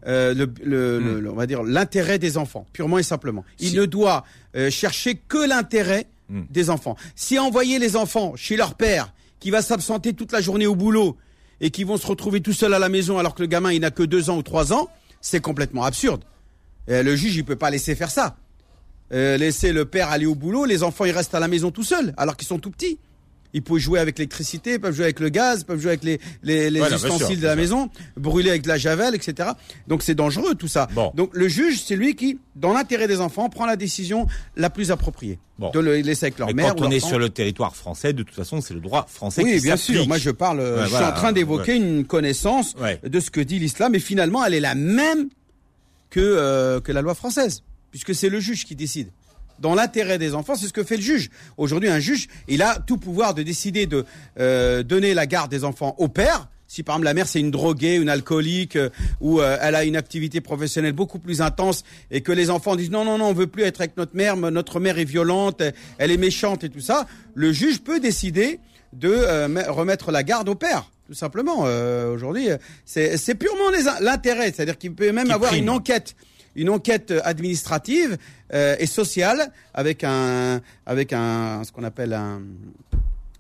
euh, 0.07 0.35
le, 0.35 0.49
le- 0.63 1.01
le- 1.01 1.21
le- 1.21 1.31
on 1.33 1.35
va 1.35 1.47
dire 1.47 1.65
l'intérêt 1.65 2.21
des 2.21 2.39
enfants, 2.39 2.65
purement 2.73 2.97
et 2.99 3.03
simplement. 3.03 3.45
Il 3.59 3.71
Si- 3.71 3.77
ne 3.77 3.87
doit 3.87 4.25
euh, 4.55 4.71
chercher 4.71 5.17
que 5.17 5.49
l'intérêt 5.49 6.07
Hmm. 6.29 6.43
des 6.51 6.71
enfants. 6.71 6.97
Si 7.17 7.39
envoyer 7.41 7.79
les 7.81 7.97
enfants 7.97 8.35
chez 8.37 8.57
leur 8.57 8.75
père, 8.75 9.13
qui 9.41 9.51
va 9.51 9.63
s'absenter 9.63 10.13
toute 10.13 10.31
la 10.33 10.41
journée 10.41 10.67
au 10.67 10.77
boulot 10.77 11.17
et 11.61 11.71
qui 11.71 11.85
vont 11.85 11.97
se 11.97 12.07
retrouver 12.07 12.41
tout 12.41 12.53
seuls 12.53 12.75
à 12.75 12.79
la 12.79 12.89
maison 12.89 13.19
alors 13.19 13.35
que 13.35 13.43
le 13.43 13.49
gamin 13.49 13.73
il 13.73 13.81
n'a 13.81 13.91
que 13.91 14.03
deux 14.03 14.31
ans 14.31 14.37
ou 14.37 14.43
trois 14.43 14.73
ans, 14.73 14.89
c'est 15.21 15.41
complètement 15.41 15.85
absurde. 15.85 16.25
Euh, 16.89 17.03
le 17.03 17.17
juge 17.17 17.37
il 17.37 17.45
peut 17.45 17.57
pas 17.57 17.71
laisser 17.71 17.95
faire 17.95 18.11
ça. 18.11 18.37
Euh, 19.13 19.37
laisser 19.37 19.73
le 19.73 19.85
père 19.85 20.11
aller 20.11 20.27
au 20.27 20.35
boulot, 20.35 20.65
les 20.65 20.83
enfants 20.83 21.05
ils 21.05 21.13
restent 21.13 21.35
à 21.35 21.41
la 21.41 21.49
maison 21.49 21.71
tout 21.71 21.85
seuls 21.85 22.13
alors 22.17 22.37
qu'ils 22.37 22.49
sont 22.49 22.59
tout 22.59 22.71
petits. 22.71 22.99
Ils 23.57 23.63
peuvent 23.63 23.79
jouer 23.79 23.99
avec 23.99 24.19
l'électricité, 24.19 24.75
ils 24.75 24.79
peuvent 24.81 24.95
jouer 24.95 25.07
avec 25.07 25.19
le 25.19 25.31
gaz, 25.31 25.61
ils 25.63 25.65
peuvent 25.65 25.81
jouer 25.81 25.93
avec 25.93 26.05
les, 26.05 26.21
les, 26.43 26.69
les 26.69 26.79
Voilà, 26.79 26.97
bien 26.99 27.07
ustensiles 27.07 27.37
sûr, 27.37 27.43
de 27.43 27.47
la 27.47 27.57
maison, 27.57 27.89
brûler 28.19 28.51
avec 28.51 28.61
de 28.63 28.69
la 28.69 28.77
javel, 28.77 29.15
etc. 29.15 29.49
Donc 29.89 30.03
c'est 30.03 30.15
dangereux 30.15 30.55
tout 30.55 30.69
ça. 30.69 30.89
Bon. 30.95 31.11
Donc 31.15 31.31
le 31.33 31.49
juge, 31.49 31.83
c'est 31.83 31.97
lui 31.97 32.15
qui, 32.15 32.39
dans 32.55 32.75
l'intérêt 32.75 33.09
des 33.09 33.21
enfants, 33.21 33.49
prend 33.49 33.65
la 33.65 33.77
décision 33.77 34.27
la 34.57 34.69
plus 34.69 34.91
appropriée. 34.91 35.39
Bon. 35.59 35.71
De 35.71 35.81
le 35.81 35.97
laisser 36.03 36.27
avec 36.27 36.39
leur 36.39 36.49
Mais 36.49 36.53
mère. 36.65 36.75
quand 36.75 36.85
on 36.87 36.91
est 36.91 37.01
sur 37.01 37.19
le 37.19 37.31
territoire 37.31 37.75
français, 37.75 38.13
de 38.13 38.23
toute 38.23 38.35
façon, 38.35 38.61
c'est 38.61 38.75
le 38.75 38.81
droit 38.81 39.07
français 39.09 39.43
Oui, 39.43 39.57
qui 39.57 39.63
bien 39.63 39.79
sûr. 39.79 40.07
Moi, 40.07 40.19
je 40.19 40.29
parle. 40.31 40.61
euh, 40.61 40.81
Ouais, 40.81 40.85
je 40.85 40.91
voilà, 40.91 41.07
suis 41.07 41.15
en 41.15 41.19
train 41.19 41.33
d'évoquer 41.33 41.75
une 41.77 42.05
connaissance 42.05 42.75
Ouais. 42.79 43.01
de 43.03 43.21
ce 43.21 43.31
que 43.31 43.41
dit 43.41 43.59
l'islam, 43.59 43.95
et 43.95 43.99
finalement, 44.01 44.45
elle 44.45 44.53
est 44.53 44.61
la 44.61 44.75
même 44.75 45.31
que 46.11 46.21
euh, 46.21 46.81
que 46.81 46.93
la 46.93 47.01
loi 47.01 47.15
française, 47.15 47.63
puisque 47.91 48.15
c'est 48.15 48.29
le 48.29 48.39
juge 48.39 48.67
qui 48.67 48.77
décide. 48.77 49.09
Dans 49.61 49.75
l'intérêt 49.75 50.19
des 50.19 50.35
enfants, 50.35 50.55
c'est 50.55 50.67
ce 50.67 50.73
que 50.73 50.85
fait 50.85 50.97
le 50.97 51.03
juge. 51.03 51.31
Aujourd'hui, 51.57 51.89
un 51.89 51.99
juge, 52.01 52.29
il 52.49 52.63
a 52.63 52.79
tout 52.79 52.99
pouvoir 52.99 53.35
de 53.35 53.43
décider 53.43 53.87
de 53.87 54.05
euh, 54.39 54.83
donner 54.83 55.15
la 55.15 55.27
garde 55.27 55.51
des 55.51 55.65
enfants 55.65 55.95
au 55.99 56.09
père. 56.09 56.49
Si 56.69 56.83
par 56.83 56.97
exemple 56.97 57.05
la 57.05 57.15
mère 57.15 57.29
c'est 57.29 57.39
une 57.39 57.53
droguée, 57.53 57.95
une 57.95 58.09
alcoolique, 58.09 58.75
euh, 58.75 58.91
ou 59.21 59.41
euh, 59.41 59.57
elle 59.63 59.77
a 59.77 59.85
une 59.85 59.97
activité 59.97 60.41
professionnelle 60.41 60.95
beaucoup 60.95 61.21
plus 61.21 61.41
intense, 61.41 61.85
et 62.11 62.23
que 62.23 62.33
les 62.33 62.51
enfants 62.51 62.75
disent 62.75 62.91
non 62.91 63.05
non 63.05 63.19
non 63.19 63.27
on 63.27 63.33
veut 63.33 63.47
plus 63.47 63.63
être 63.63 63.81
avec 63.81 63.97
notre 63.97 64.17
mère, 64.17 64.37
mais 64.37 64.51
notre 64.51 64.81
mère 64.81 64.99
est 64.99 65.05
violente, 65.05 65.63
elle 65.99 66.11
est 66.11 66.17
méchante 66.17 66.65
et 66.65 66.69
tout 66.69 66.81
ça, 66.81 67.07
le 67.35 67.53
juge 67.53 67.83
peut 67.83 68.01
décider 68.01 68.59
de 68.93 69.09
euh, 69.13 69.47
me- 69.47 69.71
remettre 69.71 70.11
la 70.11 70.25
garde 70.25 70.49
au 70.49 70.57
père. 70.57 70.91
Tout 71.07 71.15
simplement, 71.15 71.63
Euh, 71.67 72.13
aujourd'hui, 72.13 72.51
euh, 72.51 72.57
c'est 72.85 73.37
purement 73.37 73.71
l'intérêt, 74.01 74.53
c'est-à-dire 74.53 74.77
qu'il 74.77 74.93
peut 74.93 75.13
même 75.13 75.31
avoir 75.31 75.53
prime. 75.53 75.63
une 75.63 75.71
enquête, 75.71 76.17
une 76.57 76.69
enquête 76.71 77.13
administrative 77.25 78.17
euh, 78.53 78.75
et 78.79 78.87
sociale 78.87 79.51
avec 79.75 80.03
un, 80.05 80.61
avec 80.87 81.13
un, 81.13 81.63
ce 81.65 81.71
qu'on 81.73 81.85
appelle 81.85 82.13
un, 82.13 82.41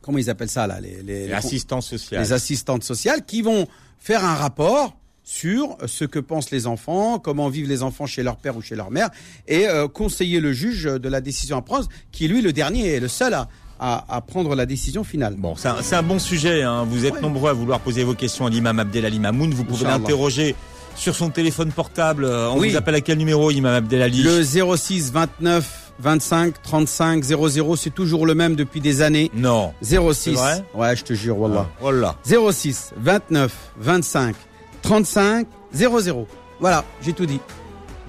comment 0.02 0.18
ils 0.18 0.30
appellent 0.30 0.48
ça 0.50 0.66
là, 0.66 0.80
les, 0.80 1.02
les, 1.02 1.24
les- 1.24 1.28
L'assistance 1.28 1.88
sociale. 1.88 2.22
les 2.22 2.32
assistantes 2.32 2.84
sociales 2.84 3.24
qui 3.26 3.42
vont 3.42 3.66
faire 3.98 4.24
un 4.24 4.34
rapport 4.34 4.96
sur 5.24 5.76
ce 5.86 6.04
que 6.04 6.20
pensent 6.20 6.52
les 6.52 6.68
enfants, 6.68 7.18
comment 7.18 7.48
vivent 7.48 7.68
les 7.68 7.82
enfants 7.82 8.06
chez 8.06 8.22
leur 8.22 8.36
père 8.36 8.56
ou 8.56 8.62
chez 8.62 8.76
leur 8.76 8.92
mère, 8.92 9.10
et 9.48 9.66
euh, 9.66 9.88
conseiller 9.88 10.38
le 10.38 10.52
juge 10.52 10.84
de 10.84 11.08
la 11.08 11.20
décision 11.20 11.56
à 11.56 11.62
prendre, 11.62 11.88
qui 12.12 12.26
est 12.26 12.28
lui 12.28 12.42
le 12.42 12.52
dernier 12.52 12.94
et 12.94 13.00
le 13.00 13.08
seul 13.08 13.34
à, 13.34 13.48
à, 13.80 14.04
à 14.14 14.20
prendre 14.20 14.54
la 14.54 14.66
décision 14.66 15.02
finale. 15.02 15.34
Bon, 15.36 15.56
c'est 15.56 15.66
un, 15.66 15.98
un 15.98 16.02
bon 16.04 16.20
sujet. 16.20 16.62
Hein. 16.62 16.84
Vous 16.88 17.04
êtes 17.06 17.14
Ouais. 17.14 17.20
nombreux 17.20 17.50
à 17.50 17.54
vouloir 17.54 17.80
poser 17.80 18.04
vos 18.04 18.14
questions 18.14 18.46
à 18.46 18.50
l'imam 18.50 18.78
Abdelali 18.78 19.18
Mamoun. 19.18 19.52
Vous 19.52 19.64
pouvez 19.64 19.84
l'interroger 19.84 20.54
sur 20.96 21.14
son 21.14 21.30
téléphone 21.30 21.70
portable. 21.72 22.24
Euh, 22.24 22.48
On 22.50 22.58
Oui. 22.58 22.70
vous 22.70 22.76
appelle 22.76 22.94
à 22.94 23.00
quel 23.00 23.18
numéro, 23.18 23.50
imam 23.50 23.74
Abdelali 23.74 24.22
Le 24.22 24.42
06 24.42 25.12
29 25.12 25.92
25 25.98 26.62
35 26.62 27.24
00, 27.24 27.76
c'est 27.76 27.90
toujours 27.90 28.26
le 28.26 28.34
même 28.34 28.54
depuis 28.54 28.80
des 28.80 29.00
années. 29.02 29.30
Non. 29.34 29.72
06. 29.82 30.34
vrai 30.34 30.64
ouais, 30.74 30.94
je 30.96 31.04
te 31.04 31.12
jure, 31.14 31.38
wallah. 31.38 31.66
Oh 31.82 31.90
là. 31.90 32.16
06 32.24 32.92
29 32.98 33.52
25 33.78 34.34
35 34.82 35.46
00. 35.72 36.26
Voilà, 36.60 36.84
j'ai 37.02 37.12
tout 37.12 37.26
dit. 37.26 37.40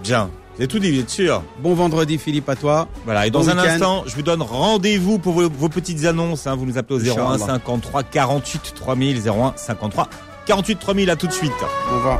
Bien. 0.03 0.29
Avez 0.57 0.67
tout 0.67 0.79
dit, 0.79 0.91
vous 0.91 0.99
êtes 1.01 1.09
sûr 1.11 1.43
Bon 1.61 1.75
vendredi, 1.75 2.17
Philippe, 2.17 2.49
à 2.49 2.55
toi. 2.55 2.87
Voilà, 3.05 3.27
et 3.27 3.29
dans 3.31 3.41
Bon 3.41 3.49
un 3.49 3.57
instant, 3.59 4.03
je 4.07 4.15
vous 4.15 4.23
donne 4.23 4.41
rendez-vous 4.41 5.19
pour 5.19 5.33
vos, 5.33 5.49
vos 5.49 5.69
petites 5.69 6.05
annonces. 6.05 6.47
Hein. 6.47 6.55
Vous 6.55 6.65
nous 6.65 6.77
appelez 6.79 6.95
au 7.11 7.17
01 7.19 7.33
Inch'Allah. 7.33 7.45
53 7.45 8.03
48 8.03 8.73
3000, 8.75 9.29
01 9.29 9.53
53 9.55 10.09
48 10.47 10.79
3000, 10.79 11.09
à 11.11 11.15
tout 11.15 11.27
de 11.27 11.31
suite. 11.31 11.51
Au 11.91 11.95
revoir. 11.95 12.19